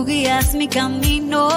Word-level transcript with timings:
Tú 0.00 0.06
guías 0.06 0.54
mi 0.54 0.66
camino 0.66 1.48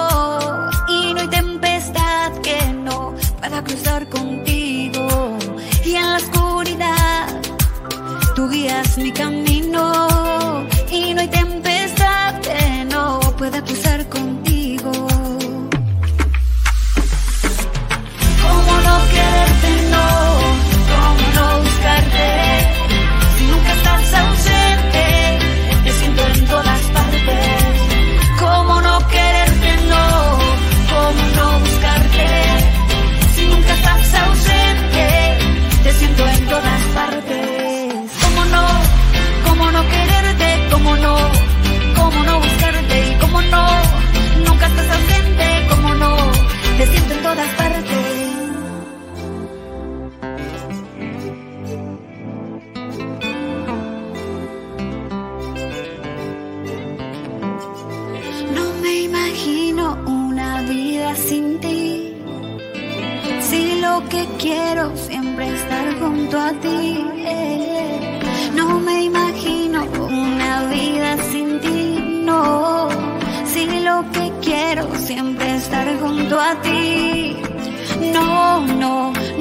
y 0.88 1.14
no 1.14 1.20
hay 1.20 1.28
tempestad 1.28 2.32
que 2.42 2.72
no 2.74 3.14
pueda 3.40 3.62
cruzar 3.64 4.08
contigo. 4.10 4.43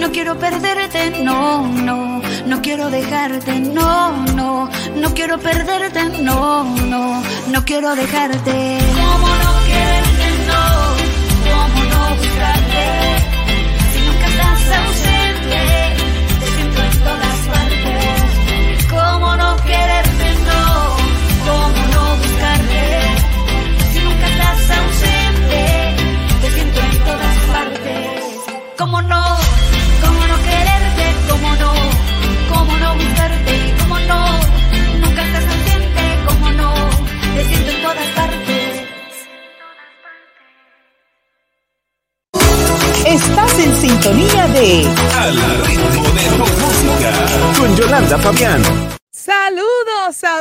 No, 0.04 0.12
quiero 0.12 0.38
perderte, 0.38 1.24
no, 1.24 1.66
no, 1.66 2.22
no 2.46 2.62
quiero 2.62 2.90
dejarte, 2.90 3.60
no, 3.62 4.26
no, 4.36 4.70
no 4.98 5.14
quiero 5.14 5.40
perderte, 5.40 6.22
no, 6.22 6.66
no, 6.66 7.24
no 7.48 7.66
quiero 7.66 7.96
dejarte. 7.96 8.80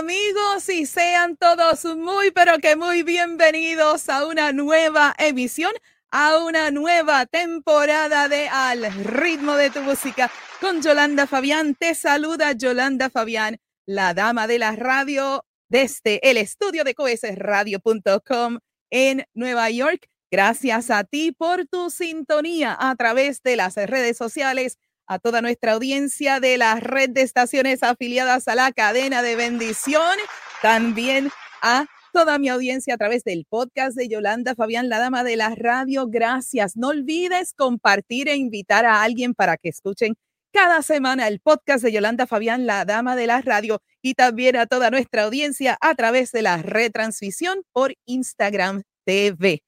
Amigos 0.02 0.68
y 0.68 0.84
sean 0.84 1.36
todos 1.36 1.84
muy 1.96 2.32
pero 2.32 2.58
que 2.58 2.74
muy 2.74 3.04
bienvenidos 3.04 4.08
a 4.08 4.26
una 4.26 4.52
nueva 4.52 5.14
emisión, 5.16 5.70
a 6.10 6.38
una 6.38 6.72
nueva 6.72 7.24
temporada 7.26 8.28
de 8.28 8.48
Al 8.48 8.92
ritmo 9.04 9.54
de 9.54 9.70
tu 9.70 9.80
música 9.80 10.28
con 10.60 10.82
Yolanda 10.82 11.28
Fabián. 11.28 11.76
Te 11.76 11.94
saluda 11.94 12.50
Yolanda 12.50 13.10
Fabián, 13.10 13.60
la 13.86 14.12
dama 14.12 14.48
de 14.48 14.58
la 14.58 14.72
radio 14.72 15.44
desde 15.68 16.18
el 16.28 16.36
estudio 16.36 16.82
de 16.82 16.96
coesradio.com 16.96 18.58
en 18.90 19.24
Nueva 19.34 19.70
York. 19.70 20.08
Gracias 20.32 20.90
a 20.90 21.04
ti 21.04 21.30
por 21.30 21.66
tu 21.66 21.90
sintonía 21.90 22.76
a 22.76 22.96
través 22.96 23.40
de 23.44 23.54
las 23.54 23.76
redes 23.76 24.16
sociales, 24.16 24.78
a 25.06 25.18
toda 25.18 25.42
nuestra 25.42 25.72
audiencia 25.72 26.40
de 26.40 26.58
la 26.58 26.80
red 26.80 27.10
de 27.10 27.22
estaciones 27.22 27.82
afiliadas 27.82 28.48
a 28.48 28.54
la 28.54 28.72
cadena 28.72 29.22
de 29.22 29.36
bendición, 29.36 30.16
también 30.60 31.30
a 31.62 31.86
toda 32.12 32.38
mi 32.38 32.48
audiencia 32.48 32.94
a 32.94 32.98
través 32.98 33.24
del 33.24 33.46
podcast 33.48 33.96
de 33.96 34.08
Yolanda 34.08 34.54
Fabián, 34.54 34.88
la 34.88 34.98
dama 34.98 35.24
de 35.24 35.36
la 35.36 35.54
radio. 35.54 36.06
Gracias. 36.08 36.76
No 36.76 36.88
olvides 36.88 37.54
compartir 37.54 38.28
e 38.28 38.36
invitar 38.36 38.84
a 38.84 39.02
alguien 39.02 39.34
para 39.34 39.56
que 39.56 39.70
escuchen 39.70 40.14
cada 40.52 40.82
semana 40.82 41.28
el 41.28 41.40
podcast 41.40 41.82
de 41.82 41.92
Yolanda 41.92 42.26
Fabián, 42.26 42.66
la 42.66 42.84
dama 42.84 43.16
de 43.16 43.26
la 43.26 43.40
radio, 43.40 43.80
y 44.02 44.14
también 44.14 44.56
a 44.56 44.66
toda 44.66 44.90
nuestra 44.90 45.24
audiencia 45.24 45.78
a 45.80 45.94
través 45.94 46.30
de 46.30 46.42
la 46.42 46.58
retransmisión 46.58 47.62
por 47.72 47.94
Instagram 48.04 48.82
TV. 49.04 49.62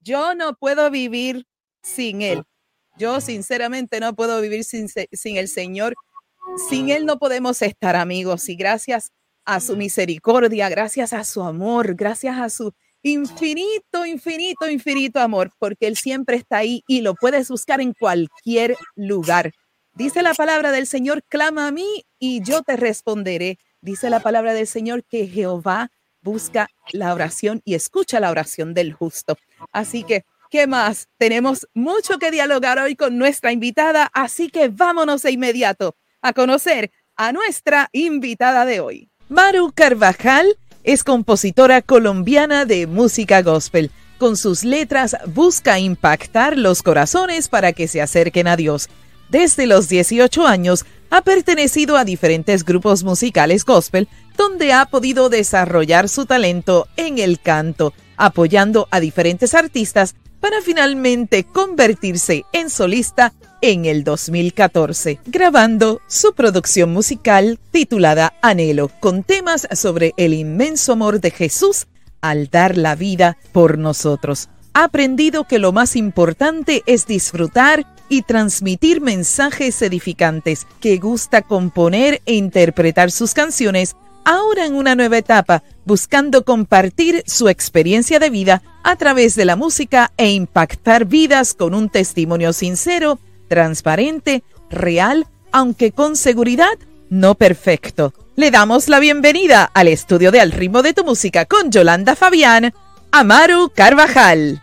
Yo 0.00 0.34
no 0.34 0.54
puedo 0.56 0.90
vivir 0.90 1.46
sin 1.82 2.22
Él. 2.22 2.42
Yo 2.98 3.20
sinceramente 3.20 4.00
no 4.00 4.14
puedo 4.14 4.40
vivir 4.40 4.64
sin, 4.64 4.88
el 5.36 5.48
Señor. 5.48 5.94
Sin 6.68 6.90
Él 6.90 7.04
no 7.04 7.18
podemos 7.18 7.60
estar 7.62 7.96
amigos. 7.96 8.48
Y 8.48 8.56
gracias 8.56 9.12
a 9.44 9.60
su 9.60 9.76
misericordia, 9.76 10.68
gracias 10.68 11.12
a 11.12 11.24
su 11.24 11.42
amor, 11.42 11.94
gracias 11.94 12.38
a 12.38 12.48
su 12.50 12.72
infinito, 13.02 14.04
infinito, 14.04 14.68
infinito 14.68 15.20
amor, 15.20 15.50
porque 15.58 15.86
Él 15.86 15.96
siempre 15.96 16.36
está 16.36 16.58
ahí 16.58 16.82
y 16.88 17.02
lo 17.02 17.14
puedes 17.14 17.48
buscar 17.48 17.80
en 17.80 17.92
cualquier 17.92 18.76
lugar. 18.96 19.52
Dice 19.94 20.22
la 20.22 20.34
palabra 20.34 20.72
del 20.72 20.86
Señor, 20.86 21.22
clama 21.28 21.68
a 21.68 21.72
mí 21.72 22.04
y 22.18 22.42
yo 22.42 22.62
te 22.62 22.76
responderé. 22.76 23.58
Dice 23.80 24.10
la 24.10 24.20
palabra 24.20 24.52
del 24.52 24.66
Señor 24.66 25.04
que 25.04 25.28
Jehová 25.28 25.90
busca 26.20 26.68
la 26.92 27.14
oración 27.14 27.62
y 27.64 27.74
escucha 27.74 28.18
la 28.20 28.30
oración 28.30 28.74
del 28.74 28.92
justo. 28.92 29.38
Así 29.72 30.02
que, 30.02 30.24
¿qué 30.56 30.66
más? 30.66 31.08
Tenemos 31.18 31.68
mucho 31.74 32.18
que 32.18 32.30
dialogar 32.30 32.78
hoy 32.78 32.96
con 32.96 33.18
nuestra 33.18 33.52
invitada, 33.52 34.08
así 34.14 34.48
que 34.48 34.68
vámonos 34.68 35.20
de 35.20 35.32
inmediato 35.32 35.96
a 36.22 36.32
conocer 36.32 36.92
a 37.14 37.30
nuestra 37.30 37.90
invitada 37.92 38.64
de 38.64 38.80
hoy. 38.80 39.10
Maru 39.28 39.70
Carvajal 39.74 40.56
es 40.82 41.04
compositora 41.04 41.82
colombiana 41.82 42.64
de 42.64 42.86
música 42.86 43.42
gospel. 43.42 43.90
Con 44.16 44.38
sus 44.38 44.64
letras 44.64 45.14
busca 45.26 45.78
impactar 45.78 46.56
los 46.56 46.82
corazones 46.82 47.48
para 47.48 47.74
que 47.74 47.86
se 47.86 48.00
acerquen 48.00 48.48
a 48.48 48.56
Dios. 48.56 48.88
Desde 49.28 49.66
los 49.66 49.90
18 49.90 50.46
años 50.46 50.86
ha 51.10 51.20
pertenecido 51.20 51.98
a 51.98 52.06
diferentes 52.06 52.64
grupos 52.64 53.04
musicales 53.04 53.66
gospel 53.66 54.08
donde 54.38 54.72
ha 54.72 54.86
podido 54.86 55.28
desarrollar 55.28 56.08
su 56.08 56.24
talento 56.24 56.88
en 56.96 57.18
el 57.18 57.40
canto, 57.40 57.92
apoyando 58.16 58.88
a 58.90 59.00
diferentes 59.00 59.52
artistas 59.52 60.14
para 60.40 60.60
finalmente 60.60 61.44
convertirse 61.44 62.44
en 62.52 62.70
solista 62.70 63.32
en 63.60 63.84
el 63.84 64.04
2014, 64.04 65.18
grabando 65.26 66.00
su 66.06 66.34
producción 66.34 66.92
musical 66.92 67.58
titulada 67.70 68.34
Anhelo, 68.42 68.90
con 69.00 69.22
temas 69.22 69.66
sobre 69.72 70.12
el 70.16 70.34
inmenso 70.34 70.92
amor 70.92 71.20
de 71.20 71.30
Jesús 71.30 71.86
al 72.20 72.48
dar 72.48 72.76
la 72.76 72.94
vida 72.94 73.36
por 73.52 73.78
nosotros. 73.78 74.48
Ha 74.74 74.84
aprendido 74.84 75.44
que 75.44 75.58
lo 75.58 75.72
más 75.72 75.96
importante 75.96 76.82
es 76.86 77.06
disfrutar 77.06 77.86
y 78.08 78.22
transmitir 78.22 79.00
mensajes 79.00 79.80
edificantes, 79.82 80.66
que 80.80 80.98
gusta 80.98 81.42
componer 81.42 82.20
e 82.26 82.34
interpretar 82.34 83.10
sus 83.10 83.34
canciones 83.34 83.96
ahora 84.26 84.66
en 84.66 84.74
una 84.74 84.94
nueva 84.94 85.16
etapa, 85.16 85.62
buscando 85.86 86.44
compartir 86.44 87.22
su 87.26 87.48
experiencia 87.48 88.18
de 88.18 88.28
vida 88.28 88.62
a 88.82 88.96
través 88.96 89.36
de 89.36 89.46
la 89.46 89.56
música 89.56 90.12
e 90.16 90.32
impactar 90.32 91.06
vidas 91.06 91.54
con 91.54 91.74
un 91.74 91.88
testimonio 91.88 92.52
sincero 92.52 93.18
transparente, 93.48 94.42
real, 94.68 95.26
aunque 95.52 95.92
con 95.92 96.16
seguridad 96.16 96.76
no 97.08 97.36
perfecto. 97.36 98.12
Le 98.34 98.50
damos 98.50 98.88
la 98.88 98.98
bienvenida 98.98 99.70
al 99.72 99.86
estudio 99.86 100.32
de 100.32 100.40
Al 100.40 100.50
ritmo 100.50 100.82
de 100.82 100.92
tu 100.92 101.04
música 101.04 101.46
con 101.46 101.70
Yolanda 101.70 102.16
Fabián, 102.16 102.74
Amaru 103.12 103.70
Carvajal. 103.74 104.60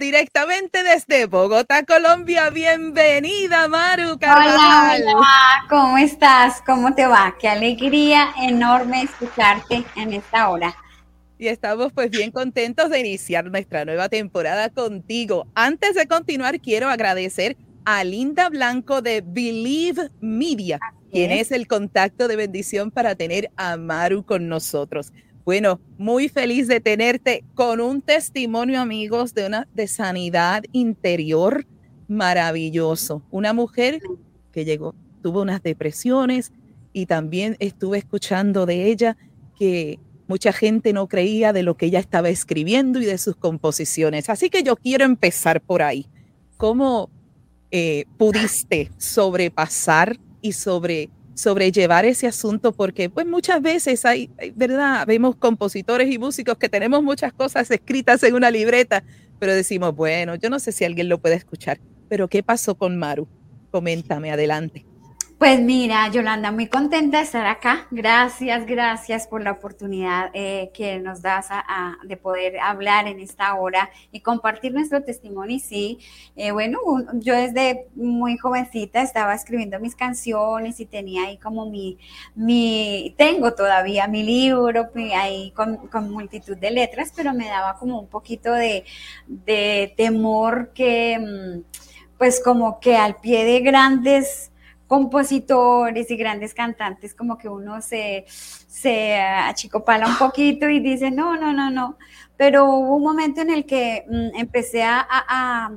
Directamente 0.00 0.82
desde 0.82 1.26
Bogotá, 1.26 1.84
Colombia. 1.84 2.48
Bienvenida, 2.48 3.64
Amaru 3.64 4.18
Carvajal. 4.18 5.02
Hola, 5.02 5.14
hola, 5.14 5.66
¿cómo 5.68 5.98
estás? 5.98 6.62
¿Cómo 6.64 6.94
te 6.94 7.06
va? 7.06 7.36
Qué 7.38 7.48
alegría 7.48 8.30
enorme 8.40 9.02
escucharte 9.02 9.84
en 9.96 10.14
esta 10.14 10.48
hora 10.48 10.74
y 11.36 11.48
estamos 11.48 11.92
pues 11.92 12.10
bien 12.10 12.30
contentos 12.30 12.88
de 12.88 13.00
iniciar 13.00 13.50
nuestra 13.50 13.84
nueva 13.84 14.08
temporada 14.08 14.70
contigo. 14.70 15.46
Antes 15.54 15.94
de 15.94 16.06
continuar, 16.06 16.60
quiero 16.60 16.88
agradecer 16.88 17.58
a 17.84 18.02
Linda 18.02 18.48
Blanco 18.48 19.02
de 19.02 19.22
Believe 19.22 20.08
Media, 20.20 20.78
quien 21.10 21.30
es. 21.30 21.52
el 21.52 21.66
contacto 21.66 22.26
de 22.26 22.36
bendición 22.36 22.90
para 22.90 23.16
tener 23.16 23.50
a 23.56 23.76
Maru 23.76 24.24
con 24.24 24.48
nosotros. 24.48 25.12
Bueno, 25.44 25.80
muy 25.98 26.28
feliz 26.28 26.68
de 26.68 26.80
tenerte 26.80 27.44
con 27.54 27.80
un 27.80 28.02
testimonio, 28.02 28.80
amigos, 28.80 29.34
de 29.34 29.46
una 29.46 29.68
de 29.74 29.88
sanidad 29.88 30.62
interior 30.72 31.66
maravilloso. 32.08 33.22
Una 33.30 33.52
mujer 33.52 34.00
que 34.52 34.64
llegó, 34.64 34.94
tuvo 35.22 35.42
unas 35.42 35.62
depresiones 35.62 36.52
y 36.92 37.06
también 37.06 37.56
estuve 37.58 37.98
escuchando 37.98 38.66
de 38.66 38.86
ella 38.86 39.16
que 39.58 39.98
Mucha 40.30 40.52
gente 40.52 40.92
no 40.92 41.08
creía 41.08 41.52
de 41.52 41.64
lo 41.64 41.76
que 41.76 41.86
ella 41.86 41.98
estaba 41.98 42.28
escribiendo 42.28 43.00
y 43.00 43.04
de 43.04 43.18
sus 43.18 43.34
composiciones. 43.34 44.30
Así 44.30 44.48
que 44.48 44.62
yo 44.62 44.76
quiero 44.76 45.04
empezar 45.04 45.60
por 45.60 45.82
ahí. 45.82 46.06
¿Cómo 46.56 47.10
eh, 47.72 48.04
pudiste 48.16 48.92
sobrepasar 48.96 50.20
y 50.40 50.52
sobre, 50.52 51.10
sobrellevar 51.40 52.04
ese 52.04 52.26
asunto? 52.26 52.72
Porque 52.72 53.10
pues 53.10 53.26
muchas 53.26 53.62
veces 53.62 54.04
hay, 54.04 54.30
¿verdad? 54.54 55.06
Vemos 55.06 55.36
compositores 55.36 56.10
y 56.10 56.18
músicos 56.18 56.58
que 56.58 56.68
tenemos 56.68 57.02
muchas 57.02 57.32
cosas 57.32 57.70
escritas 57.70 58.22
en 58.22 58.34
una 58.34 58.50
libreta, 58.50 59.02
pero 59.38 59.54
decimos, 59.54 59.94
bueno, 59.94 60.34
yo 60.36 60.50
no 60.50 60.58
sé 60.58 60.72
si 60.72 60.84
alguien 60.84 61.08
lo 61.08 61.18
puede 61.18 61.36
escuchar. 61.36 61.80
Pero 62.08 62.28
¿qué 62.28 62.42
pasó 62.42 62.74
con 62.74 62.96
Maru? 62.96 63.26
Coméntame, 63.70 64.30
adelante. 64.30 64.89
Pues 65.40 65.58
mira, 65.58 66.06
Yolanda, 66.08 66.52
muy 66.52 66.66
contenta 66.66 67.16
de 67.16 67.24
estar 67.24 67.46
acá. 67.46 67.86
Gracias, 67.90 68.66
gracias 68.66 69.26
por 69.26 69.42
la 69.42 69.52
oportunidad 69.52 70.28
eh, 70.34 70.70
que 70.74 70.98
nos 70.98 71.22
das 71.22 71.48
de 72.04 72.18
poder 72.18 72.60
hablar 72.60 73.08
en 73.08 73.20
esta 73.20 73.54
hora 73.54 73.88
y 74.12 74.20
compartir 74.20 74.74
nuestro 74.74 75.02
testimonio. 75.02 75.56
Y 75.56 75.60
sí, 75.60 75.98
eh, 76.36 76.50
bueno, 76.50 76.78
yo 77.14 77.34
desde 77.34 77.86
muy 77.94 78.36
jovencita 78.36 79.00
estaba 79.00 79.32
escribiendo 79.34 79.80
mis 79.80 79.96
canciones 79.96 80.78
y 80.78 80.84
tenía 80.84 81.24
ahí 81.28 81.38
como 81.38 81.64
mi, 81.70 81.96
mi 82.34 83.14
tengo 83.16 83.54
todavía 83.54 84.08
mi 84.08 84.22
libro 84.22 84.90
ahí 85.16 85.52
con, 85.52 85.88
con 85.88 86.10
multitud 86.12 86.58
de 86.58 86.70
letras, 86.70 87.14
pero 87.16 87.32
me 87.32 87.48
daba 87.48 87.78
como 87.78 87.98
un 87.98 88.08
poquito 88.08 88.52
de, 88.52 88.84
de 89.26 89.94
temor 89.96 90.74
que, 90.74 91.18
mm, 91.18 92.18
pues 92.18 92.42
como 92.44 92.78
que 92.78 92.94
al 92.94 93.16
pie 93.16 93.46
de 93.46 93.60
grandes 93.60 94.50
compositores 94.90 96.10
y 96.10 96.16
grandes 96.16 96.52
cantantes, 96.52 97.14
como 97.14 97.38
que 97.38 97.48
uno 97.48 97.80
se, 97.80 98.24
se 98.26 99.14
achicopala 99.14 100.08
un 100.08 100.18
poquito 100.18 100.68
y 100.68 100.80
dice, 100.80 101.12
no, 101.12 101.36
no, 101.36 101.52
no, 101.52 101.70
no. 101.70 101.96
Pero 102.36 102.64
hubo 102.64 102.96
un 102.96 103.04
momento 103.04 103.40
en 103.40 103.50
el 103.50 103.66
que 103.66 104.04
mm, 104.08 104.36
empecé 104.36 104.82
a, 104.82 105.06
a, 105.08 105.70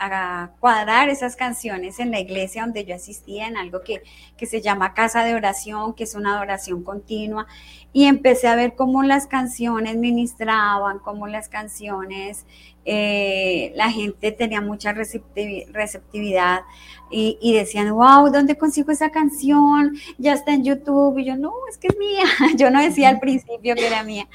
a, 0.00 0.50
cuadrar 0.58 1.08
esas 1.08 1.36
canciones 1.36 2.00
en 2.00 2.10
la 2.10 2.18
iglesia 2.18 2.62
donde 2.62 2.84
yo 2.84 2.96
asistía, 2.96 3.46
en 3.46 3.56
algo 3.56 3.82
que, 3.82 4.02
que 4.36 4.46
se 4.46 4.60
llama 4.60 4.92
casa 4.92 5.22
de 5.22 5.36
oración, 5.36 5.94
que 5.94 6.02
es 6.02 6.16
una 6.16 6.34
adoración 6.34 6.82
continua, 6.82 7.46
y 7.92 8.04
empecé 8.04 8.48
a 8.48 8.56
ver 8.56 8.74
cómo 8.74 9.02
las 9.02 9.26
canciones 9.26 9.96
ministraban, 9.96 10.98
cómo 10.98 11.26
las 11.26 11.48
canciones 11.48 12.46
eh, 12.84 13.72
la 13.76 13.90
gente 13.92 14.32
tenía 14.32 14.60
mucha 14.60 14.92
receptividad 14.92 16.62
y, 17.14 17.52
decían, 17.52 17.92
wow, 17.92 18.30
¿dónde 18.30 18.56
consigo 18.56 18.90
esa 18.90 19.10
canción? 19.10 19.94
Ya 20.16 20.32
está 20.32 20.54
en 20.54 20.64
YouTube. 20.64 21.18
Y 21.18 21.26
yo, 21.26 21.36
no, 21.36 21.52
es 21.68 21.76
que 21.76 21.88
es 21.88 21.98
mía. 21.98 22.24
Yo 22.56 22.70
no 22.70 22.80
decía 22.80 23.10
al 23.10 23.20
principio 23.20 23.74
que 23.74 23.86
era 23.86 24.02
mía, 24.02 24.26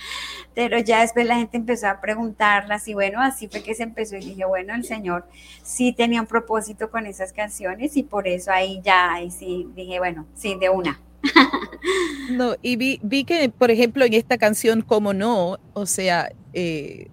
pero 0.53 0.77
ya 0.77 1.01
después 1.01 1.25
la 1.25 1.37
gente 1.37 1.57
empezó 1.57 1.87
a 1.87 1.99
preguntarlas 1.99 2.87
y 2.87 2.93
bueno, 2.93 3.19
así 3.19 3.47
fue 3.47 3.63
que 3.63 3.73
se 3.73 3.81
empezó 3.83 4.15
y 4.15 4.19
dije, 4.19 4.45
bueno, 4.45 4.75
el 4.75 4.83
Señor 4.83 5.27
sí 5.63 5.91
tenía 5.91 6.21
un 6.21 6.27
propósito 6.27 6.91
con 6.91 7.07
esas 7.07 7.33
canciones 7.33 7.97
y 7.97 8.03
por 8.03 8.27
eso 8.27 8.51
ahí 8.51 8.79
ya, 8.83 9.11
ahí 9.11 9.31
sí, 9.31 9.67
dije, 9.75 9.97
bueno, 9.97 10.27
sí, 10.35 10.55
de 10.59 10.69
una. 10.69 10.99
No, 12.31 12.55
y 12.61 12.75
vi, 12.75 12.99
vi 13.03 13.23
que, 13.23 13.49
por 13.49 13.71
ejemplo, 13.71 14.03
en 14.03 14.13
esta 14.13 14.37
canción, 14.37 14.81
como 14.81 15.13
no, 15.13 15.57
o 15.73 15.85
sea, 15.85 16.29
eh, 16.53 17.07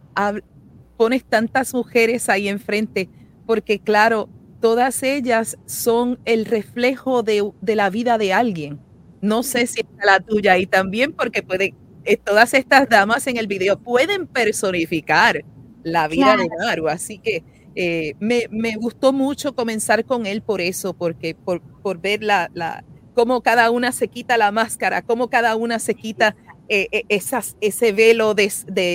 pones 0.97 1.25
tantas 1.25 1.73
mujeres 1.75 2.29
ahí 2.29 2.49
enfrente, 2.49 3.09
porque 3.47 3.79
claro, 3.79 4.29
todas 4.61 5.03
ellas 5.03 5.59
son 5.67 6.19
el 6.25 6.47
reflejo 6.47 7.23
de, 7.23 7.53
la 7.63 7.91
vida 7.91 8.19
de 8.19 8.33
alguien. 8.33 8.81
No 9.21 9.43
sé 9.43 9.67
si 9.67 9.81
es 9.81 9.87
la 10.05 10.21
tuya 10.21 10.59
y 10.59 10.67
también 10.67 11.13
porque 11.13 11.43
puede, 11.43 11.75
eh, 12.05 12.17
todas 12.17 12.55
estas 12.55 12.89
damas 12.89 13.27
en 13.27 13.37
el 13.37 13.47
video 13.47 13.79
pueden 13.79 14.27
personificar 14.27 15.45
la 15.83 16.09
vida 16.09 16.37
de 16.37 16.49
Maru, 16.59 16.89
así 16.89 17.19
que 17.19 17.45
eh, 17.75 18.15
me, 18.21 18.77
gustó 18.77 19.13
mucho 19.13 19.55
comenzar 19.55 20.05
con 20.05 20.27
él 20.27 20.43
por 20.43 20.61
eso, 20.61 20.95
porque 20.95 21.35
por, 21.35 21.61
por 21.61 22.01
ver 22.01 22.23
la, 22.23 22.51
la, 22.55 22.85
cómo 23.15 23.41
cada 23.43 23.71
una 23.71 23.93
se 23.93 24.09
quita 24.09 24.37
la 24.37 24.53
máscara, 24.53 25.03
cómo 25.03 25.29
cada 25.29 25.57
una 25.57 25.79
se 25.79 25.95
quita 25.95 26.37
eh, 26.69 26.89
eh, 26.93 27.05
esas, 27.09 27.57
ese 27.61 27.93
velo 27.93 28.35
de, 28.35 28.47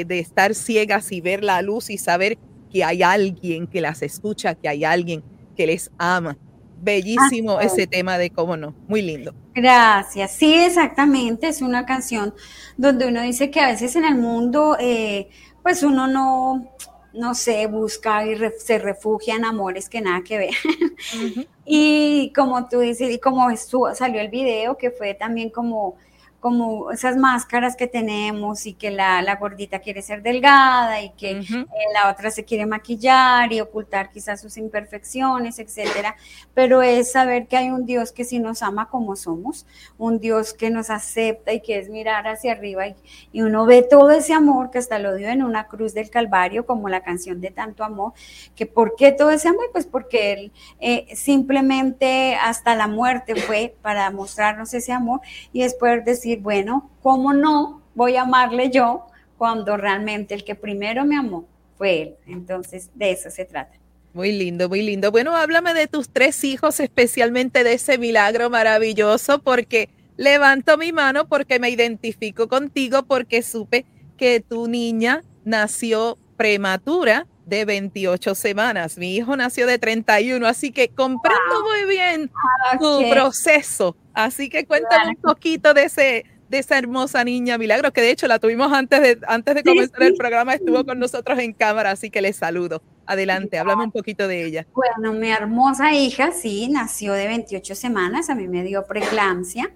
estar 0.09 0.55
ciegas 0.55 1.11
y 1.11 1.21
ver 1.21 1.43
la 1.43 1.61
luz 1.61 1.89
y 1.89 1.97
saber 1.97 2.37
que 2.71 2.83
hay 2.83 3.03
alguien 3.03 3.67
que 3.67 3.81
las 3.81 4.01
escucha, 4.01 4.55
que 4.55 4.67
hay 4.67 4.83
alguien 4.83 5.23
que 5.55 5.67
les 5.67 5.91
ama. 5.97 6.37
Bellísimo 6.81 7.59
ese 7.59 7.87
tema 7.87 8.17
de 8.17 8.29
cómo 8.29 8.55
no, 8.55 8.73
muy 8.87 9.01
lindo. 9.01 9.33
Gracias, 9.53 10.31
sí, 10.31 10.53
exactamente, 10.53 11.49
es 11.49 11.61
una 11.61 11.85
canción 11.85 12.33
donde 12.77 13.07
uno 13.07 13.21
dice 13.21 13.51
que 13.51 13.59
a 13.59 13.67
veces 13.67 13.95
en 13.97 14.05
el 14.05 14.15
mundo, 14.15 14.77
eh, 14.79 15.27
pues 15.61 15.83
uno 15.83 16.07
no, 16.07 16.71
no 17.13 17.33
sé, 17.35 17.67
busca 17.67 18.25
y 18.25 18.37
se 18.59 18.79
refugia 18.79 19.35
en 19.35 19.45
amores 19.45 19.89
que 19.89 20.01
nada 20.01 20.21
que 20.23 20.37
ver. 20.37 20.53
y 21.65 22.31
como 22.35 22.67
tú 22.67 22.79
dices, 22.79 23.11
y 23.11 23.19
como 23.19 23.49
salió 23.95 24.21
el 24.21 24.29
video, 24.29 24.77
que 24.77 24.91
fue 24.91 25.13
también 25.13 25.49
como 25.49 25.95
como 26.39 26.91
esas 26.91 27.17
máscaras 27.17 27.75
que 27.75 27.87
tenemos 27.87 28.65
y 28.65 28.73
que 28.73 28.91
la, 28.91 29.21
la 29.21 29.35
gordita 29.35 29.79
quiere 29.79 30.01
ser 30.01 30.21
delgada 30.21 31.01
y 31.01 31.11
que 31.11 31.31
eh, 31.31 31.65
la 31.93 32.09
otra 32.09 32.31
se 32.31 32.45
quiere 32.45 32.65
maquillar 32.65 33.51
y 33.51 33.61
ocultar 33.61 34.09
quizás 34.11 34.41
sus 34.41 34.57
imperfecciones, 34.57 35.59
etcétera. 35.59 36.15
Pero 36.53 36.81
es 36.81 37.11
saber 37.11 37.47
que 37.47 37.57
hay 37.57 37.69
un 37.69 37.85
Dios 37.85 38.11
que 38.11 38.23
sí 38.23 38.39
nos 38.39 38.61
ama 38.61 38.89
como 38.89 39.15
somos, 39.15 39.65
un 39.97 40.19
Dios 40.19 40.53
que 40.53 40.69
nos 40.69 40.89
acepta 40.89 41.51
y 41.53 41.61
que 41.61 41.77
es 41.77 41.89
mirar 41.89 42.27
hacia 42.27 42.53
arriba 42.53 42.87
y, 42.87 42.95
y 43.31 43.41
uno 43.41 43.65
ve 43.65 43.83
todo 43.83 44.11
ese 44.11 44.33
amor 44.33 44.71
que 44.71 44.77
hasta 44.77 44.99
lo 44.99 45.15
dio 45.15 45.29
en 45.29 45.43
una 45.43 45.67
cruz 45.67 45.93
del 45.93 46.09
Calvario, 46.09 46.65
como 46.65 46.89
la 46.89 47.01
canción 47.01 47.41
de 47.41 47.51
tanto 47.51 47.83
amor, 47.83 48.13
que 48.55 48.65
¿por 48.65 48.95
qué 48.95 49.11
todo 49.11 49.31
ese 49.31 49.49
amor? 49.49 49.69
Pues 49.71 49.85
porque 49.85 50.33
Él 50.33 50.51
eh, 50.79 51.07
simplemente 51.15 52.35
hasta 52.35 52.75
la 52.75 52.87
muerte 52.87 53.35
fue 53.35 53.75
para 53.81 54.09
mostrarnos 54.11 54.73
ese 54.73 54.93
amor 54.93 55.21
y 55.51 55.63
después 55.63 56.03
decir, 56.05 56.28
bueno, 56.37 56.89
¿cómo 57.01 57.33
no 57.33 57.81
voy 57.95 58.15
a 58.15 58.23
amarle 58.23 58.69
yo 58.69 59.05
cuando 59.37 59.77
realmente 59.77 60.33
el 60.33 60.43
que 60.43 60.55
primero 60.55 61.05
me 61.05 61.17
amó 61.17 61.47
fue 61.77 62.01
él? 62.01 62.15
Entonces, 62.27 62.89
de 62.95 63.11
eso 63.11 63.29
se 63.29 63.45
trata. 63.45 63.77
Muy 64.13 64.31
lindo, 64.31 64.67
muy 64.69 64.81
lindo. 64.81 65.11
Bueno, 65.11 65.35
háblame 65.35 65.73
de 65.73 65.87
tus 65.87 66.09
tres 66.09 66.43
hijos, 66.43 66.79
especialmente 66.79 67.63
de 67.63 67.73
ese 67.73 67.97
milagro 67.97 68.49
maravilloso, 68.49 69.39
porque 69.39 69.89
levanto 70.17 70.77
mi 70.77 70.91
mano 70.91 71.27
porque 71.27 71.59
me 71.59 71.69
identifico 71.69 72.47
contigo, 72.47 73.03
porque 73.03 73.43
supe 73.43 73.85
que 74.17 74.39
tu 74.41 74.67
niña 74.67 75.23
nació 75.45 76.17
prematura 76.37 77.27
de 77.45 77.65
28 77.65 78.35
semanas. 78.35 78.97
Mi 78.97 79.15
hijo 79.15 79.35
nació 79.35 79.67
de 79.67 79.77
31, 79.77 80.45
así 80.47 80.71
que 80.71 80.89
comprendo 80.89 81.63
muy 81.63 81.89
bien 81.89 82.31
ah, 82.71 82.77
tu 82.77 83.09
proceso. 83.09 83.95
Así 84.25 84.49
que 84.49 84.65
cuéntame 84.65 85.11
un 85.11 85.21
poquito 85.21 85.73
de 85.73 85.83
ese 85.83 86.25
de 86.49 86.57
esa 86.57 86.77
hermosa 86.77 87.23
niña 87.23 87.57
Milagro, 87.57 87.93
que 87.93 88.01
de 88.01 88.09
hecho 88.09 88.27
la 88.27 88.39
tuvimos 88.39 88.73
antes 88.73 89.01
de, 89.01 89.19
antes 89.27 89.53
de 89.53 89.63
comenzar 89.63 90.01
el 90.01 90.15
programa, 90.15 90.55
estuvo 90.55 90.83
con 90.83 90.97
nosotros 90.97 91.37
en 91.37 91.53
cámara, 91.53 91.91
así 91.91 92.09
que 92.09 92.21
le 92.21 92.33
saludo. 92.33 92.81
Adelante, 93.05 93.59
háblame 93.59 93.83
un 93.83 93.91
poquito 93.91 94.27
de 94.27 94.45
ella. 94.45 94.67
Bueno, 94.73 95.13
mi 95.13 95.29
hermosa 95.29 95.93
hija, 95.93 96.31
sí, 96.31 96.67
nació 96.69 97.13
de 97.13 97.27
28 97.27 97.75
semanas, 97.75 98.31
a 98.31 98.35
mí 98.35 98.47
me 98.47 98.63
dio 98.63 98.83
preeclampsia. 98.83 99.71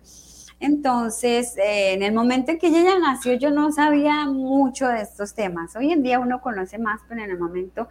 Entonces, 0.59 1.55
eh, 1.57 1.93
en 1.93 2.03
el 2.03 2.13
momento 2.13 2.51
en 2.51 2.57
que 2.57 2.67
ella 2.67 2.97
nació, 2.97 3.33
yo 3.33 3.51
no 3.51 3.71
sabía 3.71 4.25
mucho 4.25 4.87
de 4.87 5.01
estos 5.01 5.35
temas. 5.35 5.75
Hoy 5.75 5.91
en 5.91 6.01
día 6.01 6.19
uno 6.19 6.41
conoce 6.41 6.79
más, 6.79 7.01
pero 7.07 7.21
en 7.21 7.29
el 7.29 7.37
momento 7.37 7.87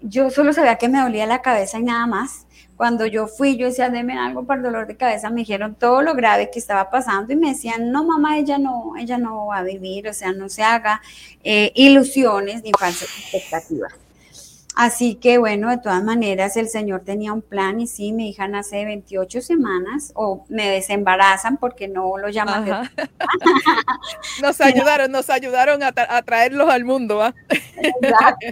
yo 0.00 0.30
solo 0.30 0.52
sabía 0.52 0.76
que 0.76 0.88
me 0.88 1.00
dolía 1.00 1.26
la 1.26 1.42
cabeza 1.42 1.78
y 1.78 1.82
nada 1.82 2.06
más. 2.06 2.46
Cuando 2.80 3.04
yo 3.04 3.26
fui, 3.26 3.58
yo 3.58 3.66
decía, 3.66 3.90
deme 3.90 4.16
algo 4.18 4.44
para 4.44 4.56
el 4.56 4.64
dolor 4.64 4.86
de 4.86 4.96
cabeza, 4.96 5.28
me 5.28 5.40
dijeron 5.40 5.74
todo 5.74 6.00
lo 6.00 6.14
grave 6.14 6.48
que 6.50 6.58
estaba 6.58 6.88
pasando 6.88 7.30
y 7.30 7.36
me 7.36 7.50
decían, 7.50 7.92
no, 7.92 8.04
mamá, 8.04 8.38
ella 8.38 8.56
no, 8.56 8.94
ella 8.98 9.18
no 9.18 9.48
va 9.48 9.58
a 9.58 9.62
vivir, 9.62 10.08
o 10.08 10.14
sea, 10.14 10.32
no 10.32 10.48
se 10.48 10.62
haga 10.62 11.02
eh, 11.44 11.72
ilusiones 11.74 12.62
ni 12.62 12.72
falsas 12.72 13.10
expectativas. 13.18 13.92
Así 14.80 15.16
que 15.16 15.36
bueno, 15.36 15.68
de 15.68 15.76
todas 15.76 16.02
maneras 16.02 16.56
el 16.56 16.70
Señor 16.70 17.02
tenía 17.04 17.34
un 17.34 17.42
plan 17.42 17.82
y 17.82 17.86
sí, 17.86 18.12
mi 18.12 18.30
hija 18.30 18.48
nace 18.48 18.76
de 18.76 18.86
28 18.86 19.42
semanas 19.42 20.10
o 20.14 20.46
me 20.48 20.70
desembarazan 20.70 21.58
porque 21.58 21.86
no 21.86 22.16
lo 22.16 22.30
llaman. 22.30 22.64
nos 24.42 24.58
ayudaron, 24.62 25.12
nos 25.12 25.28
ayudaron 25.28 25.82
a, 25.82 25.92
traerlos 26.22 26.70
al 26.70 26.86
mundo. 26.86 27.22
Exacto. 27.76 28.46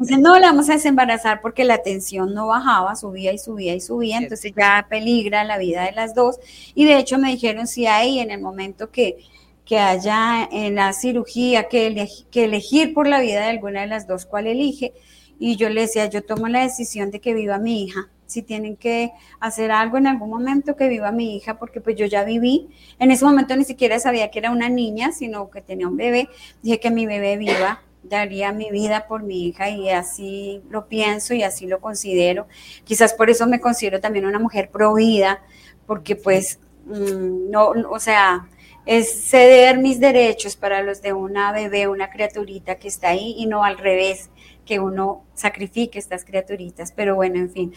no 0.18 0.40
la 0.40 0.48
vamos 0.48 0.68
a 0.70 0.72
desembarazar 0.72 1.40
porque 1.40 1.62
la 1.62 1.78
tensión 1.78 2.34
no 2.34 2.48
bajaba, 2.48 2.96
subía 2.96 3.32
y 3.32 3.38
subía 3.38 3.72
y 3.72 3.80
subía, 3.80 4.18
entonces 4.18 4.52
ya 4.56 4.84
peligra 4.90 5.44
la 5.44 5.56
vida 5.56 5.84
de 5.84 5.92
las 5.92 6.16
dos. 6.16 6.40
Y 6.74 6.84
de 6.84 6.98
hecho 6.98 7.16
me 7.16 7.30
dijeron 7.30 7.68
si 7.68 7.86
hay 7.86 8.18
en 8.18 8.32
el 8.32 8.40
momento 8.40 8.90
que 8.90 9.18
que 9.64 9.78
haya 9.78 10.48
en 10.50 10.74
la 10.74 10.92
cirugía 10.92 11.68
que, 11.68 12.08
que 12.32 12.44
elegir 12.46 12.92
por 12.92 13.06
la 13.06 13.20
vida 13.20 13.42
de 13.42 13.50
alguna 13.50 13.82
de 13.82 13.86
las 13.86 14.08
dos, 14.08 14.26
¿cuál 14.26 14.48
elige? 14.48 14.92
Y 15.40 15.56
yo 15.56 15.70
le 15.70 15.80
decía, 15.80 16.04
yo 16.04 16.22
tomo 16.22 16.48
la 16.48 16.60
decisión 16.60 17.10
de 17.10 17.18
que 17.18 17.32
viva 17.32 17.58
mi 17.58 17.82
hija. 17.82 18.10
Si 18.26 18.42
tienen 18.42 18.76
que 18.76 19.10
hacer 19.40 19.72
algo 19.72 19.96
en 19.96 20.06
algún 20.06 20.28
momento, 20.28 20.76
que 20.76 20.86
viva 20.86 21.10
mi 21.12 21.34
hija, 21.34 21.58
porque 21.58 21.80
pues 21.80 21.96
yo 21.96 22.04
ya 22.04 22.24
viví. 22.24 22.68
En 22.98 23.10
ese 23.10 23.24
momento 23.24 23.56
ni 23.56 23.64
siquiera 23.64 23.98
sabía 23.98 24.30
que 24.30 24.38
era 24.38 24.50
una 24.50 24.68
niña, 24.68 25.12
sino 25.12 25.50
que 25.50 25.62
tenía 25.62 25.88
un 25.88 25.96
bebé. 25.96 26.28
Dije 26.62 26.78
que 26.78 26.90
mi 26.90 27.06
bebé 27.06 27.38
viva, 27.38 27.82
daría 28.02 28.52
mi 28.52 28.70
vida 28.70 29.06
por 29.08 29.22
mi 29.22 29.46
hija 29.46 29.70
y 29.70 29.88
así 29.88 30.62
lo 30.68 30.88
pienso 30.88 31.32
y 31.32 31.42
así 31.42 31.66
lo 31.66 31.80
considero. 31.80 32.46
Quizás 32.84 33.14
por 33.14 33.30
eso 33.30 33.46
me 33.46 33.60
considero 33.60 33.98
también 33.98 34.26
una 34.26 34.38
mujer 34.38 34.70
provida, 34.70 35.42
porque 35.86 36.16
pues 36.16 36.60
mm, 36.84 37.50
no, 37.50 37.70
o 37.90 37.98
sea, 37.98 38.46
es 38.84 39.30
ceder 39.30 39.78
mis 39.78 40.00
derechos 40.00 40.56
para 40.56 40.82
los 40.82 41.00
de 41.00 41.14
una 41.14 41.50
bebé, 41.52 41.88
una 41.88 42.10
criaturita 42.10 42.74
que 42.74 42.88
está 42.88 43.08
ahí 43.08 43.34
y 43.38 43.46
no 43.46 43.64
al 43.64 43.78
revés 43.78 44.30
que 44.70 44.78
uno 44.78 45.24
sacrifique 45.34 45.98
estas 45.98 46.24
criaturitas, 46.24 46.92
pero 46.92 47.16
bueno, 47.16 47.40
en 47.40 47.50
fin. 47.50 47.74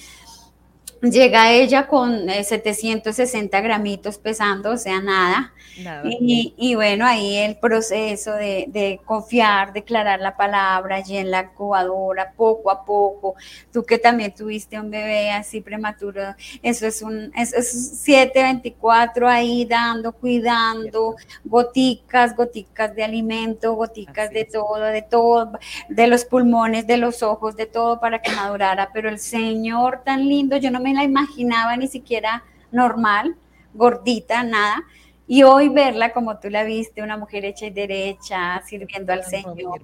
Llega 1.03 1.51
ella 1.51 1.87
con 1.87 2.29
760 2.29 3.57
eh, 3.57 3.61
gramitos 3.61 4.17
pesando, 4.17 4.71
o 4.71 4.77
sea, 4.77 5.01
nada. 5.01 5.51
Y, 5.75 6.75
bueno, 6.75 7.05
ahí 7.05 7.35
el 7.35 7.57
proceso 7.57 8.31
de, 8.33 9.01
confiar, 9.03 9.73
declarar 9.73 10.21
la 10.21 10.37
palabra 10.37 10.97
allí 10.97 11.17
en 11.17 11.29
la 11.29 11.41
incubadora, 11.41 12.31
poco 12.31 12.71
a 12.71 12.85
poco. 12.85 13.35
Tú 13.73 13.83
que 13.83 13.97
también 13.97 14.33
tuviste 14.33 14.79
un 14.79 14.91
bebé 14.91 15.31
así 15.31 15.59
prematuro, 15.59 16.21
eso 16.61 16.87
es 16.87 17.01
un, 17.01 17.33
eso 17.35 17.57
es 17.57 17.99
724 17.99 19.27
ahí 19.27 19.65
dando, 19.65 20.13
cuidando, 20.13 21.15
goticas, 21.43 22.33
goticas 22.33 22.95
de 22.95 23.03
alimento, 23.03 23.73
goticas 23.73 24.29
de 24.29 24.45
todo, 24.45 24.79
de 24.79 25.01
todo, 25.01 25.51
de 25.89 26.07
los 26.07 26.23
pulmones, 26.23 26.87
de 26.87 26.95
los 26.95 27.23
ojos, 27.23 27.57
de 27.57 27.65
todo 27.65 27.99
para 27.99 28.21
que 28.21 28.31
madurara. 28.31 28.89
Pero 28.93 29.09
el 29.09 29.19
Señor 29.19 30.01
tan 30.05 30.29
lindo, 30.29 30.55
yo 30.55 30.71
no 30.71 30.79
me 30.79 30.92
la 30.95 31.03
imaginaba 31.03 31.75
ni 31.77 31.87
siquiera 31.87 32.43
normal, 32.71 33.35
gordita, 33.73 34.43
nada. 34.43 34.83
Y 35.25 35.43
hoy 35.43 35.69
verla 35.69 36.11
como 36.11 36.37
tú 36.39 36.49
la 36.49 36.63
viste, 36.63 37.01
una 37.01 37.17
mujer 37.17 37.45
hecha 37.45 37.65
y 37.65 37.71
derecha, 37.71 38.61
sirviendo 38.65 39.13
al 39.13 39.23
Señor, 39.23 39.79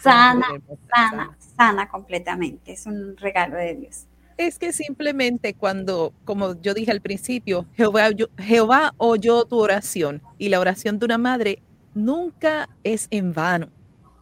sana, 0.00 0.46
sana, 0.94 1.36
sana 1.56 1.88
completamente. 1.88 2.72
Es 2.72 2.86
un 2.86 3.16
regalo 3.16 3.56
de 3.56 3.74
Dios. 3.74 4.06
Es 4.36 4.56
que 4.58 4.72
simplemente 4.72 5.54
cuando, 5.54 6.12
como 6.24 6.60
yo 6.60 6.72
dije 6.72 6.92
al 6.92 7.00
principio, 7.00 7.66
Jehová, 7.74 8.10
Jehová 8.38 8.94
oyó 8.96 9.44
tu 9.44 9.58
oración 9.58 10.22
y 10.38 10.48
la 10.48 10.60
oración 10.60 11.00
de 11.00 11.06
una 11.06 11.18
madre 11.18 11.58
nunca 11.92 12.68
es 12.84 13.08
en 13.10 13.32
vano, 13.32 13.68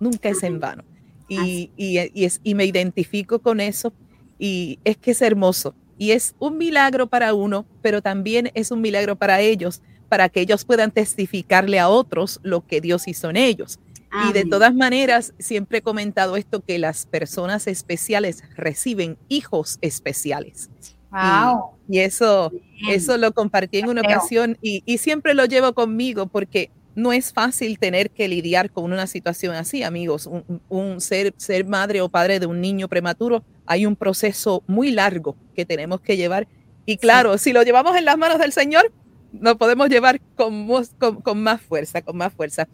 nunca 0.01 0.31
es 0.31 0.43
en 0.43 0.59
vano. 0.59 0.85
Y, 1.29 1.71
y, 1.77 1.99
es, 2.25 2.41
y 2.43 2.55
me 2.55 2.65
identifico 2.65 3.41
con 3.41 3.61
eso 3.61 3.93
y 4.39 4.79
es 4.85 4.97
que 4.97 5.11
es 5.11 5.21
hermoso 5.21 5.75
y 5.99 6.13
es 6.13 6.35
un 6.39 6.59
milagro 6.59 7.07
para 7.07 7.35
uno, 7.35 7.67
pero 7.83 8.03
también 8.03 8.51
es 8.55 8.71
un 8.71 8.81
milagro 8.81 9.17
para 9.17 9.41
ellos, 9.41 9.83
para 10.09 10.29
que 10.29 10.41
ellos 10.41 10.65
puedan 10.65 10.91
testificarle 10.91 11.79
a 11.79 11.89
otros 11.89 12.41
lo 12.43 12.67
que 12.67 12.81
Dios 12.81 13.09
hizo 13.09 13.31
en 13.31 13.37
ellos. 13.37 13.79
Y 14.29 14.33
de 14.33 14.45
todas 14.45 14.75
maneras, 14.75 15.35
siempre 15.39 15.79
he 15.79 15.83
comentado 15.83 16.37
esto, 16.37 16.63
que 16.63 16.79
las 16.79 17.05
personas 17.05 17.67
especiales 17.67 18.43
reciben 18.57 19.19
hijos 19.29 19.79
especiales. 19.83 20.71
Wow. 21.11 21.71
Y, 21.89 21.99
eso, 21.99 22.51
eso 22.89 23.17
lo 23.19 23.33
compartí 23.33 23.79
en 23.79 23.89
una 23.89 24.01
ocasión 24.01 24.57
y, 24.63 24.83
y, 24.87 24.99
siempre 24.99 25.35
lo 25.35 25.45
llevo 25.45 25.73
conmigo 25.73 26.27
porque 26.27 26.71
no 26.97 27.13
es 27.13 27.33
fácil 27.33 27.79
tener 27.79 28.11
que 28.11 28.27
lidiar 28.27 28.71
con 28.71 28.85
una 28.85 29.07
situación 29.07 29.55
así, 29.55 29.83
amigos. 29.83 30.29
Un, 30.69 31.01
ser, 31.01 31.35
ser 31.37 31.67
madre 31.67 32.01
o 32.01 32.09
padre 32.09 32.41
de 32.41 32.47
un 32.47 32.61
niño 32.61 32.89
prematuro, 32.89 33.45
hay 33.67 33.85
un 33.85 33.95
proceso 33.95 34.65
muy 34.67 34.91
largo 34.91 35.37
que 35.55 35.67
tenemos 35.67 36.01
que 36.01 36.17
llevar. 36.17 36.49
Y 36.87 36.97
claro, 36.97 37.37
si 37.37 37.53
lo 37.53 37.63
llevamos 37.63 37.97
en 37.97 38.07
las 38.07 38.17
manos 38.17 38.39
del 38.39 38.51
Señor, 38.51 38.91
lo 39.39 39.59
podemos 39.59 39.91
llevar 39.91 40.21
con, 40.37 40.67
con, 41.23 41.43
más 41.43 41.61
fuerza, 41.61 42.01
con 42.01 42.17
más 42.17 42.33
fuerza. 42.33 42.67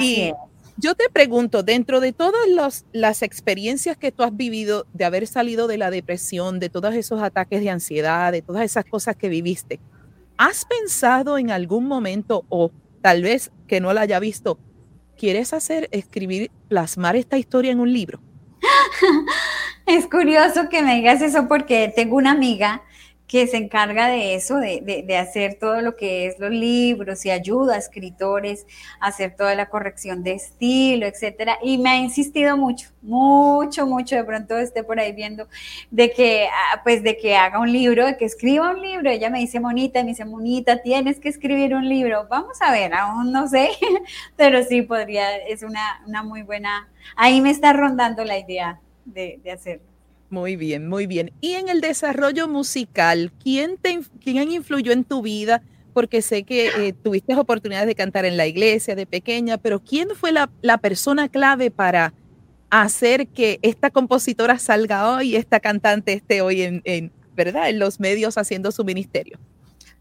y 0.00 0.32
yo 0.78 0.94
te 0.94 1.10
pregunto, 1.10 1.62
dentro 1.62 2.00
de 2.00 2.12
todas 2.12 2.84
las 2.92 3.22
experiencias 3.22 3.98
que 3.98 4.10
tú 4.10 4.22
has 4.22 4.34
vivido 4.34 4.86
de 4.94 5.04
haber 5.04 5.26
salido 5.26 5.66
de 5.66 5.76
la 5.76 5.90
depresión, 5.90 6.60
de 6.60 6.70
todos 6.70 6.94
esos 6.94 7.20
ataques 7.20 7.60
de 7.60 7.70
ansiedad, 7.70 8.32
de 8.32 8.40
todas 8.40 8.62
esas 8.62 8.86
cosas 8.86 9.16
que 9.16 9.28
viviste, 9.28 9.80
¿has 10.38 10.64
pensado 10.64 11.36
en 11.36 11.50
algún 11.50 11.86
momento 11.86 12.44
o 12.48 12.70
tal 13.00 13.22
vez 13.22 13.50
que 13.66 13.80
no 13.80 13.92
la 13.92 14.02
haya 14.02 14.18
visto, 14.18 14.58
¿quieres 15.16 15.52
hacer, 15.52 15.88
escribir, 15.92 16.50
plasmar 16.68 17.16
esta 17.16 17.38
historia 17.38 17.72
en 17.72 17.80
un 17.80 17.92
libro? 17.92 18.20
es 19.86 20.06
curioso 20.06 20.68
que 20.68 20.82
me 20.82 20.96
digas 20.96 21.22
eso 21.22 21.48
porque 21.48 21.92
tengo 21.94 22.16
una 22.16 22.32
amiga 22.32 22.82
que 23.26 23.46
se 23.48 23.56
encarga 23.56 24.06
de 24.06 24.34
eso, 24.34 24.58
de, 24.58 25.02
de, 25.04 25.16
hacer 25.16 25.56
todo 25.58 25.80
lo 25.80 25.96
que 25.96 26.26
es 26.26 26.38
los 26.38 26.50
libros 26.50 27.26
y 27.26 27.30
ayuda 27.30 27.74
a 27.74 27.78
escritores 27.78 28.66
a 29.00 29.08
hacer 29.08 29.34
toda 29.34 29.54
la 29.56 29.68
corrección 29.68 30.22
de 30.22 30.34
estilo, 30.34 31.06
etcétera. 31.06 31.58
Y 31.62 31.78
me 31.78 31.90
ha 31.90 31.96
insistido 31.96 32.56
mucho, 32.56 32.90
mucho, 33.02 33.86
mucho, 33.86 34.14
de 34.14 34.24
pronto 34.24 34.56
esté 34.56 34.84
por 34.84 35.00
ahí 35.00 35.12
viendo, 35.12 35.48
de 35.90 36.12
que, 36.12 36.46
ah, 36.46 36.80
pues, 36.84 37.02
de 37.02 37.16
que 37.16 37.36
haga 37.36 37.58
un 37.58 37.72
libro, 37.72 38.06
de 38.06 38.16
que 38.16 38.24
escriba 38.24 38.70
un 38.70 38.80
libro. 38.80 39.10
Ella 39.10 39.28
me 39.30 39.40
dice, 39.40 39.58
Monita, 39.58 40.02
me 40.02 40.10
dice, 40.10 40.24
Monita, 40.24 40.82
tienes 40.82 41.18
que 41.18 41.28
escribir 41.28 41.74
un 41.74 41.88
libro. 41.88 42.26
Vamos 42.30 42.62
a 42.62 42.70
ver, 42.70 42.94
aún 42.94 43.32
no 43.32 43.48
sé, 43.48 43.70
pero 44.36 44.62
sí 44.62 44.82
podría, 44.82 45.36
es 45.36 45.62
una, 45.62 46.02
una 46.06 46.22
muy 46.22 46.42
buena, 46.42 46.88
ahí 47.16 47.40
me 47.40 47.50
está 47.50 47.72
rondando 47.72 48.24
la 48.24 48.38
idea 48.38 48.80
de, 49.04 49.40
de 49.42 49.50
hacerlo. 49.52 49.85
Muy 50.28 50.56
bien, 50.56 50.88
muy 50.88 51.06
bien. 51.06 51.32
Y 51.40 51.52
en 51.52 51.68
el 51.68 51.80
desarrollo 51.80 52.48
musical, 52.48 53.32
¿quién, 53.42 53.76
te, 53.78 54.00
quién 54.22 54.50
influyó 54.50 54.92
en 54.92 55.04
tu 55.04 55.22
vida? 55.22 55.62
Porque 55.92 56.20
sé 56.20 56.42
que 56.42 56.66
eh, 56.66 56.92
tuviste 56.92 57.34
oportunidades 57.36 57.86
de 57.86 57.94
cantar 57.94 58.24
en 58.24 58.36
la 58.36 58.46
iglesia 58.46 58.96
de 58.96 59.06
pequeña, 59.06 59.56
pero 59.56 59.80
¿quién 59.80 60.08
fue 60.14 60.32
la, 60.32 60.50
la, 60.62 60.78
persona 60.78 61.28
clave 61.28 61.70
para 61.70 62.12
hacer 62.70 63.28
que 63.28 63.60
esta 63.62 63.90
compositora 63.90 64.58
salga 64.58 65.14
hoy 65.14 65.30
y 65.30 65.36
esta 65.36 65.60
cantante 65.60 66.12
esté 66.12 66.40
hoy 66.40 66.62
en, 66.62 66.82
en, 66.84 67.12
¿verdad? 67.34 67.70
en 67.70 67.78
los 67.78 68.00
medios 68.00 68.36
haciendo 68.36 68.72
su 68.72 68.84
ministerio? 68.84 69.38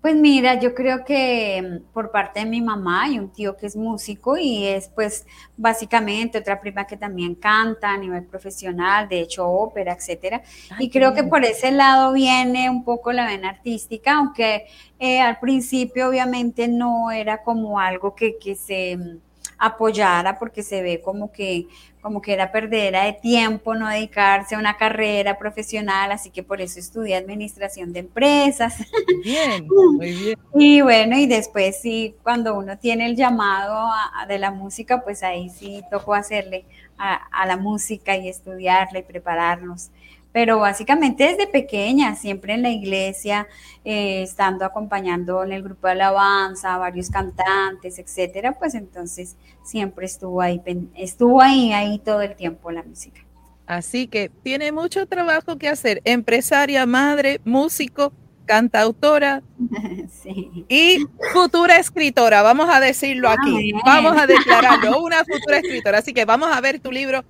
Pues 0.05 0.15
mira, 0.17 0.59
yo 0.59 0.75
creo 0.75 1.03
que 1.03 1.59
mm, 1.63 1.91
por 1.91 2.11
parte 2.11 2.41
de 2.41 2.45
mi 2.45 2.61
mamá 2.61 3.09
y 3.09 3.17
un 3.17 3.31
tío 3.31 3.57
que 3.57 3.65
es 3.65 3.75
músico 3.75 4.37
y 4.37 4.67
es 4.67 4.87
pues 4.89 5.25
básicamente 5.57 6.37
otra 6.37 6.61
prima 6.61 6.85
que 6.85 6.95
también 6.95 7.33
canta 7.33 7.91
a 7.91 7.97
nivel 7.97 8.23
profesional, 8.23 9.09
de 9.09 9.21
hecho 9.21 9.47
ópera, 9.49 9.93
etcétera. 9.93 10.43
y 10.77 10.91
creo 10.91 11.15
que 11.15 11.23
por 11.23 11.43
ese 11.43 11.71
lado 11.71 12.13
viene 12.13 12.69
un 12.69 12.83
poco 12.83 13.11
la 13.13 13.25
vena 13.25 13.49
artística, 13.49 14.17
aunque 14.17 14.67
eh, 14.99 15.21
al 15.21 15.39
principio 15.39 16.09
obviamente 16.09 16.67
no 16.67 17.09
era 17.09 17.41
como 17.41 17.79
algo 17.79 18.13
que, 18.13 18.37
que 18.37 18.53
se 18.53 18.97
mm, 18.97 19.24
apoyara 19.57 20.37
porque 20.39 20.63
se 20.63 20.81
ve 20.81 21.01
como 21.01 21.31
que 21.31 21.67
como 22.05 22.21
que 22.21 22.33
era 22.33 22.51
perdera 22.51 23.05
de 23.05 23.13
tiempo, 23.13 23.73
no 23.73 23.89
dedicarse 23.89 24.53
a 24.53 24.59
una 24.59 24.77
carrera 24.77 25.39
profesional, 25.39 26.11
así 26.11 26.29
que 26.29 26.43
por 26.43 26.61
eso 26.61 26.79
estudié 26.79 27.15
administración 27.15 27.93
de 27.93 28.01
empresas. 28.01 28.75
Bien, 29.23 29.67
muy 29.97 30.13
bien. 30.13 30.39
Y 30.53 30.81
bueno, 30.81 31.17
y 31.17 31.25
después 31.25 31.81
sí, 31.81 32.15
cuando 32.21 32.53
uno 32.59 32.77
tiene 32.77 33.07
el 33.07 33.15
llamado 33.15 33.89
de 34.27 34.37
la 34.37 34.51
música, 34.51 35.03
pues 35.03 35.23
ahí 35.23 35.49
sí 35.49 35.81
tocó 35.89 36.13
hacerle 36.13 36.65
a, 36.95 37.15
a 37.15 37.47
la 37.47 37.57
música 37.57 38.15
y 38.15 38.29
estudiarla 38.29 38.99
y 38.99 39.03
prepararnos 39.03 39.89
pero 40.35 40.59
básicamente 40.59 41.23
desde 41.23 41.47
pequeña, 41.47 42.13
siempre 42.17 42.55
en 42.55 42.61
la 42.61 42.69
iglesia, 42.69 43.47
eh, 43.85 44.21
estando 44.23 44.65
acompañando 44.65 45.41
en 45.45 45.53
el 45.53 45.63
grupo 45.63 45.87
de 45.87 45.93
alabanza, 45.93 46.77
varios 46.77 47.09
cantantes, 47.09 47.99
etcétera, 47.99 48.51
pues 48.59 48.75
entonces 48.75 49.37
siempre 49.63 50.05
estuvo 50.05 50.41
ahí, 50.41 50.61
estuvo 50.93 51.41
ahí, 51.41 51.71
ahí 51.71 51.99
todo 51.99 52.21
el 52.21 52.35
tiempo 52.35 52.69
la 52.69 52.83
música. 52.83 53.21
Así 53.65 54.07
que 54.07 54.29
tiene 54.43 54.73
mucho 54.73 55.05
trabajo 55.05 55.57
que 55.57 55.69
hacer, 55.69 56.01
empresaria, 56.03 56.85
madre, 56.85 57.39
músico, 57.45 58.11
cantautora 58.43 59.41
sí. 60.21 60.65
y 60.67 61.05
futura 61.31 61.77
escritora, 61.77 62.41
vamos 62.41 62.67
a 62.69 62.81
decirlo 62.81 63.29
aquí, 63.29 63.71
vamos 63.85 64.17
a 64.17 64.27
declararlo, 64.27 64.99
una 65.01 65.23
futura 65.23 65.59
escritora, 65.59 65.99
así 65.99 66.13
que 66.13 66.25
vamos 66.25 66.49
a 66.51 66.59
ver 66.59 66.81
tu 66.81 66.91
libro 66.91 67.23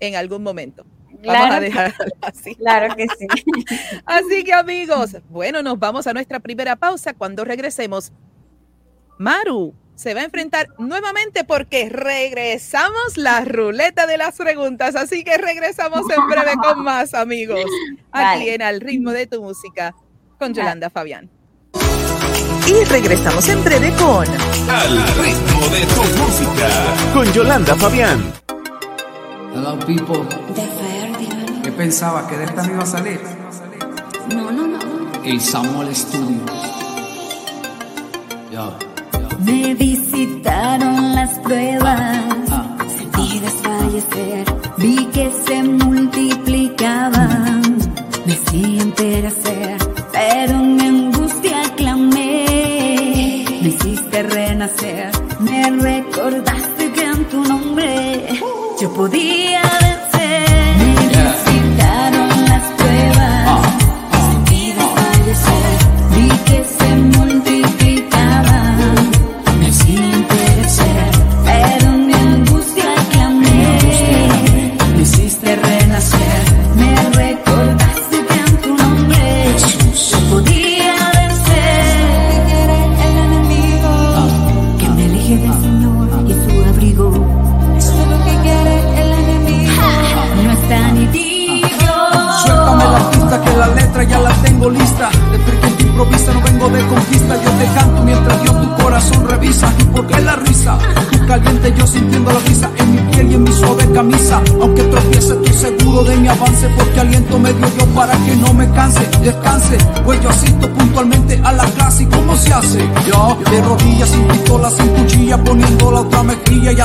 en 0.00 0.14
algún 0.16 0.42
momento. 0.42 0.86
Vamos 1.24 1.54
a 1.54 1.60
dejarlo 1.60 2.04
así. 2.22 2.54
Claro 2.54 2.94
que 2.96 3.06
sí. 3.18 3.26
Así 4.06 4.44
que 4.44 4.52
amigos, 4.52 5.16
bueno, 5.28 5.62
nos 5.62 5.78
vamos 5.78 6.06
a 6.06 6.12
nuestra 6.12 6.40
primera 6.40 6.76
pausa. 6.76 7.14
Cuando 7.14 7.44
regresemos, 7.44 8.12
Maru 9.18 9.74
se 9.94 10.14
va 10.14 10.22
a 10.22 10.24
enfrentar 10.24 10.66
nuevamente 10.78 11.44
porque 11.44 11.90
regresamos 11.90 13.16
la 13.16 13.44
ruleta 13.44 14.06
de 14.06 14.16
las 14.16 14.36
preguntas. 14.36 14.96
Así 14.96 15.24
que 15.24 15.36
regresamos 15.36 16.02
en 16.10 16.26
breve 16.26 16.52
con 16.62 16.82
más, 16.84 17.12
amigos. 17.12 17.60
Aquí 18.12 18.48
en 18.48 18.62
Al 18.62 18.80
ritmo 18.80 19.10
de 19.10 19.26
tu 19.26 19.42
música 19.42 19.94
con 20.38 20.54
Yolanda 20.54 20.88
Fabián. 20.88 21.28
Y 22.66 22.84
regresamos 22.84 23.48
en 23.48 23.62
breve 23.62 23.92
con 23.96 24.26
Al 24.70 25.06
ritmo 25.18 25.68
de 25.68 25.86
tu 25.86 26.02
música 26.18 26.68
con 27.12 27.32
Yolanda 27.32 27.74
Fabián. 27.76 28.32
Hello 29.52 29.76
people 29.84 30.24
pensaba 31.80 32.28
que 32.28 32.36
de 32.36 32.44
esta 32.44 32.62
no 32.62 32.74
iba 32.74 32.82
a 32.82 32.86
salir. 32.86 33.18
No, 34.36 34.52
no, 34.52 34.66
no. 34.66 34.78
El 35.24 35.40
Samuel 35.40 35.96
Studio. 35.96 36.44
Me 39.46 39.74
visitaron 39.74 41.14
las 41.14 41.38
pruebas, 41.38 42.18
ah. 42.50 42.76
sentí 42.98 43.38
desfallecer, 43.38 44.44
vi 44.76 45.06
que 45.06 45.32
se 45.46 45.62
multiplicaban, 45.62 47.62
me 48.26 48.36
siempre 48.50 49.26
hacer, 49.26 49.78
pero 50.12 50.52
en 50.52 50.80
angustia 50.82 51.62
clamé, 51.76 53.46
me 53.62 53.68
hiciste 53.68 54.22
renacer, 54.22 55.12
me 55.40 55.70
recordaste 55.70 56.92
que 56.92 57.04
en 57.04 57.24
tu 57.30 57.42
nombre 57.42 58.38
yo 58.78 58.92
podía 58.92 59.89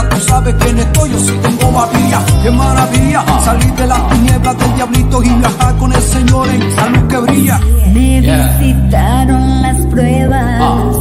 tú 0.04 0.20
sabes 0.20 0.56
quién 0.60 0.78
estoy, 0.78 1.12
yo 1.12 1.20
sí 1.20 1.34
tengo 1.42 1.72
babilla. 1.72 2.20
Qué 2.44 2.52
maravilla, 2.52 3.24
salir 3.44 3.74
de 3.74 3.88
las 3.88 4.10
tinieblas 4.10 4.58
del 4.58 4.76
diablito 4.76 5.24
y 5.24 5.30
viajar 5.30 5.76
con 5.78 5.94
el 5.94 6.02
Señor 6.02 6.48
en 6.50 6.76
la 6.76 6.90
luz 6.90 7.04
que 7.10 7.18
brilla. 7.18 7.60
Me 7.94 8.22
visitaron 8.22 9.62
las 9.62 9.78
pruebas, 9.88 10.96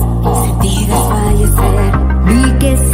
sentí 0.44 0.86
desfallecer, 0.86 1.92
vi 2.24 2.58
que 2.58 2.93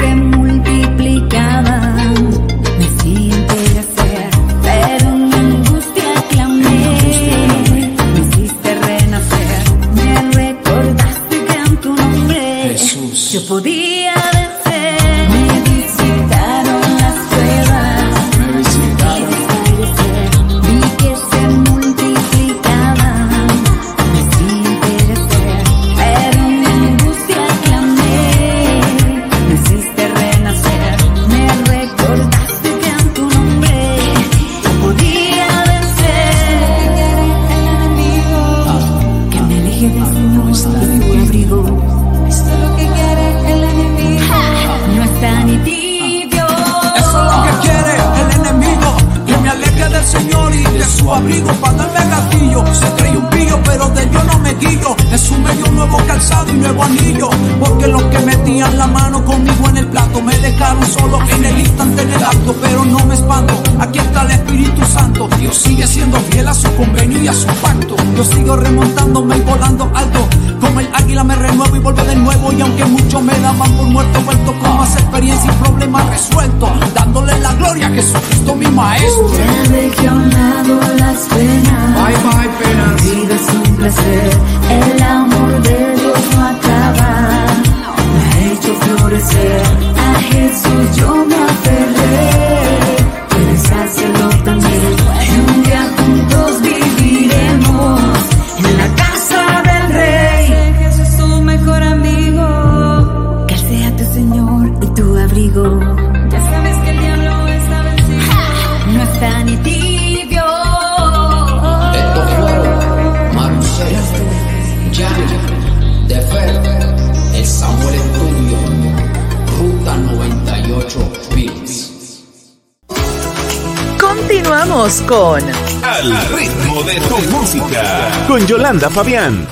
con 125.11 125.43
Al 125.83 126.29
ritmo 126.29 126.85
de 126.85 126.95
tu 127.01 127.19
música. 127.33 128.13
Con 128.29 128.47
Yolanda 128.47 128.89
Fabián. 128.89 129.49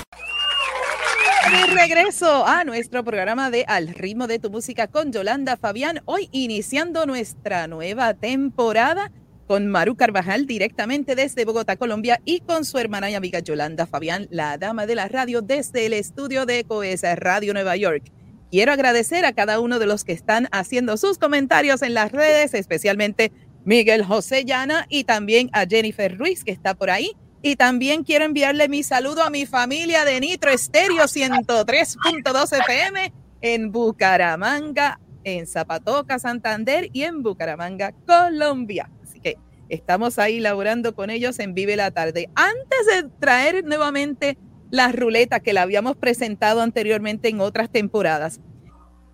De 1.50 1.74
regreso 1.74 2.46
a 2.46 2.62
nuestro 2.62 3.02
programa 3.02 3.50
de 3.50 3.64
Al 3.66 3.88
ritmo 3.88 4.28
de 4.28 4.38
tu 4.38 4.50
música 4.50 4.86
con 4.86 5.12
Yolanda 5.12 5.56
Fabián. 5.56 6.00
Hoy 6.04 6.28
iniciando 6.30 7.06
nuestra 7.06 7.66
nueva 7.66 8.14
temporada 8.14 9.10
con 9.48 9.66
Maru 9.66 9.96
Carvajal 9.96 10.46
directamente 10.46 11.16
desde 11.16 11.44
Bogotá, 11.44 11.74
Colombia 11.74 12.20
y 12.24 12.38
con 12.38 12.64
su 12.64 12.78
hermana 12.78 13.10
y 13.10 13.16
amiga 13.16 13.40
Yolanda 13.40 13.88
Fabián, 13.88 14.28
la 14.30 14.58
dama 14.58 14.86
de 14.86 14.94
la 14.94 15.08
radio 15.08 15.42
desde 15.42 15.86
el 15.86 15.92
estudio 15.92 16.46
de 16.46 16.62
Coes 16.62 17.02
Radio 17.16 17.52
Nueva 17.52 17.74
York. 17.74 18.12
Quiero 18.52 18.72
agradecer 18.72 19.24
a 19.24 19.32
cada 19.32 19.58
uno 19.58 19.80
de 19.80 19.86
los 19.86 20.04
que 20.04 20.12
están 20.12 20.48
haciendo 20.52 20.96
sus 20.96 21.18
comentarios 21.18 21.82
en 21.82 21.94
las 21.94 22.12
redes, 22.12 22.54
especialmente 22.54 23.32
Miguel 23.68 24.02
José 24.02 24.46
Llana 24.46 24.86
y 24.88 25.04
también 25.04 25.50
a 25.52 25.66
Jennifer 25.66 26.16
Ruiz 26.16 26.42
que 26.42 26.52
está 26.52 26.72
por 26.72 26.88
ahí. 26.88 27.12
Y 27.42 27.56
también 27.56 28.02
quiero 28.02 28.24
enviarle 28.24 28.66
mi 28.66 28.82
saludo 28.82 29.22
a 29.22 29.28
mi 29.28 29.44
familia 29.44 30.06
de 30.06 30.18
Nitro 30.20 30.50
Estéreo 30.50 31.04
103.2 31.04 32.60
FM 32.60 33.12
en 33.42 33.70
Bucaramanga, 33.70 34.98
en 35.22 35.46
Zapatoca, 35.46 36.18
Santander 36.18 36.88
y 36.94 37.02
en 37.02 37.22
Bucaramanga, 37.22 37.92
Colombia. 38.06 38.90
Así 39.02 39.20
que 39.20 39.36
estamos 39.68 40.18
ahí 40.18 40.40
laborando 40.40 40.94
con 40.94 41.10
ellos 41.10 41.38
en 41.38 41.52
Vive 41.52 41.76
la 41.76 41.90
Tarde. 41.90 42.30
Antes 42.36 42.86
de 42.86 43.10
traer 43.20 43.66
nuevamente 43.66 44.38
la 44.70 44.92
ruleta 44.92 45.40
que 45.40 45.52
la 45.52 45.60
habíamos 45.60 45.94
presentado 45.94 46.62
anteriormente 46.62 47.28
en 47.28 47.42
otras 47.42 47.68
temporadas, 47.68 48.40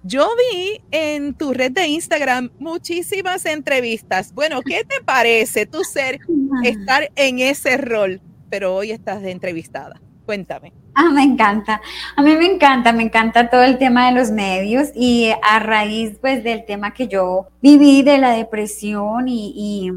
yo 0.05 0.29
vi 0.37 0.83
en 0.91 1.33
tu 1.33 1.55
red 1.55 1.73
de 1.73 1.89
Instagram 1.89 2.51
muchísimas 2.59 3.47
entrevistas. 3.47 4.35
Bueno, 4.35 4.61
¿qué 4.61 4.85
te 4.85 5.03
parece 5.03 5.65
tu 5.65 5.83
ser 5.83 6.21
estar 6.63 7.11
en 7.17 7.39
ese 7.39 7.79
rol? 7.79 8.21
Pero 8.51 8.77
hoy 8.77 8.91
estás 8.91 9.23
de 9.23 9.31
entrevistada. 9.31 10.01
Cuéntame. 10.27 10.75
Ah, 10.95 11.11
me 11.11 11.23
encanta. 11.23 11.81
A 12.17 12.23
mí 12.23 12.37
me 12.37 12.45
encanta, 12.45 12.93
me 12.93 13.03
encanta 13.03 13.49
todo 13.49 13.63
el 13.63 13.79
tema 13.79 14.07
de 14.07 14.13
los 14.13 14.31
medios 14.31 14.91
y 14.95 15.33
a 15.43 15.59
raíz 15.59 16.19
pues 16.21 16.45
del 16.45 16.67
tema 16.67 16.93
que 16.93 17.09
yo 17.09 17.49
viví 17.63 18.03
de 18.03 18.19
la 18.19 18.31
depresión 18.31 19.27
y, 19.27 19.53
y, 19.57 19.91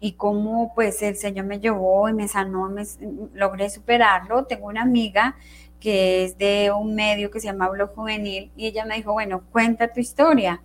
y 0.00 0.12
cómo 0.12 0.72
pues 0.74 1.00
el 1.02 1.16
Señor 1.16 1.46
me 1.46 1.60
llevó 1.60 2.08
y 2.10 2.12
me 2.12 2.28
sanó, 2.28 2.68
me, 2.68 2.84
logré 3.34 3.70
superarlo. 3.70 4.44
Tengo 4.44 4.66
una 4.66 4.82
amiga 4.82 5.34
que 5.86 6.24
es 6.24 6.36
de 6.36 6.72
un 6.72 6.96
medio 6.96 7.30
que 7.30 7.38
se 7.38 7.46
llama 7.46 7.68
Blog 7.68 7.94
Juvenil, 7.94 8.50
y 8.56 8.66
ella 8.66 8.84
me 8.84 8.96
dijo, 8.96 9.12
bueno, 9.12 9.44
cuenta 9.52 9.92
tu 9.92 10.00
historia. 10.00 10.60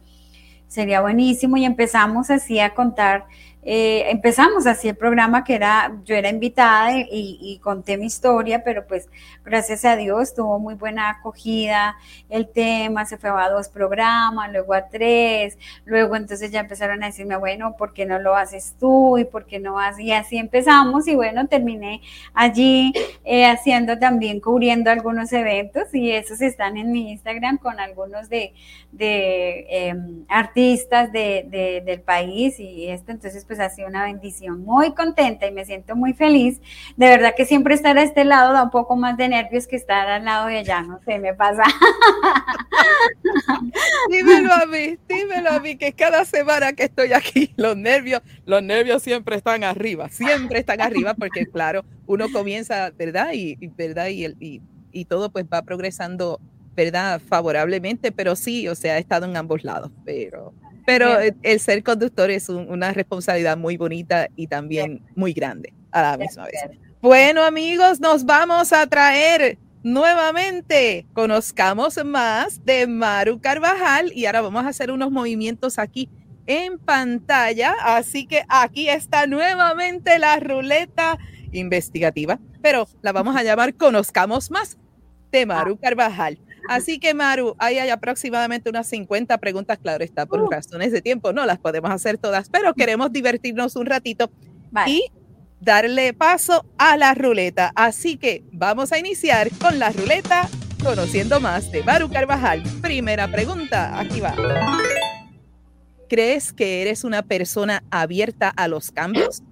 Sería 0.67 0.99
buenísimo 0.99 1.57
y 1.57 1.65
empezamos 1.65 2.31
así 2.31 2.59
a 2.59 2.73
contar, 2.73 3.27
eh, 3.63 4.05
empezamos 4.09 4.65
así 4.65 4.89
el 4.89 4.95
programa 4.95 5.43
que 5.43 5.53
era, 5.53 5.95
yo 6.03 6.15
era 6.15 6.29
invitada 6.29 6.97
y, 6.97 7.37
y, 7.39 7.59
conté 7.59 7.95
mi 7.97 8.07
historia, 8.07 8.63
pero 8.63 8.87
pues 8.87 9.07
gracias 9.45 9.85
a 9.85 9.95
Dios 9.95 10.33
tuvo 10.33 10.57
muy 10.57 10.73
buena 10.73 11.09
acogida 11.09 11.95
el 12.29 12.47
tema, 12.47 13.05
se 13.05 13.17
fue 13.17 13.29
a 13.29 13.49
dos 13.49 13.69
programas, 13.69 14.51
luego 14.51 14.73
a 14.73 14.87
tres, 14.87 15.59
luego 15.85 16.15
entonces 16.15 16.51
ya 16.51 16.61
empezaron 16.61 17.03
a 17.03 17.07
decirme, 17.07 17.35
bueno, 17.37 17.75
¿por 17.77 17.93
qué 17.93 18.05
no 18.07 18.17
lo 18.17 18.35
haces 18.35 18.75
tú? 18.79 19.19
¿Y 19.19 19.25
por 19.25 19.45
qué 19.45 19.59
no 19.59 19.79
haces? 19.79 20.05
Y 20.05 20.11
así 20.11 20.37
empezamos 20.37 21.07
y 21.07 21.15
bueno, 21.15 21.47
terminé 21.47 22.01
allí 22.33 22.93
eh, 23.23 23.45
haciendo 23.45 23.99
también, 23.99 24.39
cubriendo 24.39 24.89
algunos 24.89 25.31
eventos 25.33 25.93
y 25.93 26.11
esos 26.11 26.41
están 26.41 26.77
en 26.77 26.91
mi 26.91 27.11
Instagram 27.11 27.59
con 27.59 27.79
algunos 27.79 28.27
de, 28.27 28.53
de 28.91 29.67
eh, 29.69 29.95
artistas 30.29 31.11
de, 31.11 31.45
de, 31.47 31.83
del 31.85 32.01
país 32.01 32.59
y 32.59 32.87
esto, 32.87 33.11
entonces 33.11 33.45
pues 33.51 33.59
ha 33.59 33.69
sido 33.69 33.89
una 33.89 34.05
bendición, 34.05 34.63
muy 34.63 34.93
contenta 34.93 35.45
y 35.45 35.51
me 35.51 35.65
siento 35.65 35.93
muy 35.93 36.13
feliz. 36.13 36.61
De 36.95 37.07
verdad 37.07 37.33
que 37.35 37.43
siempre 37.43 37.75
estar 37.75 37.97
a 37.97 38.01
este 38.01 38.23
lado 38.23 38.53
da 38.53 38.63
un 38.63 38.69
poco 38.69 38.95
más 38.95 39.17
de 39.17 39.27
nervios 39.27 39.67
que 39.67 39.75
estar 39.75 40.07
al 40.07 40.23
lado 40.23 40.47
de 40.47 40.59
allá, 40.59 40.83
no 40.83 41.01
sé, 41.03 41.19
me 41.19 41.33
pasa. 41.33 41.63
dímelo 44.09 44.53
a 44.53 44.65
mí, 44.67 44.97
dímelo 45.05 45.49
a 45.49 45.59
mí, 45.59 45.75
que 45.75 45.91
cada 45.91 46.23
semana 46.23 46.71
que 46.71 46.83
estoy 46.83 47.11
aquí, 47.11 47.53
los 47.57 47.75
nervios, 47.75 48.21
los 48.45 48.63
nervios 48.63 49.03
siempre 49.03 49.35
están 49.35 49.65
arriba, 49.65 50.07
siempre 50.07 50.59
están 50.59 50.79
arriba, 50.79 51.13
porque 51.13 51.45
claro, 51.45 51.83
uno 52.07 52.31
comienza, 52.31 52.89
¿verdad? 52.91 53.33
Y, 53.33 53.57
y 53.59 53.67
¿verdad? 53.67 54.07
Y, 54.07 54.27
y, 54.39 54.61
y 54.93 55.03
todo 55.03 55.29
pues 55.29 55.43
va 55.43 55.61
progresando, 55.63 56.39
¿verdad? 56.73 57.19
Favorablemente, 57.19 58.13
pero 58.13 58.37
sí, 58.37 58.69
o 58.69 58.75
sea, 58.75 58.95
he 58.95 59.01
estado 59.01 59.25
en 59.25 59.35
ambos 59.35 59.65
lados, 59.65 59.91
pero 60.05 60.53
pero 60.97 61.19
el, 61.19 61.35
el 61.41 61.59
ser 61.59 61.83
conductor 61.83 62.29
es 62.29 62.49
un, 62.49 62.69
una 62.69 62.91
responsabilidad 62.91 63.57
muy 63.57 63.77
bonita 63.77 64.27
y 64.35 64.47
también 64.47 65.01
muy 65.15 65.33
grande 65.33 65.73
a 65.91 66.01
la 66.01 66.17
misma 66.17 66.45
vez. 66.45 66.79
Bueno, 67.01 67.43
amigos, 67.43 67.99
nos 67.99 68.25
vamos 68.25 68.73
a 68.73 68.85
traer 68.87 69.57
nuevamente. 69.83 71.05
Conozcamos 71.13 72.03
más 72.03 72.63
de 72.65 72.87
Maru 72.87 73.39
Carvajal 73.39 74.11
y 74.13 74.25
ahora 74.25 74.41
vamos 74.41 74.65
a 74.65 74.69
hacer 74.69 74.91
unos 74.91 75.11
movimientos 75.11 75.79
aquí 75.79 76.09
en 76.45 76.77
pantalla. 76.77 77.75
Así 77.81 78.27
que 78.27 78.43
aquí 78.49 78.89
está 78.89 79.27
nuevamente 79.27 80.19
la 80.19 80.39
ruleta 80.39 81.17
investigativa, 81.51 82.39
pero 82.61 82.87
la 83.01 83.11
vamos 83.11 83.35
a 83.35 83.43
llamar 83.43 83.73
Conozcamos 83.75 84.51
más 84.51 84.77
de 85.31 85.45
Maru 85.45 85.77
Carvajal. 85.77 86.37
Así 86.67 86.99
que, 86.99 87.13
Maru, 87.13 87.55
ahí 87.59 87.77
hay 87.77 87.89
aproximadamente 87.89 88.69
unas 88.69 88.87
50 88.87 89.37
preguntas, 89.37 89.77
claro 89.77 90.03
está, 90.03 90.25
por 90.25 90.41
uh. 90.41 90.49
razones 90.49 90.91
de 90.91 91.01
tiempo, 91.01 91.33
no 91.33 91.45
las 91.45 91.59
podemos 91.59 91.91
hacer 91.91 92.17
todas, 92.17 92.49
pero 92.49 92.73
queremos 92.73 93.11
divertirnos 93.11 93.75
un 93.75 93.85
ratito 93.85 94.31
vale. 94.71 94.91
y 94.91 95.11
darle 95.59 96.13
paso 96.13 96.65
a 96.77 96.97
la 96.97 97.13
ruleta. 97.13 97.71
Así 97.75 98.17
que 98.17 98.43
vamos 98.51 98.91
a 98.91 98.99
iniciar 98.99 99.49
con 99.59 99.79
la 99.79 99.91
ruleta, 99.91 100.49
conociendo 100.83 101.39
más 101.39 101.71
de 101.71 101.83
Maru 101.83 102.09
Carvajal. 102.09 102.63
Primera 102.81 103.27
pregunta, 103.27 103.99
aquí 103.99 104.19
va. 104.19 104.35
¿Crees 106.09 106.51
que 106.51 106.81
eres 106.81 107.03
una 107.03 107.21
persona 107.21 107.83
abierta 107.89 108.49
a 108.49 108.67
los 108.67 108.91
cambios? 108.91 109.43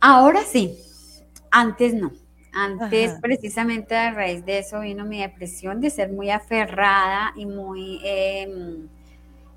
Ahora 0.00 0.42
sí, 0.42 0.76
antes 1.50 1.94
no. 1.94 2.12
Antes, 2.54 3.10
Ajá. 3.10 3.20
precisamente 3.20 3.96
a 3.96 4.12
raíz 4.12 4.44
de 4.46 4.58
eso 4.58 4.80
vino 4.80 5.04
mi 5.04 5.20
depresión, 5.20 5.80
de 5.80 5.90
ser 5.90 6.12
muy 6.12 6.30
aferrada 6.30 7.32
y 7.34 7.46
muy 7.46 8.00
eh, 8.04 8.48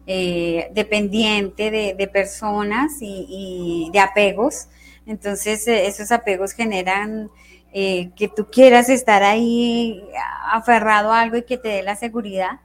eh, 0.10 0.70
dependiente 0.74 1.70
de, 1.70 1.94
de 1.94 2.08
personas 2.08 3.02
y, 3.02 3.26
y, 3.28 3.92
de 3.92 4.00
apegos. 4.00 4.70
Entonces, 5.06 5.68
eh, 5.68 5.86
esos 5.86 6.14
apegos 6.14 6.54
generan 6.54 7.30
eh, 7.74 8.12
que 8.16 8.30
tú 8.30 8.48
quieras 8.50 8.88
estar 8.88 9.22
ahí 9.22 10.02
aferrado 10.50 11.12
a 11.12 11.20
algo 11.20 11.36
y 11.36 11.44
que 11.44 11.58
te 11.58 11.68
dé 11.68 11.84
la 11.84 11.98
seguridad. 11.98 12.62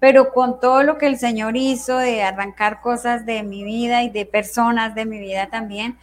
Pero 0.00 0.32
con 0.32 0.58
todo 0.58 0.82
lo 0.82 0.98
que 0.98 1.06
el 1.06 1.16
Señor 1.16 1.56
hizo 1.56 1.96
de 1.96 2.24
arrancar 2.24 2.80
cosas 2.80 3.24
de 3.24 3.44
mi 3.44 3.62
vida 3.62 4.02
y 4.02 4.10
de 4.10 4.26
personas 4.26 4.96
de 4.96 5.06
mi 5.06 5.20
vida 5.20 5.48
también, 5.48 5.96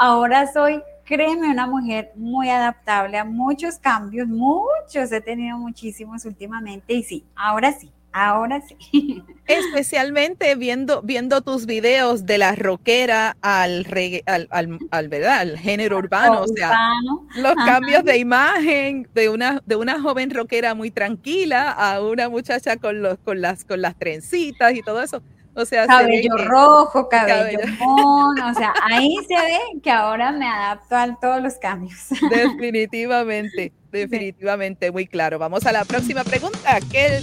ahora 0.00 0.52
soy 0.52 0.82
créeme, 1.04 1.50
una 1.50 1.66
mujer 1.66 2.12
muy 2.16 2.48
adaptable 2.48 3.18
a 3.18 3.24
muchos 3.24 3.78
cambios, 3.78 4.26
muchos, 4.28 5.12
he 5.12 5.20
tenido 5.20 5.58
muchísimos 5.58 6.24
últimamente 6.24 6.94
y 6.94 7.02
sí, 7.02 7.24
ahora 7.36 7.72
sí, 7.72 7.92
ahora 8.12 8.62
sí. 8.62 9.22
Especialmente 9.46 10.54
viendo, 10.54 11.02
viendo 11.02 11.42
tus 11.42 11.66
videos 11.66 12.24
de 12.24 12.38
la 12.38 12.54
rockera 12.54 13.36
al, 13.42 13.84
reggae, 13.84 14.22
al, 14.26 14.48
al, 14.50 14.78
al, 14.90 15.08
¿verdad? 15.08 15.40
al 15.40 15.58
género 15.58 15.98
urbano, 15.98 16.42
o 16.42 16.48
sea, 16.48 16.68
Urbano. 16.70 17.26
los 17.36 17.52
Ajá. 17.58 17.66
cambios 17.74 18.04
de 18.04 18.16
imagen 18.16 19.08
de 19.12 19.28
una, 19.28 19.62
de 19.66 19.76
una 19.76 20.00
joven 20.00 20.30
rockera 20.30 20.74
muy 20.74 20.90
tranquila 20.90 21.70
a 21.70 22.00
una 22.00 22.28
muchacha 22.30 22.76
con, 22.76 23.02
los, 23.02 23.18
con, 23.18 23.42
las, 23.42 23.64
con 23.64 23.82
las 23.82 23.96
trencitas 23.98 24.74
y 24.74 24.80
todo 24.82 25.02
eso. 25.02 25.22
O 25.56 25.64
sea, 25.64 25.86
Cabello 25.86 26.34
que- 26.36 26.44
rojo, 26.44 27.08
cabello, 27.08 27.58
cabello- 27.60 27.76
mono, 27.78 28.50
o 28.50 28.54
sea, 28.54 28.72
ahí 28.82 29.14
se 29.28 29.34
ve 29.34 29.58
que 29.82 29.90
ahora 29.90 30.32
me 30.32 30.46
adapto 30.48 30.96
a 30.96 31.18
todos 31.20 31.40
los 31.42 31.54
cambios. 31.54 32.08
Definitivamente, 32.30 33.72
definitivamente, 33.92 34.90
muy 34.90 35.06
claro. 35.06 35.38
Vamos 35.38 35.64
a 35.66 35.72
la 35.72 35.84
próxima 35.84 36.24
pregunta. 36.24 36.78
¿Qué, 36.90 37.20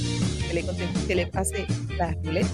qué 1.07 1.15
le, 1.15 1.27
pase 1.27 1.65
la 1.97 2.13
ruleta? 2.23 2.47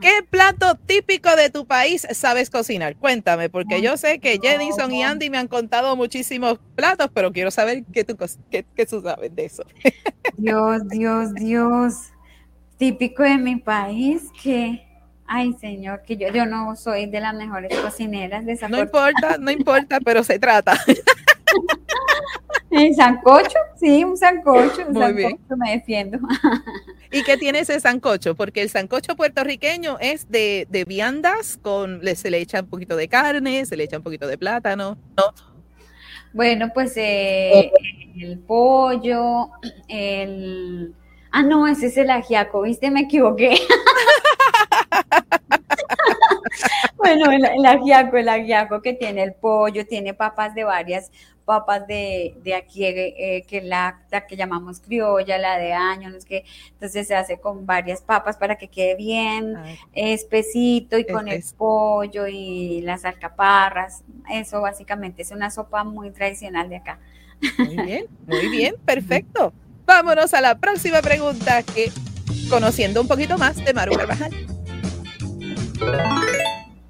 ¿Qué 0.00 0.22
plato 0.30 0.74
típico 0.86 1.34
de 1.36 1.50
tu 1.50 1.66
país 1.66 2.06
sabes 2.12 2.48
cocinar? 2.50 2.96
Cuéntame, 2.96 3.50
porque 3.50 3.82
yo 3.82 3.96
sé 3.96 4.18
que 4.18 4.38
Jenison 4.40 4.92
y 4.92 5.02
Andy 5.02 5.28
me 5.28 5.38
han 5.38 5.48
contado 5.48 5.94
muchísimos 5.96 6.58
platos, 6.74 7.10
pero 7.12 7.32
quiero 7.32 7.50
saber 7.50 7.84
qué 7.92 8.04
tú, 8.04 8.16
qué 8.50 8.86
tú 8.86 9.02
sabes 9.02 9.34
de 9.34 9.44
eso. 9.44 9.64
Dios, 10.36 10.88
Dios, 10.88 11.34
Dios. 11.34 11.94
Típico 12.78 13.22
de 13.22 13.36
mi 13.36 13.56
país 13.56 14.30
que, 14.42 14.86
ay 15.26 15.52
señor, 15.60 16.02
que 16.02 16.16
yo, 16.16 16.28
yo 16.28 16.46
no 16.46 16.74
soy 16.76 17.06
de 17.06 17.20
las 17.20 17.34
mejores 17.34 17.76
cocineras 17.78 18.46
de 18.46 18.56
No 18.68 18.78
importa, 18.78 19.36
no 19.38 19.50
importa, 19.50 19.98
pero 20.00 20.22
se 20.24 20.38
trata. 20.38 20.78
¿El 22.70 22.94
sancocho? 22.94 23.58
Sí, 23.76 24.04
un 24.04 24.16
sancocho, 24.16 24.86
un 24.86 24.92
Muy 24.92 25.02
sancocho, 25.02 25.14
bien. 25.16 25.38
me 25.58 25.70
defiendo. 25.72 26.18
¿Y 27.10 27.22
qué 27.22 27.36
tiene 27.38 27.60
ese 27.60 27.80
sancocho? 27.80 28.34
Porque 28.34 28.62
el 28.62 28.68
sancocho 28.68 29.16
puertorriqueño 29.16 29.96
es 30.00 30.30
de, 30.30 30.66
de 30.68 30.84
viandas, 30.84 31.58
con, 31.60 32.02
se 32.14 32.30
le 32.30 32.38
echa 32.38 32.60
un 32.60 32.68
poquito 32.68 32.96
de 32.96 33.08
carne, 33.08 33.64
se 33.64 33.76
le 33.76 33.84
echa 33.84 33.96
un 33.96 34.02
poquito 34.02 34.26
de 34.26 34.36
plátano. 34.36 34.98
¿no? 35.16 35.24
Bueno, 36.34 36.70
pues 36.74 36.92
eh, 36.96 37.72
el 38.20 38.38
pollo, 38.40 39.50
el... 39.88 40.94
Ah, 41.30 41.42
no, 41.42 41.66
ese 41.66 41.86
es 41.86 41.96
el 41.96 42.10
ajiaco, 42.10 42.62
¿viste? 42.62 42.90
Me 42.90 43.00
equivoqué. 43.00 43.58
bueno, 46.96 47.30
el, 47.30 47.44
el 47.44 47.66
ajiaco, 47.66 48.16
el 48.16 48.28
ajiaco 48.28 48.82
que 48.82 48.94
tiene 48.94 49.22
el 49.22 49.34
pollo, 49.34 49.86
tiene 49.86 50.14
papas 50.14 50.54
de 50.54 50.64
varias, 50.64 51.10
papas 51.44 51.86
de, 51.86 52.36
de 52.42 52.54
aquí, 52.54 52.84
eh, 52.84 53.44
que 53.48 53.62
la, 53.62 54.02
la 54.10 54.26
que 54.26 54.36
llamamos 54.36 54.80
criolla, 54.80 55.38
la 55.38 55.58
de 55.58 55.72
año, 55.72 56.10
no 56.10 56.16
es 56.16 56.24
que, 56.24 56.44
entonces 56.72 57.06
se 57.06 57.14
hace 57.14 57.40
con 57.40 57.64
varias 57.64 58.02
papas 58.02 58.36
para 58.36 58.56
que 58.56 58.68
quede 58.68 58.96
bien 58.96 59.56
Ay, 59.56 59.78
espesito 59.94 60.98
y 60.98 61.06
con 61.06 61.28
el 61.28 61.42
pollo 61.56 62.26
y 62.26 62.82
las 62.82 63.04
alcaparras. 63.04 64.02
Eso 64.30 64.60
básicamente 64.60 65.22
es 65.22 65.30
una 65.30 65.50
sopa 65.50 65.84
muy 65.84 66.10
tradicional 66.10 66.68
de 66.68 66.76
acá. 66.76 66.98
muy 67.58 67.76
bien, 67.76 68.06
muy 68.26 68.48
bien, 68.48 68.74
perfecto. 68.84 69.52
Vámonos 69.88 70.34
a 70.34 70.42
la 70.42 70.58
próxima 70.58 71.00
pregunta 71.00 71.62
que 71.62 71.90
conociendo 72.50 73.00
un 73.00 73.08
poquito 73.08 73.38
más 73.38 73.56
de 73.56 73.72
Maru 73.72 73.96
Carvajal. 73.96 74.30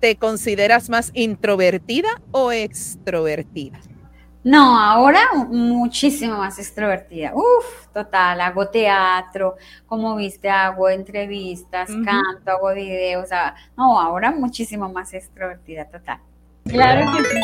¿Te 0.00 0.16
consideras 0.16 0.88
más 0.90 1.12
introvertida 1.14 2.08
o 2.32 2.50
extrovertida? 2.50 3.78
No, 4.42 4.80
ahora 4.80 5.20
muchísimo 5.46 6.38
más 6.38 6.58
extrovertida. 6.58 7.34
Uf, 7.36 7.86
total, 7.94 8.40
hago 8.40 8.68
teatro, 8.68 9.54
como 9.86 10.16
viste, 10.16 10.50
hago 10.50 10.88
entrevistas, 10.88 11.88
canto, 12.04 12.50
hago 12.50 12.74
videos. 12.74 13.22
o 13.22 13.26
sea, 13.28 13.54
no, 13.76 14.00
ahora 14.00 14.32
muchísimo 14.32 14.88
más 14.88 15.14
extrovertida, 15.14 15.84
total. 15.84 16.18
Claro 16.64 17.12
que 17.16 17.22
sí. 17.22 17.40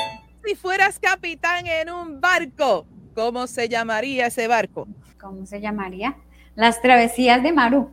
Si 0.46 0.56
fueras 0.56 0.98
capitán 0.98 1.68
en 1.68 1.90
un 1.90 2.20
barco, 2.20 2.86
¿cómo 3.14 3.46
se 3.46 3.68
llamaría 3.68 4.26
ese 4.26 4.48
barco? 4.48 4.86
¿Cómo 5.20 5.46
se 5.46 5.60
llamaría? 5.60 6.16
Las 6.54 6.80
travesías 6.82 7.42
de 7.42 7.52
Maru. 7.52 7.90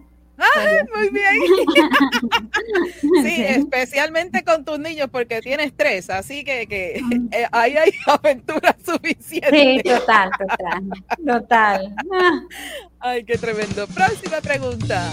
¡Ay, 0.56 0.78
muy 0.96 1.10
bien! 1.10 1.36
Sí, 3.24 3.36
Sí. 3.36 3.44
especialmente 3.44 4.44
con 4.44 4.66
tus 4.66 4.80
niños 4.80 5.08
porque 5.12 5.42
tienes 5.42 5.74
tres, 5.76 6.10
así 6.10 6.44
que, 6.44 6.66
que 6.68 7.02
eh, 7.32 7.48
ahí 7.52 7.76
hay 7.78 7.92
aventura 8.08 8.76
Sí, 8.84 8.92
suficiente. 8.92 9.84
total, 9.84 10.32
total, 10.38 10.90
total. 11.26 11.96
Ah. 12.14 12.40
Ay, 13.00 13.24
qué 13.24 13.38
tremendo. 13.38 13.86
Próxima 13.88 14.42
pregunta. 14.42 15.08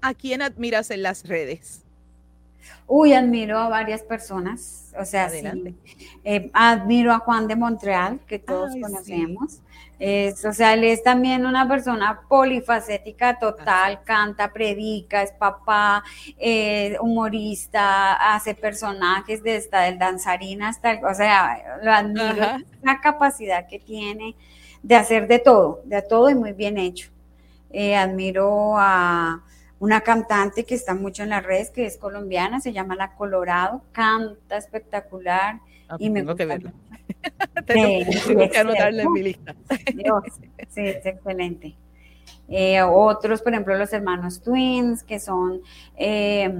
¿A 0.00 0.14
quién 0.14 0.42
admiras 0.42 0.90
en 0.90 1.02
las 1.02 1.24
redes? 1.26 1.84
Uy, 2.86 3.12
admiro 3.12 3.58
a 3.58 3.68
varias 3.68 4.02
personas, 4.02 4.92
o 4.98 5.04
sea, 5.04 5.28
sí, 5.28 5.42
eh, 6.24 6.50
admiro 6.54 7.12
a 7.12 7.18
Juan 7.18 7.46
de 7.46 7.54
Montreal, 7.56 8.20
que 8.26 8.38
todos 8.38 8.70
Ay, 8.70 8.76
sí. 8.76 8.80
conocemos. 8.80 9.60
Es, 9.98 10.44
o 10.44 10.52
sea, 10.52 10.74
él 10.74 10.84
es 10.84 11.02
también 11.02 11.44
una 11.44 11.66
persona 11.66 12.20
polifacética 12.28 13.36
total, 13.38 14.00
canta, 14.04 14.52
predica, 14.52 15.22
es 15.22 15.32
papá, 15.32 16.04
eh, 16.38 16.96
humorista, 17.00 18.14
hace 18.34 18.54
personajes 18.54 19.42
desde 19.42 19.88
el 19.88 19.98
danzarín 19.98 20.62
hasta 20.62 20.92
el, 20.92 21.04
o 21.04 21.12
sea, 21.14 21.80
lo 21.82 21.92
admiro, 21.92 22.44
Ajá. 22.44 22.60
la 22.82 23.00
capacidad 23.00 23.66
que 23.66 23.80
tiene 23.80 24.36
de 24.82 24.94
hacer 24.94 25.26
de 25.26 25.40
todo, 25.40 25.80
de 25.84 26.00
todo 26.02 26.30
y 26.30 26.34
muy 26.34 26.52
bien 26.52 26.78
hecho. 26.78 27.10
Eh, 27.70 27.96
admiro 27.96 28.78
a 28.78 29.42
una 29.80 30.00
cantante 30.02 30.64
que 30.64 30.74
está 30.74 30.94
mucho 30.94 31.22
en 31.22 31.30
las 31.30 31.44
redes, 31.44 31.70
que 31.70 31.86
es 31.86 31.96
colombiana, 31.96 32.60
se 32.60 32.72
llama 32.72 32.96
La 32.96 33.14
Colorado, 33.14 33.82
canta 33.92 34.56
espectacular 34.56 35.60
Ah, 35.90 35.96
y 35.98 36.10
me 36.10 36.20
tengo 36.20 36.36
que 36.36 36.44
gusta 36.44 36.54
verla. 36.54 36.72
mucho. 36.72 36.98
Tengo, 37.66 37.86
Sí, 38.12 38.26
tengo 38.28 38.42
sí, 38.44 38.50
que 38.50 38.58
anotarla 38.58 39.02
en 39.04 39.12
mi 39.12 39.22
lista. 39.22 39.54
Dios, 39.94 40.22
sí, 40.68 40.82
es 40.82 41.06
excelente. 41.06 41.74
Eh, 42.48 42.82
otros, 42.82 43.40
por 43.42 43.52
ejemplo, 43.52 43.76
los 43.76 43.92
hermanos 43.92 44.40
Twins, 44.42 45.02
que 45.02 45.18
son 45.18 45.60
eh, 45.96 46.52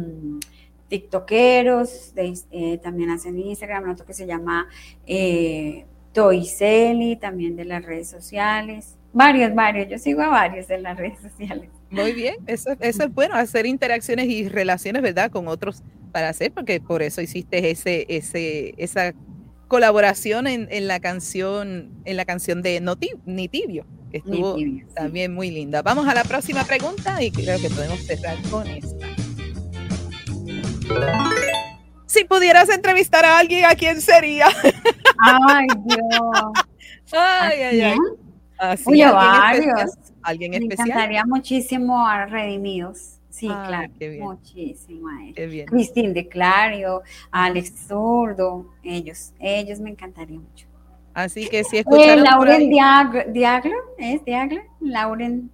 tiktokeros, 0.89 2.15
de- 2.15 2.39
eh, 2.51 2.79
también 2.79 3.11
hacen 3.11 3.39
Instagram, 3.39 3.91
otro 3.91 4.07
que 4.07 4.15
se 4.15 4.27
llama 4.27 4.67
eh, 5.07 5.85
Toiceli, 6.13 7.17
también 7.17 7.57
de 7.57 7.65
las 7.65 7.85
redes 7.85 8.09
sociales. 8.09 8.97
Varios, 9.13 9.55
varios, 9.55 9.89
yo 9.89 9.99
sigo 9.99 10.23
a 10.23 10.29
varios 10.29 10.69
de 10.69 10.79
las 10.79 10.97
redes 10.97 11.21
sociales. 11.21 11.71
Muy 11.91 12.13
bien, 12.13 12.37
eso, 12.47 12.71
eso 12.81 13.05
es 13.05 13.15
bueno, 13.15 13.35
hacer 13.35 13.67
interacciones 13.67 14.27
y 14.27 14.49
relaciones, 14.49 15.03
¿verdad? 15.03 15.31
Con 15.31 15.49
otros 15.49 15.83
para 16.13 16.29
hacer, 16.29 16.53
porque 16.53 16.81
por 16.81 17.03
eso 17.03 17.21
hiciste 17.21 17.71
ese, 17.71 18.05
ese, 18.09 18.75
esa 18.77 19.15
colaboración 19.69 20.47
en, 20.47 20.69
en 20.71 20.87
la 20.87 21.01
canción, 21.01 21.91
en 22.05 22.17
la 22.17 22.25
canción 22.25 22.63
de 22.63 22.81
Noti, 22.81 23.11
Ni 23.27 23.49
Tibio, 23.49 23.87
que 24.11 24.19
estuvo 24.19 24.57
Ni 24.57 24.65
tibio, 24.65 24.87
sí. 24.89 24.95
también 24.95 25.35
muy 25.35 25.51
linda. 25.51 25.83
Vamos 25.83 26.07
a 26.09 26.15
la 26.15 26.25
próxima 26.25 26.65
pregunta 26.65 27.23
y 27.23 27.31
creo 27.31 27.59
que 27.61 27.71
podemos 27.71 28.01
cerrar 28.01 28.37
con 28.51 28.67
esta. 28.67 29.07
Si 32.07 32.25
pudieras 32.25 32.69
entrevistar 32.71 33.25
a 33.25 33.39
alguien, 33.39 33.67
¿a 33.67 33.75
quién 33.75 34.01
sería? 34.01 34.49
Ay, 35.19 35.67
Dios. 35.85 35.99
Ay, 37.13 37.63
ay, 37.63 37.81
ay. 37.81 37.99
Así, 38.59 38.85
Uy, 38.87 39.03
¿alguien 39.03 39.19
especial? 39.19 39.77
varios. 39.77 39.99
¿Alguien 40.23 40.51
Me 40.51 40.57
especial? 40.59 40.89
encantaría 40.89 41.25
muchísimo 41.25 42.07
a 42.07 42.27
Redimidos. 42.27 43.15
Sí, 43.31 43.47
claro. 43.47 43.93
qué 43.99 44.09
bien. 44.09 44.25
Muchísimo 44.25 45.09
a 45.09 45.25
ellos. 45.25 45.67
Cristín 45.71 46.13
de 46.13 46.27
Clario, 46.29 47.03
Alex 47.31 47.87
Zurdo, 47.87 48.67
ellos, 48.83 49.33
ellos 49.39 49.79
me 49.79 49.91
encantaría 49.91 50.41
mucho. 50.41 50.67
Así 51.15 51.49
que 51.49 51.63
si 51.63 51.77
Eh, 51.77 51.81
escucharon 51.81 52.25
por 52.25 52.49
Lauren 52.49 52.61
ahí- 52.63 52.69
Diag- 52.71 53.33
Diagler, 53.33 53.75
¿es 53.99 54.25
Diagler? 54.25 54.63
Lauren 54.81 55.51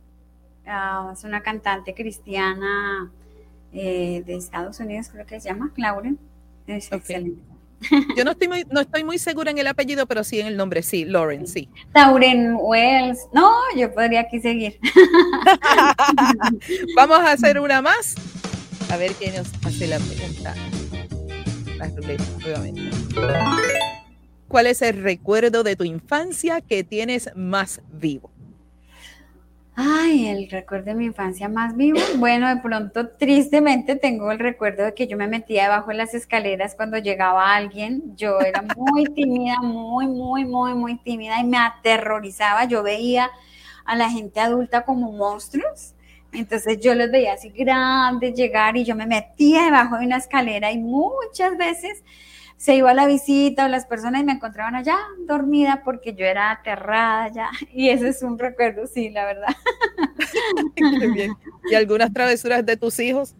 ah, 0.66 1.10
es 1.12 1.24
una 1.24 1.42
cantante 1.42 1.92
cristiana 1.94 3.10
eh, 3.72 4.22
de 4.24 4.36
Estados 4.36 4.80
Unidos, 4.80 5.08
creo 5.10 5.26
que 5.26 5.38
se 5.40 5.48
llama 5.50 5.70
Lauren. 5.76 6.18
Es 6.66 6.90
excelente. 6.90 7.42
Yo 8.16 8.24
no 8.24 8.32
estoy 8.32 8.48
muy, 8.48 8.66
no 8.70 8.80
estoy 8.80 9.04
muy 9.04 9.18
segura 9.18 9.50
en 9.50 9.58
el 9.58 9.66
apellido, 9.66 10.06
pero 10.06 10.24
sí 10.24 10.40
en 10.40 10.46
el 10.46 10.56
nombre, 10.56 10.82
sí, 10.82 11.04
Lauren, 11.04 11.46
sí. 11.46 11.68
Lauren 11.94 12.56
Wells, 12.58 13.20
no, 13.32 13.52
yo 13.76 13.92
podría 13.92 14.20
aquí 14.20 14.40
seguir. 14.40 14.78
Vamos 16.96 17.20
a 17.20 17.32
hacer 17.32 17.60
una 17.60 17.82
más. 17.82 18.14
A 18.90 18.96
ver 18.96 19.12
quién 19.12 19.34
nos 19.34 19.48
hace 19.64 19.86
la 19.86 19.98
pregunta. 19.98 20.54
La 21.78 21.88
ruleta, 21.88 22.24
nuevamente. 22.40 22.90
¿Cuál, 23.14 23.34
¿Cuál 24.48 24.66
es 24.66 24.82
el 24.82 25.02
recuerdo 25.02 25.64
de 25.64 25.74
tu 25.74 25.84
infancia 25.84 26.60
que 26.60 26.84
tienes 26.84 27.30
más 27.34 27.80
vivo? 27.92 28.30
Ay, 29.76 30.28
el 30.28 30.48
recuerdo 30.50 30.86
de 30.86 30.94
mi 30.94 31.06
infancia 31.06 31.48
más 31.48 31.76
vivo. 31.76 31.98
Bueno, 32.16 32.48
de 32.48 32.58
pronto, 32.58 33.08
tristemente, 33.08 33.96
tengo 33.96 34.30
el 34.30 34.38
recuerdo 34.38 34.84
de 34.84 34.94
que 34.94 35.08
yo 35.08 35.16
me 35.16 35.26
metía 35.26 35.64
debajo 35.64 35.88
de 35.88 35.96
las 35.96 36.14
escaleras 36.14 36.76
cuando 36.76 36.96
llegaba 36.98 37.54
alguien. 37.54 38.14
Yo 38.16 38.40
era 38.40 38.62
muy 38.76 39.04
tímida, 39.14 39.56
muy, 39.60 40.06
muy, 40.06 40.44
muy, 40.44 40.74
muy 40.74 40.96
tímida 40.98 41.40
y 41.40 41.44
me 41.44 41.58
aterrorizaba. 41.58 42.66
Yo 42.66 42.84
veía 42.84 43.30
a 43.84 43.96
la 43.96 44.08
gente 44.10 44.38
adulta 44.38 44.84
como 44.84 45.10
monstruos. 45.10 45.94
Entonces 46.32 46.78
yo 46.80 46.94
los 46.94 47.10
veía 47.10 47.32
así 47.32 47.50
grandes 47.50 48.34
llegar 48.34 48.76
y 48.76 48.84
yo 48.84 48.94
me 48.94 49.06
metía 49.06 49.64
debajo 49.64 49.98
de 49.98 50.06
una 50.06 50.18
escalera 50.18 50.70
y 50.70 50.78
muchas 50.78 51.56
veces 51.56 52.02
se 52.64 52.74
iba 52.74 52.92
a 52.92 52.94
la 52.94 53.06
visita 53.06 53.66
o 53.66 53.68
las 53.68 53.84
personas 53.84 54.22
y 54.22 54.24
me 54.24 54.32
encontraban 54.32 54.74
allá 54.74 54.96
dormida 55.26 55.82
porque 55.84 56.14
yo 56.14 56.24
era 56.24 56.50
aterrada 56.50 57.30
ya. 57.30 57.50
Y 57.74 57.90
ese 57.90 58.08
es 58.08 58.22
un 58.22 58.38
recuerdo, 58.38 58.86
sí, 58.86 59.10
la 59.10 59.26
verdad. 59.26 59.54
¿Y 61.70 61.74
algunas 61.74 62.10
travesuras 62.14 62.64
de 62.64 62.78
tus 62.78 62.98
hijos? 63.00 63.34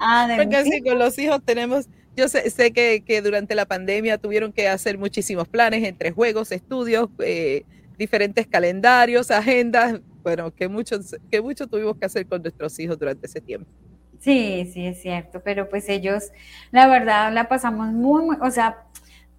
Ah, 0.00 0.26
de 0.26 0.36
Porque 0.42 0.64
sí, 0.64 0.82
con 0.82 0.98
los 0.98 1.18
hijos 1.18 1.42
tenemos, 1.44 1.90
yo 2.16 2.26
sé, 2.28 2.48
sé 2.48 2.72
que, 2.72 3.02
que, 3.04 3.20
durante 3.20 3.54
la 3.54 3.66
pandemia 3.66 4.16
tuvieron 4.16 4.50
que 4.50 4.66
hacer 4.66 4.96
muchísimos 4.96 5.46
planes 5.46 5.84
entre 5.84 6.10
juegos, 6.10 6.52
estudios, 6.52 7.10
eh, 7.18 7.64
diferentes 7.98 8.46
calendarios, 8.46 9.30
agendas, 9.30 10.00
bueno, 10.22 10.54
que 10.54 10.68
mucho, 10.68 10.96
que 11.30 11.42
mucho 11.42 11.66
tuvimos 11.66 11.98
que 11.98 12.06
hacer 12.06 12.26
con 12.26 12.40
nuestros 12.40 12.78
hijos 12.78 12.98
durante 12.98 13.26
ese 13.26 13.42
tiempo. 13.42 13.70
Sí, 14.20 14.70
sí, 14.72 14.86
es 14.86 15.02
cierto, 15.02 15.42
pero 15.44 15.68
pues 15.68 15.88
ellos, 15.88 16.32
la 16.70 16.86
verdad, 16.88 17.32
la 17.32 17.48
pasamos 17.48 17.88
muy, 17.92 18.24
muy 18.24 18.36
o 18.40 18.50
sea, 18.50 18.84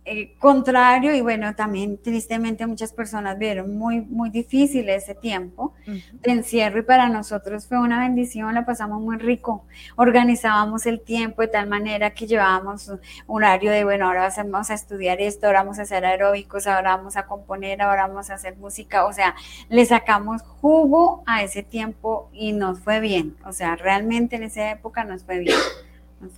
eh, 0.09 0.35
contrario 0.39 1.13
y 1.13 1.19
bueno, 1.19 1.53
también 1.53 1.97
tristemente 2.01 2.65
muchas 2.65 2.93
personas 2.93 3.37
vieron 3.37 3.77
muy, 3.77 3.99
muy 3.99 4.29
difícil 4.29 4.87
ese 4.87 5.15
tiempo 5.15 5.73
de 5.85 6.31
encierro 6.31 6.79
y 6.79 6.83
para 6.83 7.09
nosotros 7.09 7.67
fue 7.67 7.77
una 7.77 7.99
bendición, 7.99 8.53
la 8.53 8.65
pasamos 8.65 9.01
muy 9.01 9.17
rico. 9.17 9.65
Organizábamos 9.97 10.85
el 10.85 11.01
tiempo 11.01 11.41
de 11.41 11.49
tal 11.49 11.67
manera 11.67 12.11
que 12.11 12.25
llevábamos 12.25 12.87
un 12.87 12.99
horario 13.27 13.69
de, 13.69 13.83
bueno, 13.83 14.07
ahora 14.07 14.31
vamos 14.37 14.69
a 14.69 14.75
estudiar 14.75 15.19
esto, 15.19 15.47
ahora 15.47 15.63
vamos 15.63 15.79
a 15.79 15.81
hacer 15.81 16.05
aeróbicos, 16.05 16.67
ahora 16.67 16.95
vamos 16.95 17.17
a 17.17 17.25
componer, 17.25 17.81
ahora 17.81 18.07
vamos 18.07 18.29
a 18.29 18.35
hacer 18.35 18.55
música, 18.55 19.05
o 19.05 19.11
sea, 19.11 19.35
le 19.67 19.85
sacamos 19.85 20.41
jugo 20.41 21.21
a 21.25 21.43
ese 21.43 21.63
tiempo 21.63 22.29
y 22.31 22.53
nos 22.53 22.79
fue 22.79 23.01
bien, 23.01 23.35
o 23.43 23.51
sea, 23.51 23.75
realmente 23.75 24.37
en 24.37 24.43
esa 24.43 24.71
época 24.71 25.03
nos 25.03 25.25
fue 25.25 25.39
bien. 25.39 25.57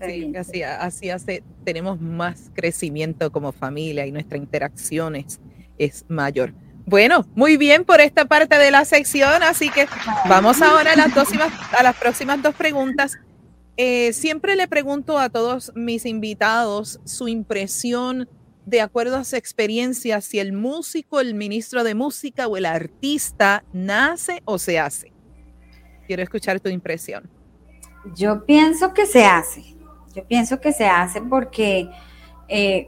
Sí, 0.06 0.34
así, 0.36 0.63
así 0.63 1.10
hace, 1.10 1.44
tenemos 1.63 2.00
más 2.02 2.52
crecimiento 2.54 3.32
como 3.32 3.52
familia 3.52 4.06
y 4.06 4.12
nuestra 4.12 4.38
interacción 4.38 5.15
es, 5.15 6.06
mayor. 6.08 6.54
Bueno, 6.86 7.26
muy 7.36 7.56
bien 7.56 7.86
por 7.86 8.02
esta 8.02 8.26
parte 8.26 8.58
de 8.58 8.72
la 8.72 8.84
sección, 8.84 9.44
así 9.44 9.70
que 9.70 9.88
vamos 10.28 10.62
ahora 10.62 10.94
a 10.94 10.96
las, 10.96 11.13
próximas, 11.13 11.54
a 11.78 11.84
las 11.84 11.96
próximas 11.96 12.42
dos 12.42 12.56
preguntas. 12.56 13.18
Eh, 13.78 14.12
siempre 14.12 14.56
le 14.56 14.68
pregunto 14.68 15.18
a 15.18 15.30
todos 15.30 15.72
mis 15.76 16.06
invitados 16.06 17.00
su 17.06 17.30
impresión 17.30 18.28
de 18.65 18.82
acuerdo 18.82 19.15
a 19.15 19.24
su 19.24 19.36
experiencia, 19.36 20.20
si 20.22 20.39
el 20.39 20.52
músico, 20.52 21.22
el 21.22 21.34
ministro 21.34 21.84
de 21.84 21.96
música 21.96 22.48
o 22.48 22.58
el 22.58 22.65
artista 22.65 23.63
nace 23.72 24.42
o 24.46 24.60
se 24.60 24.80
hace. 24.80 25.13
Quiero 26.06 26.22
escuchar 26.22 26.60
tu 26.60 26.70
impresión. 26.70 27.38
Yo 28.15 28.45
pienso 28.45 28.93
que 28.93 29.05
se 29.05 29.25
hace. 29.25 29.75
Yo 30.13 30.25
pienso 30.25 30.59
que 30.59 30.73
se 30.73 30.88
hace 30.88 31.21
porque, 31.21 31.89
eh, 32.47 32.88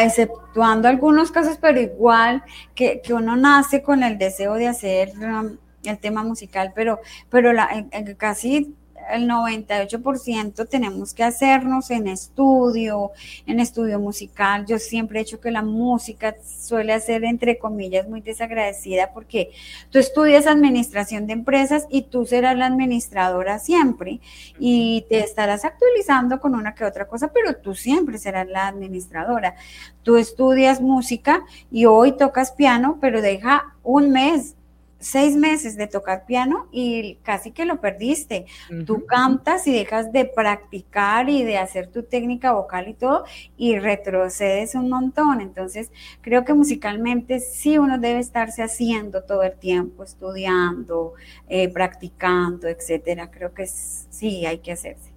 exceptuando 0.00 0.88
algunos 0.88 1.30
casos, 1.30 1.58
pero 1.60 1.80
igual 1.80 2.42
que, 2.74 3.00
uno 3.10 3.36
nace 3.36 3.82
con 3.82 4.02
el 4.02 4.18
deseo 4.18 4.54
de 4.54 4.68
hacer 4.68 5.12
um, 5.18 5.56
el 5.84 5.98
tema 5.98 6.22
musical, 6.22 6.72
pero, 6.74 7.00
pero 7.30 7.52
la, 7.52 7.86
casi 8.16 8.74
el 9.10 9.28
98% 9.28 10.68
tenemos 10.68 11.14
que 11.14 11.24
hacernos 11.24 11.90
en 11.90 12.08
estudio, 12.08 13.12
en 13.46 13.60
estudio 13.60 13.98
musical. 14.00 14.66
Yo 14.66 14.78
siempre 14.78 15.18
he 15.18 15.22
hecho 15.22 15.40
que 15.40 15.50
la 15.50 15.62
música 15.62 16.36
suele 16.42 16.98
ser, 17.00 17.24
entre 17.24 17.58
comillas, 17.58 18.08
muy 18.08 18.20
desagradecida 18.20 19.12
porque 19.12 19.50
tú 19.90 19.98
estudias 19.98 20.46
administración 20.46 21.26
de 21.26 21.34
empresas 21.34 21.86
y 21.90 22.02
tú 22.02 22.26
serás 22.26 22.56
la 22.56 22.66
administradora 22.66 23.58
siempre 23.58 24.20
y 24.58 25.06
te 25.08 25.20
estarás 25.20 25.64
actualizando 25.64 26.40
con 26.40 26.54
una 26.54 26.74
que 26.74 26.84
otra 26.84 27.06
cosa, 27.06 27.28
pero 27.32 27.56
tú 27.56 27.74
siempre 27.74 28.18
serás 28.18 28.48
la 28.48 28.66
administradora. 28.68 29.54
Tú 30.02 30.16
estudias 30.16 30.80
música 30.80 31.44
y 31.70 31.86
hoy 31.86 32.16
tocas 32.16 32.52
piano, 32.52 32.98
pero 33.00 33.22
deja 33.22 33.74
un 33.82 34.10
mes 34.10 34.55
seis 34.98 35.36
meses 35.36 35.76
de 35.76 35.86
tocar 35.86 36.24
piano 36.26 36.68
y 36.72 37.16
casi 37.22 37.50
que 37.50 37.64
lo 37.64 37.80
perdiste. 37.80 38.46
Tú 38.86 39.04
cantas 39.06 39.66
y 39.66 39.72
dejas 39.72 40.12
de 40.12 40.24
practicar 40.24 41.28
y 41.28 41.44
de 41.44 41.58
hacer 41.58 41.88
tu 41.88 42.02
técnica 42.02 42.52
vocal 42.52 42.88
y 42.88 42.94
todo 42.94 43.24
y 43.56 43.78
retrocedes 43.78 44.74
un 44.74 44.88
montón. 44.88 45.40
Entonces, 45.40 45.90
creo 46.20 46.44
que 46.44 46.54
musicalmente 46.54 47.40
sí 47.40 47.78
uno 47.78 47.98
debe 47.98 48.20
estarse 48.20 48.62
haciendo 48.62 49.22
todo 49.22 49.42
el 49.42 49.56
tiempo, 49.56 50.02
estudiando, 50.02 51.14
eh, 51.48 51.68
practicando, 51.68 52.68
etcétera. 52.68 53.30
Creo 53.30 53.52
que 53.52 53.66
sí 53.66 54.46
hay 54.46 54.58
que 54.58 54.72
hacerse. 54.72 55.16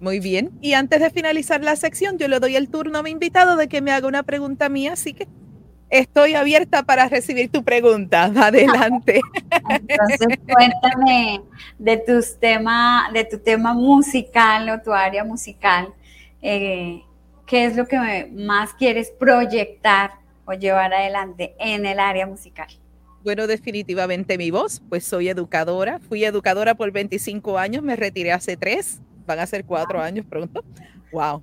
Muy 0.00 0.18
bien. 0.18 0.50
Y 0.62 0.72
antes 0.72 1.00
de 1.00 1.10
finalizar 1.10 1.62
la 1.62 1.76
sección, 1.76 2.16
yo 2.16 2.26
le 2.26 2.40
doy 2.40 2.56
el 2.56 2.70
turno 2.70 2.98
a 2.98 3.02
mi 3.02 3.10
invitado 3.10 3.56
de 3.56 3.68
que 3.68 3.82
me 3.82 3.92
haga 3.92 4.08
una 4.08 4.22
pregunta 4.22 4.70
mía, 4.70 4.94
así 4.94 5.12
que 5.12 5.28
Estoy 5.90 6.34
abierta 6.34 6.84
para 6.84 7.08
recibir 7.08 7.50
tu 7.50 7.64
pregunta. 7.64 8.24
Adelante. 8.36 9.20
Entonces, 9.68 10.38
cuéntame 10.48 11.42
de 11.78 11.96
tus 11.98 12.38
tema, 12.38 13.10
de 13.12 13.24
tu 13.24 13.38
tema 13.38 13.74
musical 13.74 14.68
o 14.70 14.80
tu 14.80 14.92
área 14.92 15.24
musical. 15.24 15.92
Eh, 16.40 17.02
¿Qué 17.46 17.64
es 17.64 17.76
lo 17.76 17.86
que 17.86 18.30
más 18.32 18.72
quieres 18.74 19.10
proyectar 19.10 20.12
o 20.44 20.52
llevar 20.52 20.94
adelante 20.94 21.54
en 21.58 21.84
el 21.84 21.98
área 21.98 22.26
musical? 22.26 22.68
Bueno, 23.24 23.46
definitivamente 23.48 24.38
mi 24.38 24.50
voz, 24.50 24.80
pues 24.88 25.04
soy 25.04 25.28
educadora. 25.28 25.98
Fui 25.98 26.24
educadora 26.24 26.74
por 26.74 26.92
25 26.92 27.58
años, 27.58 27.82
me 27.82 27.96
retiré 27.96 28.32
hace 28.32 28.56
tres, 28.56 29.00
van 29.26 29.40
a 29.40 29.46
ser 29.46 29.64
cuatro 29.64 30.00
años 30.00 30.24
pronto. 30.24 30.64
Wow. 31.12 31.42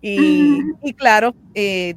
Y, 0.00 0.60
y 0.82 0.94
claro, 0.94 1.34
eh, 1.54 1.96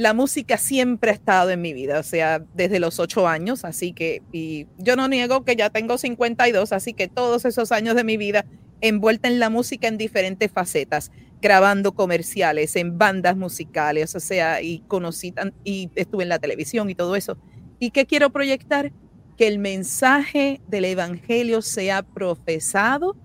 la 0.00 0.14
música 0.14 0.56
siempre 0.56 1.10
ha 1.10 1.12
estado 1.12 1.50
en 1.50 1.60
mi 1.60 1.74
vida, 1.74 2.00
o 2.00 2.02
sea, 2.02 2.42
desde 2.54 2.80
los 2.80 2.98
ocho 2.98 3.28
años, 3.28 3.66
así 3.66 3.92
que, 3.92 4.22
y 4.32 4.66
yo 4.78 4.96
no 4.96 5.08
niego 5.08 5.44
que 5.44 5.56
ya 5.56 5.68
tengo 5.68 5.98
52, 5.98 6.72
así 6.72 6.94
que 6.94 7.06
todos 7.06 7.44
esos 7.44 7.70
años 7.70 7.94
de 7.94 8.02
mi 8.02 8.16
vida 8.16 8.46
envuelta 8.80 9.28
en 9.28 9.38
la 9.38 9.50
música 9.50 9.88
en 9.88 9.98
diferentes 9.98 10.50
facetas, 10.50 11.12
grabando 11.42 11.92
comerciales, 11.92 12.76
en 12.76 12.96
bandas 12.96 13.36
musicales, 13.36 14.14
o 14.14 14.20
sea, 14.20 14.62
y 14.62 14.78
conocí, 14.88 15.34
y 15.64 15.90
estuve 15.94 16.22
en 16.22 16.30
la 16.30 16.38
televisión 16.38 16.88
y 16.88 16.94
todo 16.94 17.14
eso. 17.14 17.36
¿Y 17.78 17.90
qué 17.90 18.06
quiero 18.06 18.30
proyectar? 18.30 18.92
Que 19.36 19.48
el 19.48 19.58
mensaje 19.58 20.62
del 20.66 20.86
Evangelio 20.86 21.60
sea 21.60 22.02
profesado 22.04 23.18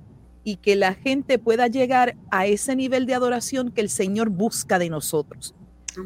y 0.43 0.57
que 0.57 0.75
la 0.75 0.93
gente 0.93 1.39
pueda 1.39 1.67
llegar 1.67 2.17
a 2.31 2.47
ese 2.47 2.75
nivel 2.75 3.05
de 3.05 3.13
adoración 3.13 3.71
que 3.71 3.79
el 3.79 3.89
Señor 3.89 4.29
busca 4.29 4.77
de 4.77 4.89
nosotros. 4.89 5.55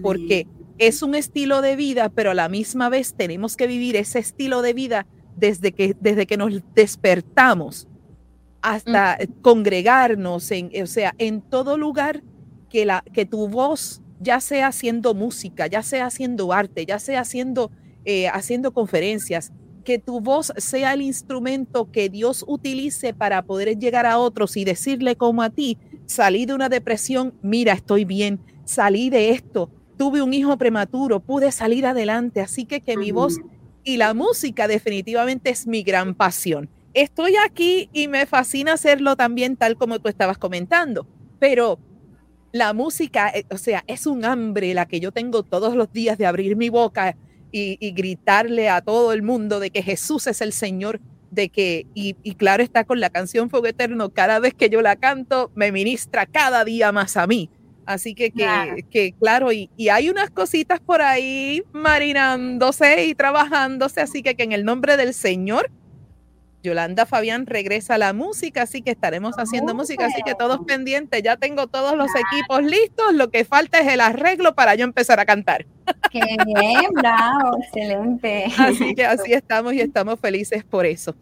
Porque 0.04 0.46
es 0.80 1.04
un 1.04 1.14
estilo 1.14 1.62
de 1.62 1.76
vida, 1.76 2.10
pero 2.10 2.32
a 2.32 2.34
la 2.34 2.50
misma 2.50 2.90
vez 2.90 3.14
tenemos 3.14 3.58
que 3.58 3.68
vivir 3.68 3.98
ese 3.98 4.20
estilo 4.20 4.62
de 4.62 4.74
vida 4.74 5.06
desde 5.36 5.74
que, 5.74 5.96
desde 6.00 6.26
que 6.26 6.38
nos 6.38 6.54
despertamos 6.74 7.88
hasta 8.62 9.18
congregarnos, 9.42 10.52
en, 10.52 10.72
o 10.82 10.88
sea, 10.88 11.14
en 11.18 11.42
todo 11.42 11.78
lugar 11.78 12.24
que, 12.70 12.86
la, 12.86 13.04
que 13.14 13.26
tu 13.26 13.48
voz, 13.50 14.02
ya 14.20 14.40
sea 14.40 14.68
haciendo 14.68 15.14
música, 15.14 15.68
ya 15.68 15.84
sea 15.84 16.06
haciendo 16.06 16.52
arte, 16.52 16.86
ya 16.86 17.00
sea 17.00 17.22
haciendo, 17.22 17.72
eh, 18.06 18.28
haciendo 18.30 18.74
conferencias, 18.74 19.52
que 19.84 19.98
tu 19.98 20.22
voz 20.22 20.54
sea 20.58 20.94
el 20.94 21.02
instrumento 21.02 21.92
que 21.92 22.10
Dios 22.10 22.46
utilice 22.48 23.14
para 23.14 23.42
poder 23.44 23.78
llegar 23.78 24.06
a 24.06 24.18
otros 24.18 24.56
y 24.56 24.66
decirle 24.66 25.16
como 25.16 25.42
a 25.42 25.50
ti, 25.50 25.78
salí 26.06 26.46
de 26.46 26.54
una 26.54 26.70
depresión, 26.70 27.34
mira, 27.42 27.74
estoy 27.74 28.06
bien, 28.06 28.40
salí 28.66 29.10
de 29.10 29.32
esto, 29.32 29.72
tuve 30.00 30.22
un 30.22 30.34
hijo 30.34 30.58
prematuro, 30.58 31.20
pude 31.20 31.52
salir 31.52 31.86
adelante, 31.86 32.40
así 32.40 32.64
que 32.64 32.80
que 32.80 32.96
mi 32.96 33.12
voz 33.12 33.42
y 33.84 33.98
la 33.98 34.14
música 34.14 34.66
definitivamente 34.66 35.50
es 35.50 35.68
mi 35.68 35.84
gran 35.84 36.16
pasión. 36.16 36.70
Estoy 36.94 37.36
aquí 37.36 37.90
y 37.92 38.08
me 38.08 38.26
fascina 38.26 38.74
hacerlo 38.74 39.18
también 39.18 39.58
tal 39.58 39.76
como 39.76 40.00
tú 40.00 40.08
estabas 40.08 40.38
comentando, 40.38 41.06
pero 41.38 41.80
la 42.54 42.72
música, 42.72 43.30
eh, 43.30 43.44
o 43.52 43.58
sea, 43.58 43.84
es 43.88 44.08
un 44.08 44.24
hambre 44.24 44.74
la 44.74 44.88
que 44.88 45.02
yo 45.02 45.12
tengo 45.12 45.44
todos 45.44 45.76
los 45.76 45.92
días 45.92 46.18
de 46.18 46.28
abrir 46.28 46.56
mi 46.56 46.70
boca 46.70 47.18
y, 47.52 47.92
gritarle 47.92 48.70
a 48.70 48.80
todo 48.80 49.12
el 49.12 49.22
mundo 49.22 49.60
de 49.60 49.70
que 49.70 49.84
Jesús 49.84 50.28
es 50.28 50.40
el 50.40 50.54
Señor, 50.54 51.02
de 51.30 51.50
que, 51.50 51.88
y, 51.94 52.16
y, 52.24 52.36
claro 52.36 52.64
está 52.64 52.86
con 52.86 53.02
la 53.02 53.10
canción 53.10 53.50
Fuego 53.50 53.68
Eterno, 53.68 54.12
cada 54.12 54.40
vez 54.40 54.54
que 54.54 54.70
yo 54.70 54.82
la 54.82 54.96
canto, 54.96 55.52
me 55.56 55.74
ministra 55.74 56.26
cada 56.26 56.64
día 56.64 56.94
más 56.94 57.18
a 57.18 57.28
mí. 57.28 57.50
Así 57.90 58.14
que, 58.14 58.32
que 58.92 59.14
claro, 59.20 59.52
y, 59.52 59.72
y, 59.76 59.90
hay 59.90 60.12
unas 60.12 60.30
cositas 60.30 60.80
por 60.80 61.02
ahí 61.02 61.64
marinándose 61.72 63.06
y 63.06 63.16
trabajándose, 63.16 64.00
así 64.00 64.22
que, 64.22 64.36
que 64.36 64.44
en 64.44 64.52
el 64.52 64.64
nombre 64.64 64.96
del 64.96 65.12
Señor 65.12 65.72
Yolanda 66.62 67.08
Fabián 67.08 67.48
regresa 67.48 67.96
a 67.96 67.98
la 67.98 68.14
música, 68.14 68.62
así 68.62 68.84
que 68.84 68.92
estaremos 68.92 69.34
haciendo 69.40 69.74
música, 69.74 70.06
así 70.06 70.22
que 70.24 70.36
todos 70.36 70.60
pendientes, 70.68 71.24
ya 71.24 71.38
tengo 71.38 71.66
todos 71.66 71.98
los 71.98 72.10
equipos 72.14 72.62
listos, 72.62 73.12
lo 73.14 73.32
que 73.32 73.44
falta 73.44 73.80
es 73.80 73.88
el 73.88 74.02
arreglo 74.02 74.54
para 74.54 74.76
yo 74.76 74.84
empezar 74.84 75.20
a 75.20 75.26
cantar. 75.26 75.66
Qué 76.12 76.22
bien, 76.46 76.92
bravo, 76.94 77.58
excelente. 77.60 78.46
Así 78.58 78.94
que 78.94 79.04
así 79.04 79.34
estamos 79.34 79.74
y 79.74 79.82
estamos 79.82 80.20
felices 80.20 80.64
por 80.64 80.86
eso. 80.86 81.16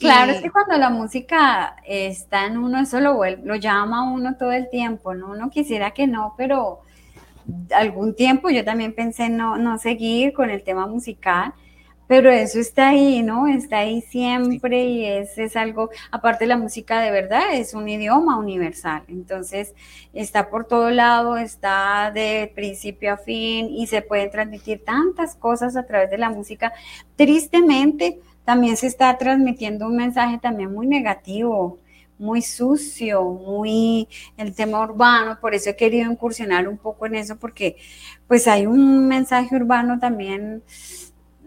Claro, 0.00 0.32
Y- 0.32 0.34
es 0.34 0.40
que 0.40 0.50
cuando 0.50 0.76
la 0.76 0.90
música 0.90 1.76
está 1.86 2.46
en 2.46 2.58
uno, 2.58 2.80
eso 2.80 3.00
lo, 3.00 3.20
lo 3.44 3.54
llama 3.56 4.00
a 4.00 4.02
uno 4.12 4.36
todo 4.36 4.52
el 4.52 4.68
tiempo, 4.70 5.14
¿no? 5.14 5.30
Uno 5.30 5.50
quisiera 5.50 5.92
que 5.92 6.06
no, 6.06 6.34
pero 6.36 6.80
algún 7.74 8.14
tiempo 8.14 8.50
yo 8.50 8.64
también 8.64 8.94
pensé 8.94 9.26
en 9.26 9.36
no, 9.36 9.56
no 9.58 9.78
seguir 9.78 10.32
con 10.32 10.50
el 10.50 10.62
tema 10.64 10.86
musical, 10.86 11.54
pero 12.08 12.30
eso 12.30 12.60
está 12.60 12.90
ahí, 12.90 13.22
¿no? 13.22 13.46
Está 13.48 13.78
ahí 13.78 14.02
siempre 14.02 14.84
y 14.84 15.06
es, 15.06 15.38
es 15.38 15.56
algo, 15.56 15.90
aparte 16.10 16.46
la 16.46 16.56
música 16.58 17.00
de 17.00 17.10
verdad 17.10 17.54
es 17.54 17.74
un 17.74 17.88
idioma 17.88 18.38
universal, 18.38 19.04
entonces 19.08 19.74
está 20.12 20.50
por 20.50 20.66
todo 20.66 20.90
lado, 20.90 21.36
está 21.38 22.10
de 22.14 22.52
principio 22.54 23.14
a 23.14 23.16
fin 23.18 23.68
y 23.70 23.86
se 23.86 24.02
pueden 24.02 24.30
transmitir 24.30 24.84
tantas 24.84 25.36
cosas 25.36 25.76
a 25.76 25.86
través 25.86 26.10
de 26.10 26.18
la 26.18 26.30
música. 26.30 26.72
Tristemente, 27.16 28.20
también 28.44 28.76
se 28.76 28.86
está 28.86 29.16
transmitiendo 29.18 29.86
un 29.86 29.96
mensaje 29.96 30.38
también 30.38 30.72
muy 30.72 30.86
negativo, 30.86 31.78
muy 32.18 32.42
sucio, 32.42 33.22
muy 33.24 34.08
el 34.36 34.54
tema 34.54 34.80
urbano, 34.82 35.38
por 35.40 35.54
eso 35.54 35.70
he 35.70 35.76
querido 35.76 36.10
incursionar 36.10 36.68
un 36.68 36.78
poco 36.78 37.06
en 37.06 37.16
eso, 37.16 37.36
porque 37.36 37.76
pues 38.28 38.46
hay 38.46 38.66
un 38.66 39.08
mensaje 39.08 39.54
urbano 39.56 39.98
también 39.98 40.62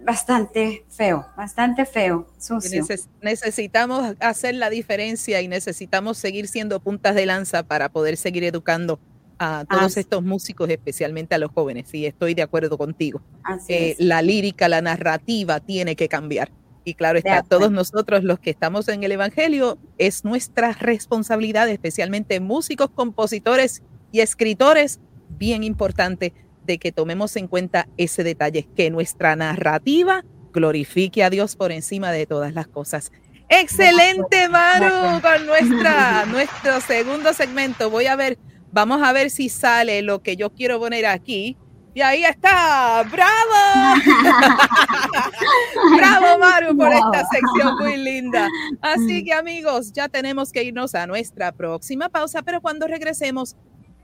bastante 0.04 0.86
feo, 0.90 1.26
bastante 1.36 1.86
feo, 1.86 2.28
sucio. 2.40 2.84
neces- 2.84 3.08
necesitamos 3.22 4.16
hacer 4.20 4.56
la 4.56 4.70
diferencia 4.70 5.42
y 5.42 5.48
necesitamos 5.48 6.18
seguir 6.18 6.48
siendo 6.48 6.80
puntas 6.80 7.16
de 7.16 7.26
lanza 7.26 7.64
para 7.64 7.90
poder 7.90 8.18
seguir 8.18 8.44
educando 8.44 9.00
a 9.40 9.66
todos 9.70 9.98
estos 9.98 10.24
músicos, 10.24 10.70
especialmente 10.70 11.36
a 11.36 11.38
los 11.38 11.52
jóvenes. 11.52 11.94
Y 11.94 12.06
estoy 12.06 12.34
de 12.34 12.42
acuerdo 12.42 12.78
contigo. 12.78 13.22
Así 13.44 13.74
Eh, 13.74 13.96
la 14.00 14.22
lírica, 14.22 14.68
la 14.70 14.82
narrativa 14.82 15.60
tiene 15.60 15.96
que 15.96 16.08
cambiar. 16.08 16.52
Y 16.88 16.94
claro 16.94 17.18
está, 17.18 17.44
todos 17.44 17.70
nosotros 17.70 18.24
los 18.24 18.40
que 18.40 18.50
estamos 18.50 18.88
en 18.88 19.04
el 19.04 19.12
Evangelio, 19.12 19.78
es 19.98 20.24
nuestra 20.24 20.72
responsabilidad, 20.72 21.68
especialmente 21.68 22.40
músicos, 22.40 22.90
compositores 22.96 23.84
y 24.14 24.22
escritores, 24.22 25.02
bien 25.28 25.66
importante 25.66 26.34
de 26.66 26.78
que 26.78 26.94
tomemos 26.94 27.36
en 27.36 27.50
cuenta 27.50 27.90
ese 27.98 28.24
detalle, 28.24 28.70
que 28.74 28.90
nuestra 28.90 29.36
narrativa 29.36 30.24
glorifique 30.54 31.26
a 31.26 31.30
Dios 31.30 31.58
por 31.58 31.74
encima 31.74 32.14
de 32.14 32.26
todas 32.26 32.54
las 32.54 32.68
cosas. 32.68 33.12
Excelente, 33.50 34.48
Maru, 34.48 35.22
con 35.22 35.46
nuestra, 35.46 36.26
nuestro 36.30 36.80
segundo 36.80 37.34
segmento. 37.34 37.90
Voy 37.90 38.06
a 38.06 38.16
ver, 38.16 38.38
vamos 38.72 39.02
a 39.04 39.12
ver 39.12 39.30
si 39.30 39.50
sale 39.50 40.02
lo 40.04 40.24
que 40.24 40.38
yo 40.38 40.52
quiero 40.52 40.80
poner 40.80 41.06
aquí. 41.06 41.58
Y 41.98 42.02
ahí 42.04 42.24
está, 42.26 43.02
bravo. 43.12 44.04
bravo, 45.98 46.38
Maru, 46.38 46.78
por 46.78 46.94
esta 46.94 47.26
sección 47.26 47.76
muy 47.80 47.98
linda. 47.98 48.48
Así 48.84 49.24
que 49.24 49.34
amigos, 49.34 49.94
ya 49.94 50.08
tenemos 50.08 50.52
que 50.52 50.64
irnos 50.64 50.94
a 50.94 51.08
nuestra 51.08 51.52
próxima 51.52 52.10
pausa, 52.10 52.44
pero 52.44 52.62
cuando 52.62 52.86
regresemos, 52.86 53.56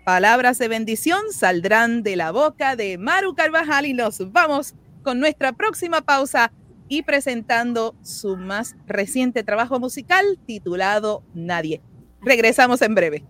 palabras 0.05 0.57
de 0.57 0.69
bendición 0.69 1.21
saldrán 1.31 2.01
de 2.01 2.15
la 2.15 2.31
boca 2.31 2.75
de 2.75 2.97
Maru 2.97 3.35
Carvajal 3.35 3.85
y 3.85 3.93
nos 3.93 4.31
vamos 4.31 4.73
con 5.03 5.19
nuestra 5.19 5.53
próxima 5.53 6.01
pausa 6.01 6.51
y 6.87 7.03
presentando 7.03 7.93
su 8.01 8.37
más 8.37 8.75
reciente 8.87 9.43
trabajo 9.43 9.79
musical 9.79 10.25
titulado 10.47 11.21
Nadie. 11.35 11.83
Regresamos 12.23 12.81
en 12.81 12.95
breve. 12.95 13.23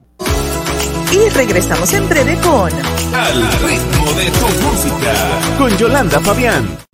Y 1.14 1.30
regresamos 1.30 1.94
en 1.94 2.10
breve 2.10 2.36
con 2.42 2.72
Al 3.14 3.52
ritmo 3.62 4.12
de 4.14 4.32
tu 4.32 4.48
música. 4.64 5.14
Con 5.60 5.78
Yolanda 5.78 6.20
Fabián. 6.20 6.93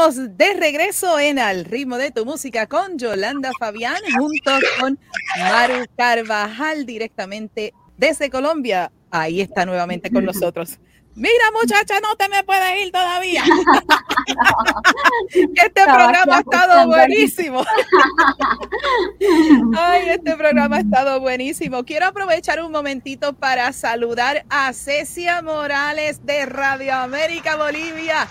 Estamos 0.00 0.38
de 0.38 0.54
regreso 0.54 1.18
en 1.18 1.38
Al 1.38 1.66
ritmo 1.66 1.98
de 1.98 2.10
tu 2.10 2.24
música 2.24 2.66
con 2.66 2.96
Yolanda 2.96 3.50
Fabián 3.58 3.98
junto 4.16 4.50
con 4.78 4.98
Maru 5.38 5.84
Carvajal 5.94 6.86
directamente 6.86 7.74
desde 7.98 8.30
Colombia. 8.30 8.90
Ahí 9.10 9.42
está 9.42 9.66
nuevamente 9.66 10.10
con 10.10 10.24
nosotros. 10.24 10.78
Mira, 11.16 11.50
muchacha, 11.52 12.00
no 12.00 12.16
te 12.16 12.30
me 12.30 12.42
puedes 12.44 12.86
ir 12.86 12.92
todavía. 12.92 13.44
este 15.34 15.82
programa 15.82 16.36
ha 16.36 16.40
estado 16.40 16.86
buenísimo. 16.86 17.62
Ay, 19.76 20.08
este 20.10 20.36
programa 20.36 20.76
ha 20.76 20.80
estado 20.80 21.20
buenísimo. 21.20 21.84
Quiero 21.84 22.06
aprovechar 22.06 22.62
un 22.62 22.72
momentito 22.72 23.34
para 23.34 23.72
saludar 23.72 24.46
a 24.48 24.72
Cecia 24.72 25.42
Morales 25.42 26.24
de 26.24 26.46
Radio 26.46 26.94
América 26.94 27.56
Bolivia, 27.56 28.26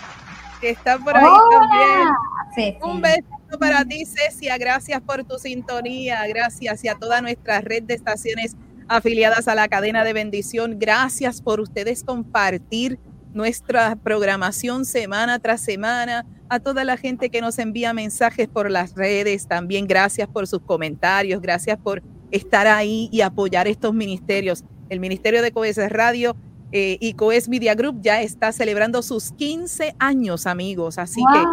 que 0.60 0.70
está 0.70 0.98
por 0.98 1.16
ahí 1.16 1.24
también. 1.50 2.76
Un 2.82 3.00
beso 3.00 3.58
para 3.58 3.84
ti, 3.84 4.04
Cecia. 4.04 4.58
Gracias 4.58 5.00
por 5.00 5.24
tu 5.24 5.38
sintonía. 5.38 6.26
Gracias 6.28 6.84
y 6.84 6.88
a 6.88 6.94
toda 6.94 7.20
nuestra 7.22 7.60
red 7.60 7.82
de 7.84 7.94
estaciones 7.94 8.56
afiliadas 8.88 9.48
a 9.48 9.54
la 9.54 9.68
cadena 9.68 10.04
de 10.04 10.12
bendición. 10.12 10.78
Gracias 10.78 11.40
por 11.40 11.60
ustedes 11.60 12.04
compartir 12.04 12.98
nuestra 13.32 13.96
programación 13.96 14.84
semana 14.84 15.38
tras 15.38 15.60
semana. 15.60 16.26
A 16.48 16.58
toda 16.58 16.82
la 16.84 16.96
gente 16.96 17.30
que 17.30 17.40
nos 17.40 17.58
envía 17.60 17.92
mensajes 17.92 18.48
por 18.48 18.70
las 18.70 18.94
redes, 18.94 19.46
también 19.46 19.86
gracias 19.86 20.28
por 20.28 20.48
sus 20.48 20.60
comentarios, 20.62 21.40
gracias 21.40 21.78
por 21.78 22.02
estar 22.32 22.66
ahí 22.66 23.08
y 23.12 23.20
apoyar 23.20 23.68
estos 23.68 23.94
ministerios. 23.94 24.64
El 24.88 24.98
Ministerio 24.98 25.42
de 25.42 25.52
Coes 25.52 25.76
Radio 25.90 26.36
eh, 26.72 26.98
y 27.00 27.14
Coes 27.14 27.48
Media 27.48 27.74
Group 27.74 28.00
ya 28.00 28.22
está 28.22 28.52
celebrando 28.52 29.02
sus 29.02 29.32
15 29.32 29.94
años, 29.98 30.46
amigos. 30.46 30.98
Así 30.98 31.20
que 31.32 31.44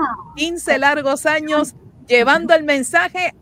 15 0.43 0.77
largos 0.77 1.25
años 1.25 1.75
llevando 2.07 2.53
el 2.53 2.63
mensaje 2.63 3.33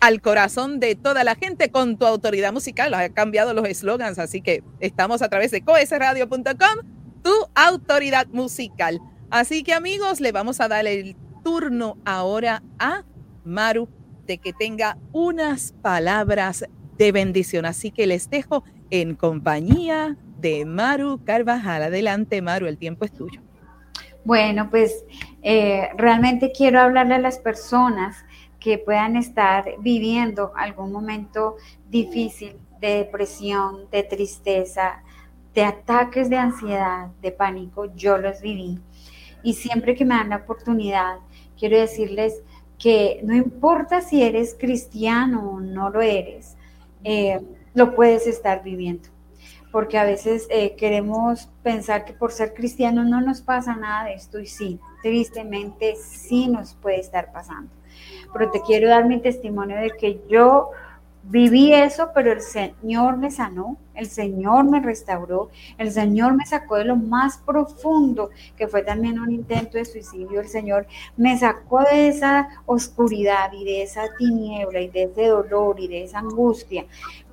al 0.00 0.20
corazón 0.20 0.80
de 0.80 0.94
toda 0.94 1.24
la 1.24 1.34
gente 1.36 1.70
con 1.70 1.98
tu 1.98 2.06
autoridad 2.06 2.52
musical. 2.52 2.94
Ha 2.94 3.10
cambiado 3.10 3.54
los 3.54 3.68
eslogans, 3.68 4.18
así 4.18 4.40
que 4.40 4.64
estamos 4.80 5.22
a 5.22 5.28
través 5.28 5.50
de 5.50 5.62
coesradio.com, 5.62 6.44
tu 7.22 7.32
autoridad 7.54 8.26
musical. 8.28 9.00
Así 9.30 9.62
que 9.62 9.74
amigos, 9.74 10.20
le 10.20 10.32
vamos 10.32 10.60
a 10.60 10.68
dar 10.68 10.86
el 10.86 11.16
turno 11.44 11.96
ahora 12.04 12.62
a 12.78 13.04
Maru 13.44 13.88
de 14.26 14.38
que 14.38 14.52
tenga 14.52 14.98
unas 15.12 15.72
palabras 15.82 16.64
de 16.98 17.12
bendición. 17.12 17.64
Así 17.66 17.90
que 17.90 18.06
les 18.06 18.28
dejo 18.30 18.64
en 18.90 19.14
compañía 19.14 20.16
de 20.40 20.64
Maru 20.64 21.20
Carvajal. 21.24 21.82
Adelante, 21.82 22.40
Maru, 22.42 22.66
el 22.66 22.78
tiempo 22.78 23.04
es 23.04 23.12
tuyo. 23.12 23.40
Bueno, 24.24 24.68
pues 24.70 25.04
eh, 25.42 25.88
realmente 25.96 26.52
quiero 26.52 26.80
hablarle 26.80 27.14
a 27.14 27.18
las 27.18 27.38
personas 27.38 28.24
que 28.58 28.78
puedan 28.78 29.16
estar 29.16 29.64
viviendo 29.80 30.52
algún 30.54 30.92
momento 30.92 31.56
difícil 31.88 32.56
de 32.80 32.98
depresión, 32.98 33.88
de 33.90 34.02
tristeza, 34.02 35.02
de 35.54 35.64
ataques 35.64 36.30
de 36.30 36.36
ansiedad, 36.36 37.08
de 37.20 37.32
pánico, 37.32 37.94
yo 37.94 38.18
los 38.18 38.40
viví. 38.40 38.78
Y 39.42 39.54
siempre 39.54 39.94
que 39.94 40.04
me 40.04 40.14
dan 40.14 40.30
la 40.30 40.36
oportunidad, 40.36 41.16
quiero 41.58 41.78
decirles 41.78 42.42
que 42.78 43.20
no 43.24 43.34
importa 43.34 44.00
si 44.00 44.22
eres 44.22 44.56
cristiano 44.58 45.50
o 45.50 45.60
no 45.60 45.90
lo 45.90 46.00
eres, 46.02 46.56
eh, 47.04 47.40
lo 47.74 47.94
puedes 47.94 48.26
estar 48.26 48.62
viviendo. 48.62 49.08
Porque 49.72 49.98
a 49.98 50.04
veces 50.04 50.46
eh, 50.50 50.74
queremos 50.76 51.48
pensar 51.62 52.04
que 52.04 52.12
por 52.12 52.32
ser 52.32 52.54
cristiano 52.54 53.04
no 53.04 53.20
nos 53.20 53.40
pasa 53.40 53.76
nada 53.76 54.04
de 54.04 54.14
esto 54.14 54.40
y 54.40 54.46
sí, 54.46 54.80
tristemente 55.02 55.94
sí 55.96 56.48
nos 56.48 56.74
puede 56.74 56.98
estar 56.98 57.32
pasando. 57.32 57.70
Pero 58.32 58.50
te 58.50 58.60
quiero 58.62 58.88
dar 58.88 59.06
mi 59.06 59.20
testimonio 59.20 59.76
de 59.76 59.90
que 59.90 60.20
yo 60.28 60.70
viví 61.22 61.72
eso, 61.72 62.10
pero 62.14 62.32
el 62.32 62.40
Señor 62.40 63.16
me 63.16 63.30
sanó, 63.30 63.76
el 64.00 64.08
Señor 64.08 64.64
me 64.64 64.80
restauró, 64.80 65.50
el 65.76 65.92
Señor 65.92 66.34
me 66.34 66.46
sacó 66.46 66.76
de 66.76 66.84
lo 66.86 66.96
más 66.96 67.38
profundo, 67.38 68.30
que 68.56 68.66
fue 68.66 68.82
también 68.82 69.20
un 69.20 69.30
intento 69.30 69.76
de 69.76 69.84
suicidio, 69.84 70.40
el 70.40 70.48
Señor 70.48 70.86
me 71.16 71.38
sacó 71.38 71.82
de 71.82 72.08
esa 72.08 72.48
oscuridad 72.66 73.52
y 73.52 73.64
de 73.64 73.82
esa 73.82 74.04
tiniebla 74.16 74.80
y 74.80 74.88
de 74.88 75.02
ese 75.04 75.26
dolor 75.26 75.78
y 75.78 75.88
de 75.88 76.04
esa 76.04 76.18
angustia 76.20 76.86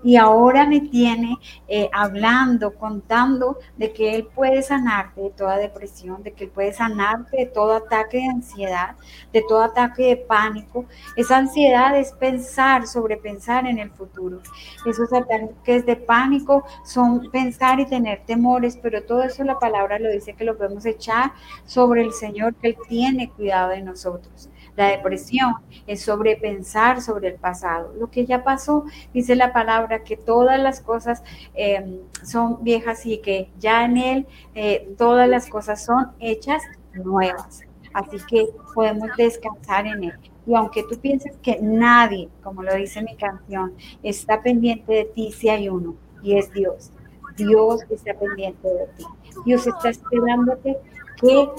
y 0.04 0.16
ahora 0.16 0.66
me 0.66 0.82
tiene 0.82 1.38
eh, 1.68 1.90
hablando, 1.92 2.74
contando 2.76 3.58
de 3.78 3.92
que 3.92 4.16
Él 4.16 4.28
puede 4.34 4.62
sanarte 4.62 5.22
de 5.22 5.30
toda 5.32 5.58
depresión, 5.58 6.24
de 6.24 6.34
que 6.34 6.46
Él 6.46 6.50
puede 6.50 6.74
sanarte 6.74 7.38
de 7.38 7.46
todo 7.48 7.74
ataque 7.74 8.18
de 8.18 8.28
ansiedad, 8.28 8.96
de 9.34 9.44
todo 9.48 9.62
ataque 9.64 10.04
de 10.04 10.18
pánico. 10.18 10.86
Esa 11.16 11.38
ansiedad 11.38 11.98
es 11.98 12.12
pensar, 12.14 12.88
sobrepensar 12.88 13.66
en 13.66 13.80
el 13.80 13.90
futuro. 13.92 14.40
Esos 14.86 15.12
ataques 15.12 15.86
de 15.86 15.96
pánico 15.96 16.57
son 16.84 17.30
pensar 17.32 17.80
y 17.80 17.86
tener 17.86 18.26
temores, 18.26 18.78
pero 18.82 19.04
todo 19.04 19.24
eso 19.24 19.44
la 19.44 19.60
palabra 19.60 20.00
lo 20.00 20.10
dice 20.10 20.34
que 20.34 20.46
lo 20.46 20.58
podemos 20.58 20.86
echar 20.86 21.32
sobre 21.66 22.02
el 22.02 22.14
Señor, 22.14 22.56
que 22.56 22.70
Él 22.70 22.78
tiene 22.88 23.30
cuidado 23.30 23.70
de 23.70 23.82
nosotros. 23.82 24.50
La 24.78 24.90
depresión 24.90 25.56
es 25.88 26.04
sobrepensar 26.04 27.02
sobre 27.02 27.30
el 27.30 27.36
pasado. 27.36 27.94
Lo 28.00 28.12
que 28.12 28.28
ya 28.28 28.44
pasó, 28.44 28.86
dice 29.12 29.36
la 29.36 29.52
palabra, 29.52 30.04
que 30.04 30.18
todas 30.18 30.60
las 30.60 30.82
cosas 30.82 31.24
em, 31.56 31.98
son 32.24 32.64
viejas 32.64 33.04
y 33.08 33.18
que 33.18 33.50
ya 33.58 33.86
en 33.86 33.98
Él 33.98 34.28
eh, 34.54 34.94
todas 34.96 35.28
las 35.28 35.50
cosas 35.50 35.84
son 35.84 36.12
hechas 36.20 36.62
nuevas. 36.94 37.62
Así 37.92 38.18
que 38.30 38.50
podemos 38.76 39.10
descansar 39.18 39.88
en 39.88 40.04
Él. 40.04 40.20
Y 40.46 40.54
aunque 40.56 40.84
tú 40.84 41.00
pienses 41.00 41.36
que 41.42 41.58
nadie, 41.60 42.30
como 42.44 42.62
lo 42.62 42.76
dice 42.76 43.02
mi 43.02 43.16
canción, 43.18 43.74
está 44.04 44.42
pendiente 44.44 44.94
de 44.94 45.06
ti, 45.06 45.32
si 45.32 45.50
hay 45.50 45.68
uno, 45.68 45.96
y 46.24 46.38
es 46.38 46.52
Dios. 46.54 46.92
Dios 47.36 47.82
está 47.90 48.14
pendiente 48.14 48.68
de 48.68 48.88
ti. 48.98 49.06
Dios 49.46 49.68
está 49.68 49.90
esperándote 49.90 50.78
que 51.22 51.50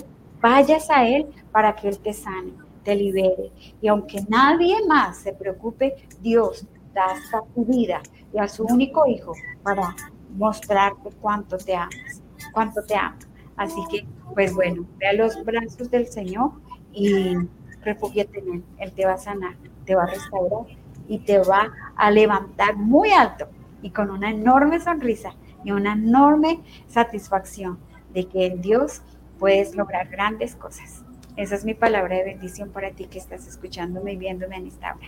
vayas 0.41 0.91
a 0.91 1.07
Él 1.07 1.27
para 1.53 1.75
que 1.75 1.89
Él 1.89 1.99
te 1.99 2.13
sane 2.13 2.53
te 2.89 2.97
libere. 2.97 3.53
Y 3.83 3.89
aunque 3.89 4.25
nadie 4.29 4.77
más 4.87 5.19
se 5.19 5.35
preocupe, 5.35 5.95
Dios 6.23 6.67
da 6.95 7.05
hasta 7.05 7.43
tu 7.55 7.67
vida 7.67 8.01
y 8.33 8.39
a 8.39 8.49
su 8.49 8.65
único 8.65 9.07
hijo 9.07 9.35
para 9.63 9.95
mostrarte 10.35 11.11
cuánto 11.21 11.59
te 11.59 11.77
amas, 11.77 12.23
cuánto 12.55 12.83
te 12.83 12.97
ama. 12.97 13.19
Así 13.57 13.79
que, 13.91 14.07
pues 14.33 14.55
bueno, 14.55 14.87
ve 14.97 15.09
a 15.09 15.13
los 15.13 15.45
brazos 15.45 15.91
del 15.91 16.07
Señor 16.07 16.53
y 16.95 17.35
refúgiate 17.83 18.39
en 18.39 18.55
Él. 18.55 18.65
Él 18.79 18.93
te 18.93 19.05
va 19.05 19.13
a 19.13 19.19
sanar, 19.19 19.55
te 19.85 19.95
va 19.95 20.05
a 20.05 20.07
restaurar 20.07 20.67
y 21.09 21.19
te 21.19 21.41
va 21.41 21.71
a 21.95 22.11
levantar 22.11 22.75
muy 22.77 23.11
alto 23.11 23.49
y 23.83 23.91
con 23.91 24.11
una 24.11 24.31
enorme 24.31 24.81
sonrisa 24.81 25.35
y 25.65 25.73
una 25.73 25.93
enorme 25.93 26.61
satisfacción 26.87 27.79
de 28.13 28.27
que 28.27 28.47
en 28.47 28.61
Dios 28.61 29.03
puedes 29.39 29.75
lograr 29.75 30.09
grandes 30.09 30.55
cosas. 30.55 31.03
Esa 31.37 31.55
es 31.55 31.65
mi 31.65 31.75
palabra 31.75 32.17
de 32.17 32.25
bendición 32.25 32.71
para 32.71 32.91
ti 32.91 33.07
que 33.07 33.19
estás 33.19 33.47
escuchándome 33.47 34.15
y 34.15 34.17
viéndome 34.17 34.57
en 34.57 34.67
esta 34.67 34.97
hora. 34.97 35.07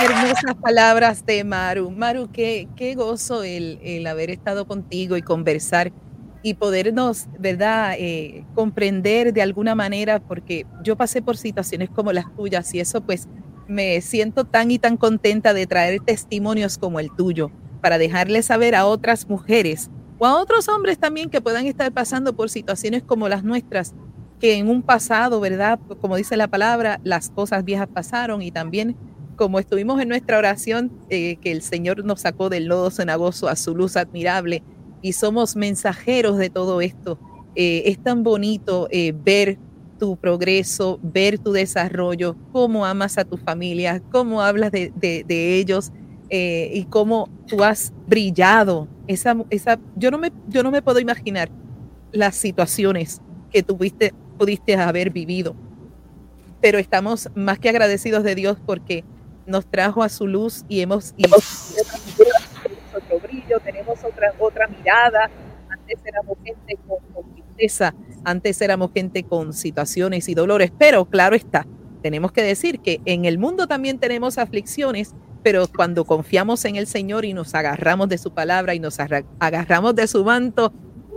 Hermosas 0.00 0.54
palabras 0.62 1.26
de 1.26 1.42
Maru. 1.42 1.90
Maru, 1.90 2.30
qué, 2.30 2.68
qué 2.76 2.94
gozo 2.94 3.42
el, 3.42 3.80
el, 3.82 4.06
haber 4.06 4.30
estado 4.30 4.68
contigo 4.68 5.16
y 5.16 5.22
conversar 5.22 5.90
y 6.42 6.54
podernos, 6.54 7.26
¿verdad?, 7.38 7.94
eh, 7.98 8.44
comprender 8.54 9.32
de 9.32 9.42
alguna 9.42 9.74
manera, 9.74 10.20
porque 10.20 10.66
yo 10.84 10.96
pasé 10.96 11.22
por 11.22 11.36
situaciones 11.36 11.90
como 11.90 12.12
las 12.12 12.32
tuyas 12.36 12.72
y 12.72 12.80
eso 12.80 13.00
pues 13.00 13.28
me 13.70 14.00
siento 14.00 14.44
tan 14.44 14.70
y 14.70 14.78
tan 14.78 14.96
contenta 14.96 15.54
de 15.54 15.66
traer 15.66 16.00
testimonios 16.00 16.76
como 16.76 16.98
el 16.98 17.14
tuyo 17.14 17.50
para 17.80 17.98
dejarle 17.98 18.42
saber 18.42 18.74
a 18.74 18.84
otras 18.84 19.28
mujeres 19.28 19.90
o 20.18 20.26
a 20.26 20.40
otros 20.40 20.68
hombres 20.68 20.98
también 20.98 21.30
que 21.30 21.40
puedan 21.40 21.66
estar 21.66 21.92
pasando 21.92 22.34
por 22.34 22.50
situaciones 22.50 23.02
como 23.02 23.28
las 23.28 23.44
nuestras, 23.44 23.94
que 24.40 24.56
en 24.56 24.68
un 24.68 24.82
pasado, 24.82 25.40
¿verdad? 25.40 25.78
Como 26.00 26.16
dice 26.16 26.36
la 26.36 26.48
palabra, 26.48 27.00
las 27.04 27.30
cosas 27.30 27.64
viejas 27.64 27.88
pasaron 27.88 28.42
y 28.42 28.50
también 28.50 28.96
como 29.36 29.58
estuvimos 29.58 29.98
en 30.02 30.08
nuestra 30.08 30.36
oración, 30.36 30.92
eh, 31.08 31.36
que 31.36 31.50
el 31.50 31.62
Señor 31.62 32.04
nos 32.04 32.20
sacó 32.20 32.50
del 32.50 32.66
lodo 32.66 32.90
cenagoso 32.90 33.48
a 33.48 33.56
su 33.56 33.74
luz 33.74 33.96
admirable 33.96 34.62
y 35.00 35.14
somos 35.14 35.56
mensajeros 35.56 36.36
de 36.36 36.50
todo 36.50 36.82
esto. 36.82 37.18
Eh, 37.54 37.84
es 37.86 38.02
tan 38.02 38.22
bonito 38.22 38.88
eh, 38.90 39.14
ver 39.16 39.58
tu 40.00 40.16
progreso, 40.16 40.98
ver 41.02 41.38
tu 41.38 41.52
desarrollo, 41.52 42.34
cómo 42.52 42.86
amas 42.86 43.18
a 43.18 43.24
tu 43.24 43.36
familia, 43.36 44.02
cómo 44.10 44.40
hablas 44.40 44.72
de, 44.72 44.90
de, 44.96 45.24
de 45.28 45.56
ellos 45.56 45.92
eh, 46.30 46.70
y 46.72 46.84
cómo 46.86 47.28
tú 47.46 47.62
has 47.62 47.92
brillado. 48.06 48.88
Esa, 49.06 49.36
esa, 49.50 49.78
yo, 49.96 50.10
no 50.10 50.18
me, 50.18 50.32
yo 50.48 50.62
no 50.62 50.70
me 50.70 50.80
puedo 50.80 51.00
imaginar 51.00 51.50
las 52.12 52.34
situaciones 52.34 53.20
que 53.52 53.62
tuviste, 53.62 54.14
pudiste 54.38 54.74
haber 54.74 55.10
vivido, 55.10 55.54
pero 56.62 56.78
estamos 56.78 57.28
más 57.34 57.58
que 57.58 57.68
agradecidos 57.68 58.24
de 58.24 58.34
Dios 58.34 58.56
porque 58.64 59.04
nos 59.46 59.66
trajo 59.66 60.02
a 60.02 60.08
su 60.08 60.26
luz 60.26 60.64
y 60.68 60.80
hemos, 60.80 61.12
y 61.18 61.26
hemos 61.26 61.74
tenemos 62.62 62.94
otro 62.94 63.20
brillo, 63.20 63.60
tenemos 63.60 63.98
otra, 64.02 64.32
otra 64.38 64.66
mirada. 64.66 65.30
Antes 65.68 65.98
éramos 66.04 66.38
gente 66.42 66.78
con, 66.86 66.98
con 67.12 67.39
tristeza, 67.60 67.94
antes 68.24 68.60
éramos 68.60 68.92
gente 68.92 69.24
con 69.24 69.52
situaciones 69.52 70.28
y 70.28 70.34
dolores, 70.34 70.72
pero 70.78 71.04
claro 71.04 71.36
está, 71.36 71.66
tenemos 72.02 72.32
que 72.32 72.42
decir 72.42 72.80
que 72.80 73.00
en 73.04 73.24
el 73.24 73.38
mundo 73.38 73.66
también 73.66 73.98
tenemos 73.98 74.38
aflicciones, 74.38 75.14
pero 75.42 75.66
cuando 75.68 76.04
confiamos 76.04 76.64
en 76.64 76.76
el 76.76 76.86
Señor 76.86 77.24
y 77.24 77.34
nos 77.34 77.54
agarramos 77.54 78.08
de 78.08 78.18
su 78.18 78.32
palabra 78.32 78.74
y 78.74 78.80
nos 78.80 78.98
agarramos 79.38 79.94
de 79.94 80.06
su 80.06 80.24
manto, 80.24 80.72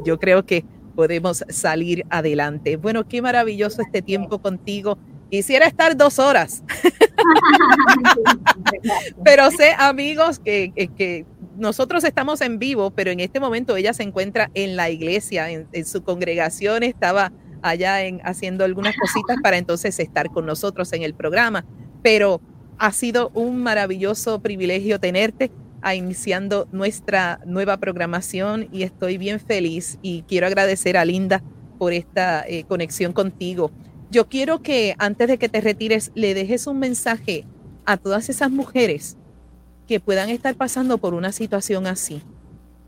yo 0.05 0.19
creo 0.19 0.45
que 0.45 0.65
podemos 0.95 1.43
salir 1.49 2.05
adelante. 2.09 2.77
Bueno, 2.77 3.07
qué 3.07 3.21
maravilloso 3.21 3.81
este 3.81 4.01
tiempo 4.01 4.39
contigo. 4.39 4.97
Quisiera 5.29 5.65
estar 5.65 5.97
dos 5.97 6.19
horas, 6.19 6.63
pero 9.25 9.49
sé, 9.49 9.71
amigos, 9.79 10.37
que, 10.37 10.71
que, 10.95 11.25
nosotros 11.57 12.03
estamos 12.03 12.41
en 12.41 12.59
vivo, 12.59 12.91
pero 12.91 13.11
en 13.11 13.19
este 13.19 13.39
momento 13.39 13.75
ella 13.75 13.93
se 13.93 14.03
encuentra 14.03 14.49
en 14.53 14.75
la 14.75 14.89
iglesia, 14.89 15.49
en, 15.49 15.67
en 15.71 15.85
su 15.85 16.03
congregación, 16.03 16.83
estaba 16.83 17.31
allá 17.63 18.03
en, 18.03 18.21
haciendo 18.23 18.63
algunas 18.63 18.95
cositas 18.95 19.37
para 19.41 19.57
entonces 19.57 19.99
estar 19.99 20.29
con 20.29 20.45
nosotros 20.45 20.93
en 20.93 21.01
el 21.01 21.13
programa. 21.13 21.65
Pero 22.03 22.41
ha 22.77 22.91
sido 22.91 23.31
un 23.33 23.63
maravilloso 23.63 24.41
privilegio 24.41 24.99
tenerte 24.99 25.51
a 25.81 25.95
iniciando 25.95 26.67
nuestra 26.71 27.39
nueva 27.45 27.77
programación 27.77 28.69
y 28.71 28.83
estoy 28.83 29.17
bien 29.17 29.39
feliz 29.39 29.97
y 30.01 30.23
quiero 30.23 30.47
agradecer 30.47 30.97
a 30.97 31.05
Linda 31.05 31.43
por 31.77 31.93
esta 31.93 32.45
eh, 32.47 32.63
conexión 32.65 33.13
contigo. 33.13 33.71
Yo 34.09 34.29
quiero 34.29 34.61
que 34.61 34.95
antes 34.97 35.27
de 35.27 35.37
que 35.37 35.49
te 35.49 35.61
retires 35.61 36.11
le 36.15 36.33
dejes 36.33 36.67
un 36.67 36.79
mensaje 36.79 37.45
a 37.85 37.97
todas 37.97 38.29
esas 38.29 38.51
mujeres 38.51 39.17
que 39.87 39.99
puedan 39.99 40.29
estar 40.29 40.55
pasando 40.55 40.97
por 40.97 41.13
una 41.13 41.31
situación 41.31 41.87
así 41.87 42.21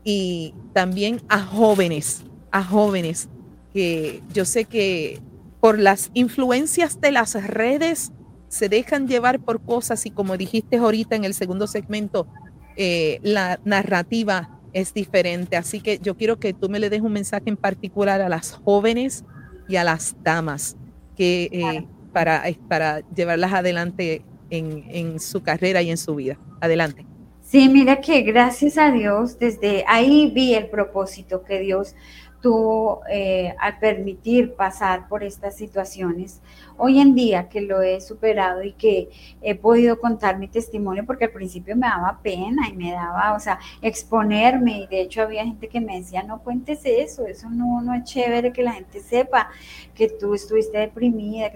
y 0.04 0.54
también 0.72 1.20
a 1.28 1.40
jóvenes, 1.40 2.24
a 2.52 2.62
jóvenes 2.62 3.28
que 3.72 4.22
yo 4.32 4.44
sé 4.44 4.64
que 4.64 5.20
por 5.60 5.78
las 5.78 6.10
influencias 6.14 7.00
de 7.00 7.10
las 7.10 7.34
redes 7.44 8.12
se 8.48 8.68
dejan 8.68 9.08
llevar 9.08 9.40
por 9.40 9.60
cosas 9.60 10.06
y 10.06 10.10
como 10.10 10.36
dijiste 10.36 10.76
ahorita 10.76 11.16
en 11.16 11.24
el 11.24 11.34
segundo 11.34 11.66
segmento, 11.66 12.28
eh, 12.76 13.18
la 13.22 13.58
narrativa 13.64 14.60
es 14.72 14.94
diferente. 14.94 15.56
Así 15.56 15.80
que 15.80 15.98
yo 15.98 16.16
quiero 16.16 16.38
que 16.38 16.52
tú 16.52 16.68
me 16.68 16.78
le 16.78 16.88
des 16.88 17.00
un 17.00 17.12
mensaje 17.12 17.44
en 17.46 17.56
particular 17.56 18.20
a 18.20 18.28
las 18.28 18.52
jóvenes 18.52 19.24
y 19.68 19.76
a 19.76 19.84
las 19.84 20.14
damas 20.22 20.76
que 21.16 21.48
eh, 21.50 21.86
para, 22.12 22.44
para 22.68 23.00
llevarlas 23.14 23.52
adelante 23.52 24.22
en, 24.50 24.84
en 24.90 25.20
su 25.20 25.42
carrera 25.42 25.82
y 25.82 25.90
en 25.90 25.96
su 25.96 26.14
vida. 26.14 26.38
Adelante. 26.60 27.06
Sí, 27.42 27.68
mira 27.68 28.00
que 28.00 28.22
gracias 28.22 28.76
a 28.76 28.90
Dios, 28.90 29.38
desde 29.38 29.84
ahí 29.86 30.32
vi 30.34 30.54
el 30.54 30.68
propósito 30.68 31.44
que 31.44 31.60
Dios 31.60 31.94
eh, 33.08 33.54
al 33.58 33.78
permitir 33.78 34.54
pasar 34.54 35.08
por 35.08 35.24
estas 35.24 35.56
situaciones 35.56 36.40
hoy 36.78 37.00
en 37.00 37.14
día 37.14 37.48
que 37.48 37.60
lo 37.60 37.82
he 37.82 38.00
superado 38.00 38.62
y 38.62 38.72
que 38.72 39.08
he 39.40 39.54
podido 39.54 39.98
contar 39.98 40.38
mi 40.38 40.48
testimonio, 40.48 41.04
porque 41.06 41.26
al 41.26 41.30
principio 41.30 41.76
me 41.76 41.86
daba 41.86 42.20
pena 42.22 42.68
y 42.68 42.74
me 42.74 42.92
daba, 42.92 43.34
o 43.34 43.40
sea, 43.40 43.58
exponerme, 43.80 44.80
y 44.80 44.86
de 44.86 45.00
hecho 45.02 45.22
había 45.22 45.44
gente 45.44 45.68
que 45.68 45.80
me 45.80 45.98
decía, 45.98 46.22
no 46.22 46.42
cuentes 46.42 46.80
eso, 46.84 47.26
eso 47.26 47.48
no, 47.48 47.80
no 47.80 47.94
es 47.94 48.04
chévere 48.04 48.52
que 48.52 48.62
la 48.62 48.72
gente 48.72 49.00
sepa 49.00 49.50
que 49.94 50.08
tú 50.08 50.34
estuviste 50.34 50.78
deprimida, 50.78 51.50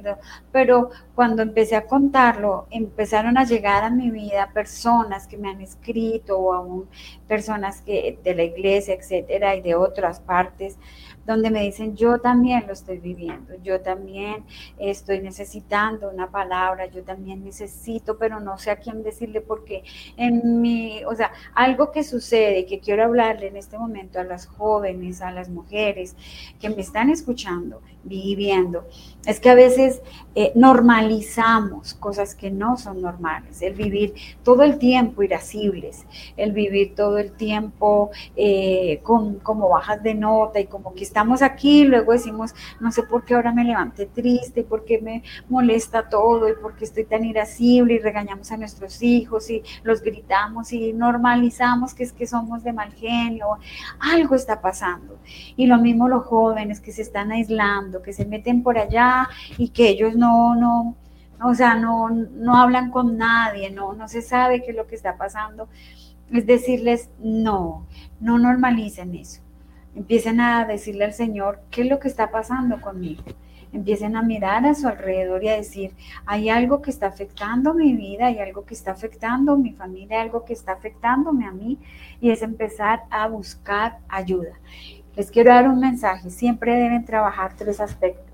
pero 0.51 0.91
cuando 1.15 1.43
empecé 1.43 1.77
a 1.77 1.87
contarlo, 1.87 2.67
empezaron 2.71 3.37
a 3.37 3.45
llegar 3.45 3.85
a 3.85 3.91
mi 3.91 4.11
vida 4.11 4.51
personas 4.53 5.27
que 5.27 5.37
me 5.37 5.51
han 5.51 5.61
escrito 5.61 6.39
o 6.39 6.53
aún 6.55 6.89
personas 7.31 7.81
que 7.81 8.19
de 8.25 8.35
la 8.35 8.43
iglesia, 8.43 8.93
etcétera, 8.95 9.55
y 9.55 9.61
de 9.63 9.77
otras 9.77 10.19
partes, 10.19 10.77
donde 11.31 11.51
me 11.51 11.63
dicen, 11.63 11.97
yo 11.97 12.19
también 12.19 12.65
lo 12.67 12.73
estoy 12.73 12.99
viviendo, 12.99 13.55
yo 13.63 13.81
también 13.81 14.45
estoy 14.79 15.21
necesitando 15.21 16.11
una 16.11 16.31
palabra, 16.31 16.87
yo 16.87 17.03
también 17.03 17.45
necesito, 17.45 18.19
pero 18.19 18.41
no 18.41 18.59
sé 18.59 18.71
a 18.71 18.77
quién 18.77 19.03
decirle 19.03 19.41
porque 19.41 19.85
en 20.17 20.61
mi, 20.61 21.05
o 21.05 21.15
sea, 21.15 21.33
algo 21.55 21.93
que 21.93 22.03
sucede, 22.03 22.67
que 22.67 22.81
quiero 22.81 23.05
hablarle 23.05 23.47
en 23.47 23.57
este 23.57 23.79
momento 23.79 24.19
a 24.19 24.25
las 24.25 24.47
jóvenes, 24.47 25.23
a 25.23 25.31
las 25.31 25.49
mujeres 25.49 26.17
que 26.61 26.69
me 26.69 26.83
están 26.83 27.11
escuchando, 27.11 27.81
viviendo, 28.03 28.87
es 29.27 29.39
que 29.41 29.51
a 29.51 29.55
veces 29.55 30.01
eh, 30.35 30.53
normalizamos 30.55 31.95
cosas 31.95 32.35
que 32.35 32.51
no 32.51 32.77
son 32.77 33.03
normales, 33.03 33.61
el 33.63 33.75
vivir 33.75 34.15
todo 34.43 34.63
el 34.63 34.79
tiempo 34.79 35.23
irascibles, 35.23 36.07
el 36.37 36.53
vivir 36.53 36.95
todo 36.95 37.19
el 37.19 37.33
tiempo 37.33 38.11
eh, 38.37 39.01
con 39.03 39.39
como 39.41 39.69
bajas 39.69 40.03
de 40.03 40.15
nota 40.15 40.61
y 40.61 40.67
como 40.67 40.95
que 40.95 41.05
estamos 41.21 41.43
aquí, 41.43 41.85
luego 41.85 42.13
decimos, 42.13 42.55
no 42.81 42.91
sé 42.91 43.03
por 43.03 43.27
qué 43.27 43.35
ahora 43.35 43.53
me 43.53 43.63
levanté 43.63 44.07
triste, 44.07 44.63
por 44.63 44.87
qué 44.87 45.03
me 45.03 45.23
molesta 45.51 46.09
todo 46.09 46.49
y 46.49 46.55
por 46.55 46.77
qué 46.77 46.87
estoy 46.87 47.05
tan 47.05 47.27
irascible 47.27 47.93
y 47.93 47.99
regañamos 47.99 48.51
a 48.53 48.57
nuestros 48.57 49.03
hijos 49.03 49.51
y 49.51 49.63
los 49.83 50.01
gritamos 50.01 50.73
y 50.73 50.95
normalizamos 50.95 51.93
que 51.93 52.05
es 52.05 52.15
que 52.15 52.27
somos 52.27 52.65
de 52.65 52.73
mal 52.73 52.95
genio, 52.95 53.59
algo 53.99 54.35
está 54.35 54.63
pasando. 54.63 55.19
Y 55.57 55.67
lo 55.67 55.77
mismo 55.77 56.09
los 56.09 56.25
jóvenes 56.25 56.81
que 56.81 56.91
se 56.91 57.03
están 57.03 57.33
aislando, 57.33 58.01
que 58.01 58.15
se 58.15 58.25
meten 58.25 58.63
por 58.63 58.79
allá 58.79 59.29
y 59.59 59.69
que 59.69 59.91
ellos 59.91 60.17
no, 60.17 60.57
no, 60.57 60.97
o 61.45 61.55
sea, 61.55 61.75
no, 61.75 62.09
no 62.09 62.57
hablan 62.57 62.91
con 62.91 63.19
nadie, 63.19 63.71
no, 63.71 63.93
no 63.93 64.09
se 64.09 64.23
sabe 64.23 64.63
qué 64.63 64.71
es 64.71 64.77
lo 64.79 64.87
que 64.87 64.95
está 64.95 65.19
pasando. 65.19 65.69
Es 66.33 66.47
decirles, 66.47 67.11
no, 67.19 67.87
no 68.21 68.39
normalicen 68.39 69.15
eso. 69.15 69.43
Empiecen 69.95 70.41
a 70.41 70.65
decirle 70.65 71.05
al 71.05 71.13
Señor 71.13 71.61
qué 71.71 71.83
es 71.83 71.89
lo 71.89 71.99
que 71.99 72.09
está 72.09 72.31
pasando 72.31 72.81
conmigo. 72.81 73.23
Empiecen 73.73 74.17
a 74.17 74.23
mirar 74.23 74.67
a 74.67 74.75
su 74.75 74.89
alrededor 74.89 75.45
y 75.45 75.49
a 75.49 75.57
decir, 75.57 75.95
hay 76.27 76.49
algo 76.49 76.83
que 76.83 76.91
está 76.91 77.07
afectando 77.07 77.73
mi 77.75 77.95
vida, 77.95 78.27
hay 78.27 78.39
algo 78.39 78.65
que 78.65 78.75
está 78.75 78.91
afectando 78.91 79.57
mi 79.57 79.73
familia, 79.73 80.19
hay 80.19 80.27
algo 80.27 80.45
que 80.45 80.55
está 80.55 80.73
afectándome 80.73 81.47
a 81.47 81.53
mí, 81.53 81.79
y 82.21 82.31
es 82.31 82.43
empezar 82.43 83.05
a 83.11 83.29
buscar 83.29 83.99
ayuda. 84.09 84.59
Les 85.15 85.31
quiero 85.31 85.53
dar 85.53 85.69
un 85.69 85.79
mensaje, 85.79 86.31
siempre 86.31 86.75
deben 86.75 87.05
trabajar 87.05 87.55
tres 87.57 87.81
aspectos 87.81 88.31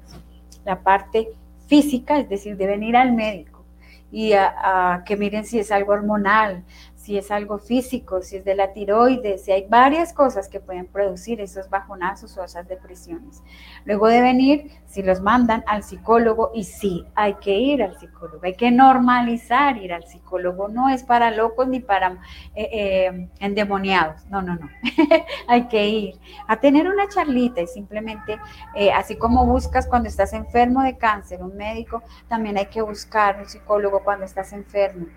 la 0.67 0.81
parte 0.81 1.29
física, 1.69 2.19
es 2.19 2.29
decir, 2.29 2.57
deben 2.57 2.83
ir 2.83 2.97
al 2.97 3.13
médico 3.13 3.65
y 4.11 4.33
a, 4.35 5.03
que 5.07 5.17
miren 5.17 5.45
si 5.45 5.59
es 5.59 5.71
algo 5.71 5.93
hormonal, 5.93 6.65
si 7.07 7.17
es 7.17 7.31
algo 7.31 7.59
físico, 7.59 8.21
si 8.21 8.39
es 8.39 8.45
de 8.45 8.57
la 8.57 8.73
tiroides, 8.73 9.45
si 9.45 9.53
hay 9.53 9.65
varias 9.69 10.13
cosas 10.13 10.49
que 10.49 10.59
pueden 10.59 10.87
producir 10.87 11.41
esos 11.41 11.71
bajonazos 11.71 12.37
o 12.37 12.43
esas 12.43 12.67
depresiones. 12.67 13.45
Luego 13.85 14.09
deben 14.09 14.41
ir, 14.41 14.73
si 14.97 15.03
los 15.03 15.21
mandan, 15.21 15.63
al 15.67 15.83
psicólogo 15.83 16.53
y 16.55 16.65
sí, 16.65 17.05
hay 17.15 17.35
que 17.35 17.55
ir 17.59 17.83
al 17.83 17.99
psicólogo, 17.99 18.41
hay 18.43 18.55
que 18.55 18.71
normalizar 18.71 19.77
ir 19.77 19.93
al 19.93 20.05
psicólogo, 20.05 20.69
no 20.69 20.89
es 20.89 21.03
para 21.03 21.31
locos 21.31 21.69
ni 21.69 21.81
para 21.81 22.13
eh, 22.55 22.69
eh, 22.73 23.29
endemoniados, 23.39 24.25
no, 24.31 24.41
no, 24.41 24.55
no, 24.55 24.71
hay 25.49 25.69
que 25.69 25.87
ir 25.87 26.15
a 26.49 26.59
tener 26.59 26.89
una 26.89 27.07
charlita 27.11 27.61
y 27.61 27.67
simplemente, 27.67 28.39
eh, 28.75 28.91
así 28.91 29.17
como 29.17 29.45
buscas 29.45 29.87
cuando 29.87 30.09
estás 30.09 30.33
enfermo 30.33 30.83
de 30.83 30.97
cáncer, 30.97 31.43
un 31.43 31.55
médico, 31.55 32.03
también 32.27 32.57
hay 32.57 32.67
que 32.67 32.81
buscar 32.81 33.37
un 33.39 33.47
psicólogo 33.47 34.03
cuando 34.03 34.25
estás 34.25 34.55
enfermo 34.55 35.09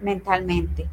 mentalmente. 0.00 0.88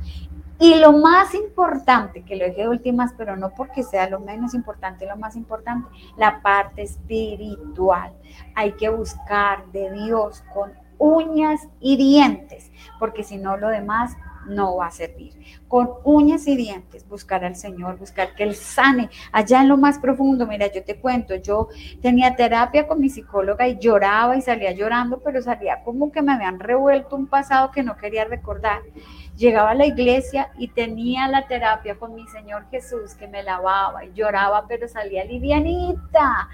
Y 0.61 0.75
lo 0.75 0.91
más 0.93 1.33
importante, 1.33 2.21
que 2.21 2.35
lo 2.35 2.45
dejé 2.45 2.61
de 2.61 2.69
últimas, 2.69 3.13
pero 3.17 3.35
no 3.35 3.49
porque 3.49 3.81
sea 3.81 4.07
lo 4.07 4.19
menos 4.19 4.53
importante, 4.53 5.07
lo 5.07 5.17
más 5.17 5.35
importante, 5.35 5.89
la 6.17 6.43
parte 6.43 6.83
espiritual. 6.83 8.13
Hay 8.53 8.73
que 8.73 8.89
buscar 8.89 9.65
de 9.71 9.91
Dios 9.91 10.43
con 10.53 10.71
uñas 10.99 11.67
y 11.79 11.97
dientes, 11.97 12.71
porque 12.99 13.23
si 13.23 13.37
no 13.37 13.57
lo 13.57 13.69
demás 13.69 14.15
no 14.47 14.75
va 14.75 14.85
a 14.87 14.91
servir. 14.91 15.33
Con 15.67 15.89
uñas 16.03 16.47
y 16.47 16.55
dientes, 16.55 17.07
buscar 17.07 17.43
al 17.43 17.55
Señor, 17.55 17.97
buscar 17.97 18.35
que 18.35 18.43
Él 18.43 18.53
sane. 18.53 19.09
Allá 19.31 19.61
en 19.61 19.67
lo 19.67 19.77
más 19.77 19.97
profundo, 19.97 20.45
mira, 20.45 20.71
yo 20.71 20.83
te 20.83 20.99
cuento, 20.99 21.33
yo 21.35 21.69
tenía 22.03 22.35
terapia 22.35 22.87
con 22.87 22.99
mi 22.99 23.09
psicóloga 23.09 23.67
y 23.67 23.79
lloraba 23.79 24.37
y 24.37 24.43
salía 24.43 24.73
llorando, 24.73 25.19
pero 25.23 25.41
salía 25.41 25.83
como 25.83 26.11
que 26.11 26.21
me 26.21 26.33
habían 26.33 26.59
revuelto 26.59 27.15
un 27.15 27.25
pasado 27.25 27.71
que 27.71 27.81
no 27.81 27.97
quería 27.97 28.25
recordar 28.25 28.81
llegaba 29.41 29.71
a 29.71 29.75
la 29.75 29.87
iglesia 29.87 30.51
y 30.57 30.67
tenía 30.67 31.27
la 31.27 31.47
terapia 31.47 31.95
con 31.95 32.13
mi 32.13 32.27
Señor 32.27 32.67
Jesús 32.69 33.15
que 33.15 33.27
me 33.27 33.41
lavaba 33.41 34.05
y 34.05 34.13
lloraba, 34.13 34.67
pero 34.67 34.87
salía 34.87 35.25
livianita. 35.25 36.47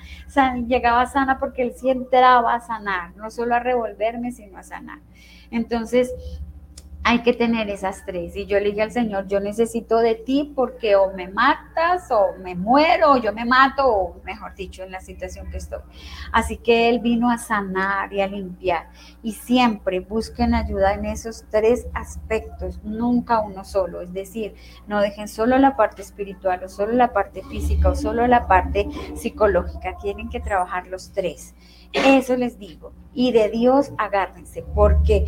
llegaba 0.68 1.06
sana 1.06 1.38
porque 1.38 1.64
Él 1.64 1.74
sí 1.76 1.90
entraba 1.90 2.56
a 2.56 2.62
sanar, 2.62 3.16
no 3.18 3.30
solo 3.30 3.56
a 3.56 3.60
revolverme, 3.60 4.32
sino 4.32 4.58
a 4.58 4.64
sanar. 4.64 5.00
Entonces, 5.52 6.14
hay 7.08 7.22
que 7.22 7.32
tener 7.32 7.70
esas 7.70 8.06
tres. 8.06 8.36
Y 8.36 8.48
yo 8.48 8.60
le 8.60 8.66
dije 8.66 8.82
al 8.82 8.92
Señor, 8.92 9.28
yo 9.28 9.40
necesito 9.40 10.00
de 10.00 10.16
ti 10.16 10.52
porque 10.54 10.98
o 10.98 11.14
me 11.14 11.30
matas 11.30 12.12
o 12.12 12.38
me 12.44 12.54
muero 12.54 13.14
o 13.14 13.18
yo 13.18 13.32
me 13.32 13.46
mato 13.46 13.88
o 13.88 14.22
mejor 14.26 14.54
dicho, 14.56 14.84
en 14.84 14.92
la 14.92 15.00
situación 15.00 15.50
que 15.50 15.56
estoy. 15.56 15.80
Así 16.34 16.58
que 16.58 16.90
Él 16.90 17.00
vino 17.00 17.32
a 17.32 17.38
sanar 17.38 18.12
y 18.12 18.20
a 18.20 18.28
limpiar. 18.28 18.90
Y 19.24 19.32
siempre 19.32 20.02
busquen 20.02 20.54
ayuda 20.54 20.96
en 20.96 21.06
esos 21.06 21.46
tres 21.50 21.88
aspectos, 21.94 22.82
nunca 22.84 23.40
uno 23.40 23.64
solo. 23.64 24.02
Es 24.02 24.12
decir, 24.12 24.56
no 24.86 25.00
dejen 25.00 25.30
solo 25.30 25.58
la 25.60 25.78
parte 25.78 26.02
espiritual 26.02 26.62
o 26.66 26.68
solo 26.68 26.92
la 26.92 27.14
parte 27.14 27.42
física 27.44 27.88
o 27.88 27.96
solo 27.96 28.28
la 28.28 28.50
parte 28.50 28.86
psicológica. 29.16 29.96
Tienen 30.02 30.28
que 30.28 30.42
trabajar 30.42 30.88
los 30.88 31.14
tres. 31.14 31.56
Eso 31.94 32.36
les 32.36 32.60
digo. 32.60 32.92
Y 33.14 33.32
de 33.32 33.50
Dios 33.50 33.94
agárrense, 33.98 34.66
porque 34.76 35.26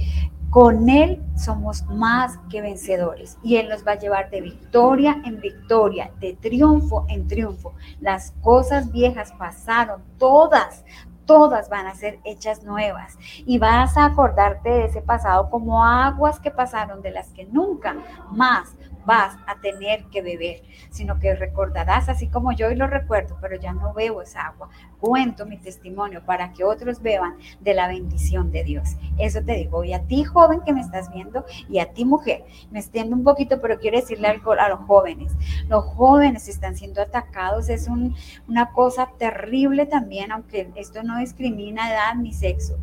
con 0.50 0.89
Él 0.89 1.22
somos 1.36 1.86
más 1.86 2.39
que 2.50 2.62
vencedores 2.62 3.38
y 3.43 3.58
Él 3.58 3.70
nos 3.70 3.86
va 3.86 3.93
a 3.93 4.00
llevar 4.00 4.30
de 4.30 4.41
victoria 4.41 5.22
en 5.26 5.39
victoria, 5.39 6.12
de 6.20 6.34
triunfo 6.34 7.06
en 7.08 7.28
triunfo. 7.28 7.74
Las 8.00 8.32
cosas 8.41 8.91
viejas 8.91 9.32
pasaron, 9.38 10.02
todas, 10.18 10.84
todas 11.26 11.70
van 11.70 11.86
a 11.86 11.93
ser 11.93 12.20
hechas 12.24 12.64
nuevas 12.64 13.18
y 13.45 13.60
vas 13.60 13.97
a 13.97 14.06
acordarte 14.06 14.70
de 14.70 14.86
ese 14.86 15.02
pasado 15.02 15.52
como 15.52 15.86
aguas 15.86 16.39
que 16.39 16.50
pasaron 16.50 17.04
de 17.04 17.12
las 17.12 17.30
que 17.30 17.45
nunca 17.45 17.95
más 18.32 18.76
vas 19.10 19.38
a 19.47 19.55
tener 19.55 20.05
que 20.12 20.22
beber, 20.22 20.62
sino 20.91 21.18
que 21.18 21.34
recordarás 21.34 22.10
así 22.10 22.28
como 22.28 22.51
yo 22.51 22.70
y 22.70 22.76
lo 22.76 22.86
recuerdo, 22.86 23.39
pero 23.41 23.55
ya 23.55 23.74
no 23.74 23.91
bebo 23.91 24.22
esa 24.22 24.41
agua. 24.41 24.70
Cuento 24.99 25.47
mi 25.47 25.57
testimonio 25.57 26.24
para 26.24 26.53
que 26.53 26.64
otros 26.64 27.01
beban 27.01 27.36
de 27.60 27.74
la 27.74 27.88
bendición 27.88 28.51
de 28.51 28.64
Dios. 28.64 28.97
Eso 29.18 29.41
te 29.43 29.53
digo. 29.53 29.84
Y 29.84 29.93
a 29.93 30.03
ti, 30.03 30.24
joven 30.24 30.62
que 30.64 30.74
me 30.74 30.82
estás 30.82 31.12
viendo, 31.12 31.43
y 31.68 31.80
a 31.80 31.91
ti, 31.91 32.05
mujer, 32.05 32.45
me 32.70 32.78
extiendo 32.78 33.16
un 33.16 33.24
poquito, 33.24 33.60
pero 33.60 33.80
quiero 33.80 33.99
decirle 33.99 34.28
algo 34.28 34.51
a 34.51 34.70
los 34.70 34.82
jóvenes. 34.82 35.32
Los 35.68 35.86
jóvenes 35.86 36.47
están 36.47 36.76
siendo 36.76 37.01
atacados. 37.01 37.70
Es 37.70 37.88
una 38.47 38.72
cosa 38.74 39.10
terrible 39.18 39.88
también, 39.88 40.32
aunque 40.32 40.72
esto 40.76 41.01
no 41.01 41.18
discrimina 41.18 41.89
edad 41.89 42.14
ni 42.14 42.32
sexo 42.32 42.78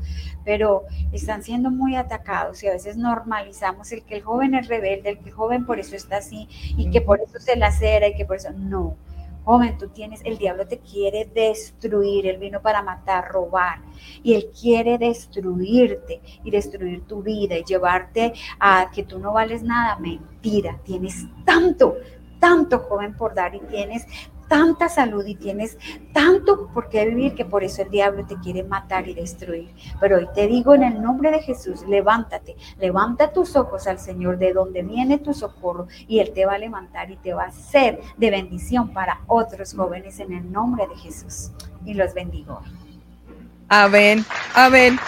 pero 0.47 0.84
están 1.12 1.42
siendo 1.42 1.72
muy 1.72 1.97
atacados 1.97 2.62
y 2.62 2.68
a 2.68 2.72
veces 2.72 2.97
normalizamos 2.97 3.90
el 3.90 4.05
que 4.05 4.14
el 4.14 4.22
joven 4.22 4.55
es 4.55 4.68
rebelde, 4.68 5.11
el 5.11 5.18
que 5.18 5.30
el 5.30 5.34
joven 5.34 5.66
por 5.66 5.80
eso 5.80 5.97
está 5.97 6.18
así 6.18 6.49
y 6.78 6.88
que 6.88 7.01
por 7.01 7.20
eso 7.20 7.40
se 7.40 7.57
lacera 7.57 8.07
y 8.07 8.14
que 8.14 8.24
por 8.24 8.36
eso 8.36 8.53
no. 8.53 8.97
Joven, 9.44 9.76
tú 9.76 9.88
tienes, 9.88 10.22
el 10.24 10.38
diablo 10.38 10.66
te 10.66 10.78
quiere 10.78 11.24
destruir, 11.24 12.26
él 12.26 12.38
vino 12.38 12.62
para 12.62 12.82
matar, 12.82 13.28
robar, 13.28 13.80
y 14.22 14.34
él 14.34 14.51
quiere 14.61 14.99
destruirte 14.99 16.20
y 16.42 16.51
destruir 16.51 17.07
tu 17.07 17.22
vida 17.22 17.57
y 17.57 17.64
llevarte 17.64 18.32
a 18.59 18.90
que 18.92 19.03
tú 19.03 19.18
no 19.18 19.32
vales 19.32 19.62
nada. 19.62 19.99
Mentira, 19.99 20.80
tienes 20.84 21.26
tanto, 21.44 21.97
tanto 22.40 22.80
joven 22.80 23.16
por 23.16 23.34
dar 23.34 23.55
y 23.55 23.61
tienes 23.61 24.07
tanta 24.49 24.88
salud 24.88 25.24
y 25.26 25.34
tienes 25.34 25.78
tanto 26.12 26.68
por 26.72 26.88
qué 26.88 27.07
vivir 27.07 27.34
que 27.34 27.44
por 27.44 27.64
eso 27.64 27.82
el 27.82 27.90
diablo 27.90 28.26
te 28.26 28.36
quiere 28.36 28.62
matar 28.62 29.09
y 29.09 29.14
destruir. 29.14 29.70
Pero 30.01 30.18
hoy 30.18 30.28
te 30.34 30.47
digo 30.47 30.74
en 30.74 30.82
el 30.82 31.03
nombre 31.03 31.30
de 31.30 31.40
Jesús, 31.40 31.82
levántate, 31.88 32.57
levanta 32.78 33.32
tus 33.32 33.57
ojos 33.57 33.86
al 33.86 33.99
Señor 33.99 34.38
de 34.38 34.53
donde 34.53 34.82
viene 34.82 35.18
tu 35.18 35.34
socorro 35.34 35.88
y 36.09 36.20
Él 36.20 36.32
te 36.32 36.47
va 36.47 36.55
a 36.55 36.59
levantar 36.59 37.11
y 37.11 37.16
te 37.16 37.34
va 37.34 37.44
a 37.44 37.53
ser 37.53 38.01
de 38.16 38.30
bendición 38.30 38.92
para 38.92 39.20
otros 39.26 39.74
jóvenes 39.74 40.20
en 40.20 40.32
el 40.32 40.51
nombre 40.51 40.86
de 40.88 40.97
Jesús. 40.97 41.51
Y 41.84 41.94
los 41.94 42.14
bendigo. 42.14 42.61
Amén, 43.68 44.24
amén. 44.55 44.99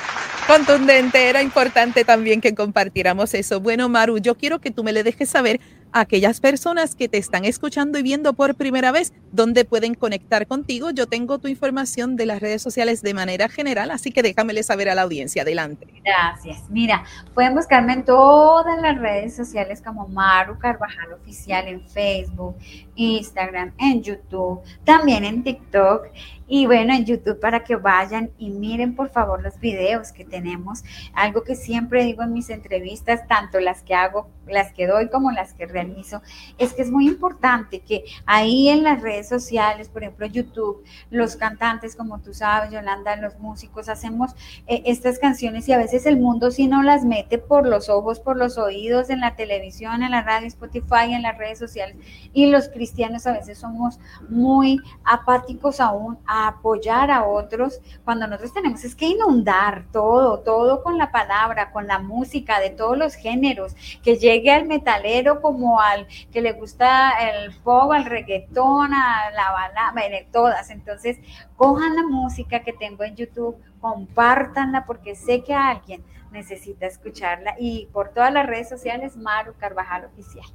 Contundente, 0.48 1.28
era 1.28 1.42
importante 1.42 2.04
también 2.04 2.40
que 2.40 2.54
compartiéramos 2.54 3.34
eso. 3.34 3.60
Bueno, 3.60 3.88
Maru, 3.88 4.18
yo 4.18 4.34
quiero 4.34 4.60
que 4.60 4.70
tú 4.70 4.82
me 4.82 4.92
le 4.92 5.02
dejes 5.02 5.28
saber 5.28 5.60
aquellas 5.92 6.40
personas 6.40 6.94
que 6.94 7.08
te 7.08 7.18
están 7.18 7.44
escuchando 7.44 7.98
y 7.98 8.02
viendo 8.02 8.32
por 8.32 8.54
primera 8.54 8.92
vez, 8.92 9.12
dónde 9.32 9.64
pueden 9.64 9.94
conectar 9.94 10.46
contigo. 10.46 10.90
Yo 10.90 11.06
tengo 11.06 11.38
tu 11.38 11.48
información 11.48 12.16
de 12.16 12.26
las 12.26 12.40
redes 12.40 12.62
sociales 12.62 13.02
de 13.02 13.14
manera 13.14 13.48
general, 13.48 13.90
así 13.90 14.10
que 14.10 14.22
déjamele 14.22 14.62
saber 14.62 14.88
a 14.88 14.94
la 14.94 15.02
audiencia. 15.02 15.42
Adelante. 15.42 15.86
Gracias. 16.04 16.68
Mira, 16.70 17.04
pueden 17.34 17.54
buscarme 17.54 17.92
en 17.92 18.04
todas 18.04 18.80
las 18.80 18.98
redes 18.98 19.34
sociales 19.36 19.82
como 19.82 20.08
Maru 20.08 20.58
Carvajal 20.58 21.12
Oficial 21.12 21.68
en 21.68 21.86
Facebook, 21.88 22.56
Instagram, 22.94 23.72
en 23.78 24.02
YouTube, 24.02 24.60
también 24.84 25.24
en 25.24 25.42
TikTok 25.42 26.06
y 26.48 26.66
bueno, 26.66 26.94
en 26.94 27.04
YouTube 27.04 27.38
para 27.38 27.62
que 27.62 27.76
vayan 27.76 28.30
y 28.38 28.50
miren 28.50 28.96
por 28.96 29.10
favor 29.10 29.42
los 29.42 29.60
videos 29.60 30.12
que 30.12 30.24
tenemos. 30.24 30.82
Algo 31.12 31.42
que 31.44 31.54
siempre 31.54 32.04
digo 32.04 32.22
en 32.22 32.32
mis 32.32 32.48
entrevistas, 32.48 33.26
tanto 33.28 33.60
las 33.60 33.82
que 33.82 33.94
hago, 33.94 34.30
las 34.46 34.72
que 34.72 34.86
doy 34.86 35.10
como 35.10 35.30
las 35.30 35.52
que 35.52 35.66
realizo, 35.66 36.22
es 36.56 36.72
que 36.72 36.82
es 36.82 36.90
muy 36.90 37.06
importante 37.06 37.80
que 37.80 38.04
ahí 38.24 38.68
en 38.70 38.82
las 38.82 39.02
redes 39.02 39.28
sociales, 39.28 39.90
por 39.90 40.02
ejemplo 40.02 40.26
YouTube, 40.26 40.82
los 41.10 41.36
cantantes, 41.36 41.94
como 41.94 42.20
tú 42.20 42.32
sabes, 42.32 42.70
Yolanda, 42.70 43.16
los 43.16 43.38
músicos, 43.38 43.90
hacemos 43.90 44.34
eh, 44.66 44.82
estas 44.86 45.18
canciones 45.18 45.68
y 45.68 45.72
a 45.72 45.78
veces 45.78 46.06
el 46.06 46.18
mundo 46.18 46.50
sí 46.50 46.66
no 46.66 46.82
las 46.82 47.04
mete 47.04 47.36
por 47.36 47.66
los 47.66 47.90
ojos, 47.90 48.20
por 48.20 48.36
los 48.36 48.56
oídos, 48.56 49.10
en 49.10 49.20
la 49.20 49.36
televisión, 49.36 50.02
en 50.02 50.12
la 50.12 50.22
radio, 50.22 50.48
Spotify, 50.48 51.12
en 51.12 51.22
las 51.22 51.36
redes 51.36 51.58
sociales. 51.58 51.96
Y 52.32 52.46
los 52.46 52.68
cristianos 52.68 53.26
a 53.26 53.32
veces 53.32 53.58
somos 53.58 54.00
muy 54.28 54.80
apáticos 55.04 55.80
aún 55.80 56.18
apoyar 56.46 57.10
a 57.10 57.24
otros, 57.24 57.80
cuando 58.04 58.26
nosotros 58.26 58.52
tenemos 58.52 58.84
es 58.84 58.94
que 58.94 59.06
inundar 59.06 59.84
todo, 59.92 60.40
todo 60.40 60.82
con 60.82 60.98
la 60.98 61.10
palabra, 61.10 61.72
con 61.72 61.86
la 61.86 61.98
música 61.98 62.60
de 62.60 62.70
todos 62.70 62.96
los 62.96 63.14
géneros, 63.14 63.74
que 64.02 64.16
llegue 64.16 64.52
al 64.52 64.66
metalero 64.66 65.40
como 65.40 65.80
al 65.80 66.06
que 66.32 66.40
le 66.40 66.52
gusta 66.52 67.12
el 67.28 67.52
pop, 67.60 67.92
al 67.92 68.04
reggaetón, 68.04 68.94
a 68.94 69.30
la 69.30 69.50
balada, 69.50 69.92
todas. 70.30 70.70
Entonces, 70.70 71.18
cojan 71.56 71.96
la 71.96 72.02
música 72.02 72.60
que 72.60 72.72
tengo 72.72 73.04
en 73.04 73.16
YouTube, 73.16 73.56
compártanla 73.80 74.84
porque 74.86 75.14
sé 75.14 75.42
que 75.42 75.54
alguien 75.54 76.04
necesita 76.30 76.86
escucharla 76.86 77.54
y 77.58 77.86
por 77.92 78.10
todas 78.10 78.32
las 78.32 78.46
redes 78.46 78.68
sociales, 78.68 79.16
Maru 79.16 79.54
Carvajal 79.58 80.04
Oficial. 80.04 80.46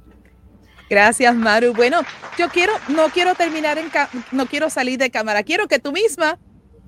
Gracias, 0.88 1.34
Maru. 1.34 1.72
Bueno, 1.72 2.02
yo 2.38 2.48
quiero, 2.48 2.72
no 2.88 3.08
quiero 3.08 3.34
terminar 3.34 3.78
en, 3.78 3.90
no 4.32 4.46
quiero 4.46 4.70
salir 4.70 4.98
de 4.98 5.10
cámara. 5.10 5.42
Quiero 5.42 5.66
que 5.66 5.78
tú 5.78 5.92
misma 5.92 6.38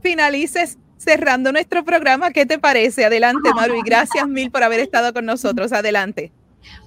finalices 0.03 0.79
cerrando 0.99 1.53
nuestro 1.53 1.85
programa. 1.85 2.31
¿Qué 2.31 2.47
te 2.47 2.59
parece? 2.59 3.05
Adelante, 3.05 3.53
Maru, 3.55 3.77
y 3.77 3.83
gracias 3.83 4.27
mil 4.29 4.51
por 4.51 4.63
haber 4.63 4.81
estado 4.81 5.13
con 5.13 5.25
nosotros. 5.25 5.73
Adelante. 5.73 6.33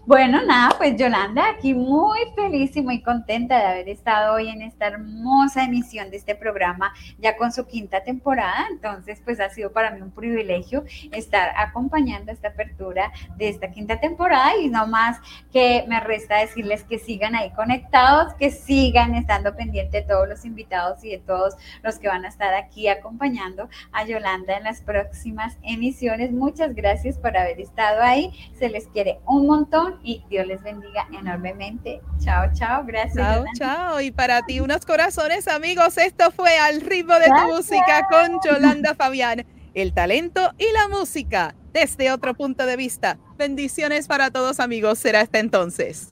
Bueno, 0.09 0.41
nada, 0.43 0.73
pues 0.75 0.95
Yolanda, 0.97 1.49
aquí 1.49 1.75
muy 1.75 2.17
feliz 2.35 2.75
y 2.75 2.81
muy 2.81 2.99
contenta 3.03 3.59
de 3.59 3.65
haber 3.67 3.89
estado 3.89 4.33
hoy 4.33 4.49
en 4.49 4.63
esta 4.63 4.87
hermosa 4.87 5.65
emisión 5.65 6.09
de 6.09 6.17
este 6.17 6.33
programa, 6.33 6.91
ya 7.19 7.37
con 7.37 7.51
su 7.51 7.67
quinta 7.67 8.01
temporada. 8.01 8.65
Entonces, 8.71 9.21
pues 9.23 9.39
ha 9.39 9.51
sido 9.51 9.71
para 9.71 9.91
mí 9.91 10.01
un 10.01 10.09
privilegio 10.09 10.83
estar 11.11 11.51
acompañando 11.55 12.31
esta 12.31 12.47
apertura 12.47 13.11
de 13.37 13.49
esta 13.49 13.69
quinta 13.69 13.99
temporada 13.99 14.57
y 14.57 14.67
no 14.67 14.87
más 14.87 15.19
que 15.51 15.85
me 15.87 15.99
resta 15.99 16.37
decirles 16.37 16.83
que 16.85 16.97
sigan 16.97 17.35
ahí 17.35 17.51
conectados, 17.51 18.33
que 18.33 18.49
sigan 18.49 19.13
estando 19.13 19.55
pendientes 19.55 20.07
de 20.07 20.11
todos 20.11 20.27
los 20.27 20.43
invitados 20.43 21.03
y 21.03 21.11
de 21.11 21.19
todos 21.19 21.53
los 21.83 21.99
que 21.99 22.07
van 22.07 22.25
a 22.25 22.29
estar 22.29 22.55
aquí 22.55 22.87
acompañando 22.87 23.69
a 23.91 24.05
Yolanda 24.05 24.57
en 24.57 24.63
las 24.63 24.81
próximas 24.81 25.59
emisiones. 25.61 26.31
Muchas 26.31 26.73
gracias 26.73 27.19
por 27.19 27.37
haber 27.37 27.61
estado 27.61 28.01
ahí. 28.01 28.31
Se 28.57 28.69
les 28.69 28.87
quiere 28.87 29.19
un 29.27 29.45
montón 29.45 29.98
y 30.03 30.23
Dios 30.29 30.47
les 30.47 30.61
bendiga 30.63 31.07
enormemente. 31.11 32.01
Chao, 32.19 32.49
chao, 32.53 32.83
gracias. 32.85 33.15
Chao, 33.15 33.45
chao. 33.55 34.01
Y 34.01 34.11
para 34.11 34.41
ti 34.43 34.59
unos 34.59 34.85
corazones, 34.85 35.47
amigos, 35.47 35.97
esto 35.97 36.31
fue 36.31 36.57
al 36.57 36.81
ritmo 36.81 37.15
de 37.15 37.27
tu 37.27 37.55
música 37.55 38.07
con 38.09 38.39
Yolanda 38.43 38.95
Fabián. 38.95 39.45
El 39.73 39.93
talento 39.93 40.53
y 40.57 40.65
la 40.73 40.87
música 40.87 41.55
desde 41.73 42.11
otro 42.11 42.33
punto 42.33 42.65
de 42.65 42.75
vista. 42.75 43.17
Bendiciones 43.37 44.07
para 44.07 44.31
todos, 44.31 44.59
amigos. 44.59 44.99
Será 44.99 45.21
hasta 45.21 45.39
entonces. 45.39 46.09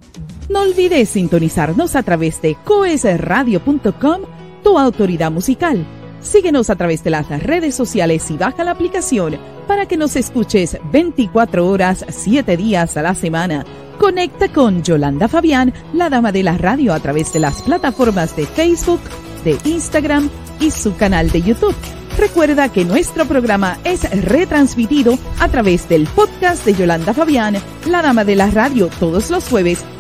No 0.50 0.62
olvides 0.62 1.10
sintonizarnos 1.10 1.96
a 1.96 2.04
través 2.04 2.42
de 2.42 2.56
coesradio.com, 2.64 4.22
tu 4.64 4.80
autoridad 4.80 5.32
musical. 5.32 5.86
Síguenos 6.22 6.70
a 6.70 6.76
través 6.76 7.04
de 7.04 7.10
las 7.10 7.28
redes 7.44 7.76
sociales 7.76 8.30
y 8.32 8.38
baja 8.38 8.64
la 8.64 8.72
aplicación 8.72 9.38
para 9.68 9.86
que 9.86 9.98
nos 9.98 10.16
escuches 10.16 10.78
24 10.92 11.68
horas, 11.68 12.06
7 12.10 12.58
días 12.58 12.98
a 12.98 13.02
la 13.02 13.16
semana. 13.16 13.66
Conecta 13.98 14.48
con 14.50 14.84
Yolanda 14.84 15.28
Fabián, 15.28 15.74
la 15.94 16.10
dama 16.10 16.32
de 16.32 16.44
la 16.44 16.58
radio, 16.58 16.94
a 16.94 17.00
través 17.00 17.34
de 17.34 17.40
las 17.40 17.62
plataformas 17.62 18.36
de 18.36 18.46
Facebook, 18.46 19.02
de 19.44 19.58
Instagram 19.66 20.30
y 20.60 20.72
su 20.72 20.96
canal 20.96 21.30
de 21.32 21.42
YouTube. 21.42 21.76
Recuerda 22.18 22.72
que 22.72 22.84
nuestro 22.84 23.26
programa 23.26 23.78
es 23.84 24.10
retransmitido 24.24 25.20
a 25.40 25.50
través 25.50 25.88
del 25.88 26.08
podcast 26.08 26.66
de 26.66 26.74
Yolanda 26.74 27.14
Fabián, 27.14 27.58
la 27.88 28.02
dama 28.02 28.24
de 28.24 28.36
la 28.36 28.50
radio, 28.50 28.90
todos 29.00 29.30
los 29.30 29.48
jueves 29.48 29.84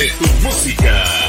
de 0.00 0.08
tu 0.12 0.24
música. 0.42 1.19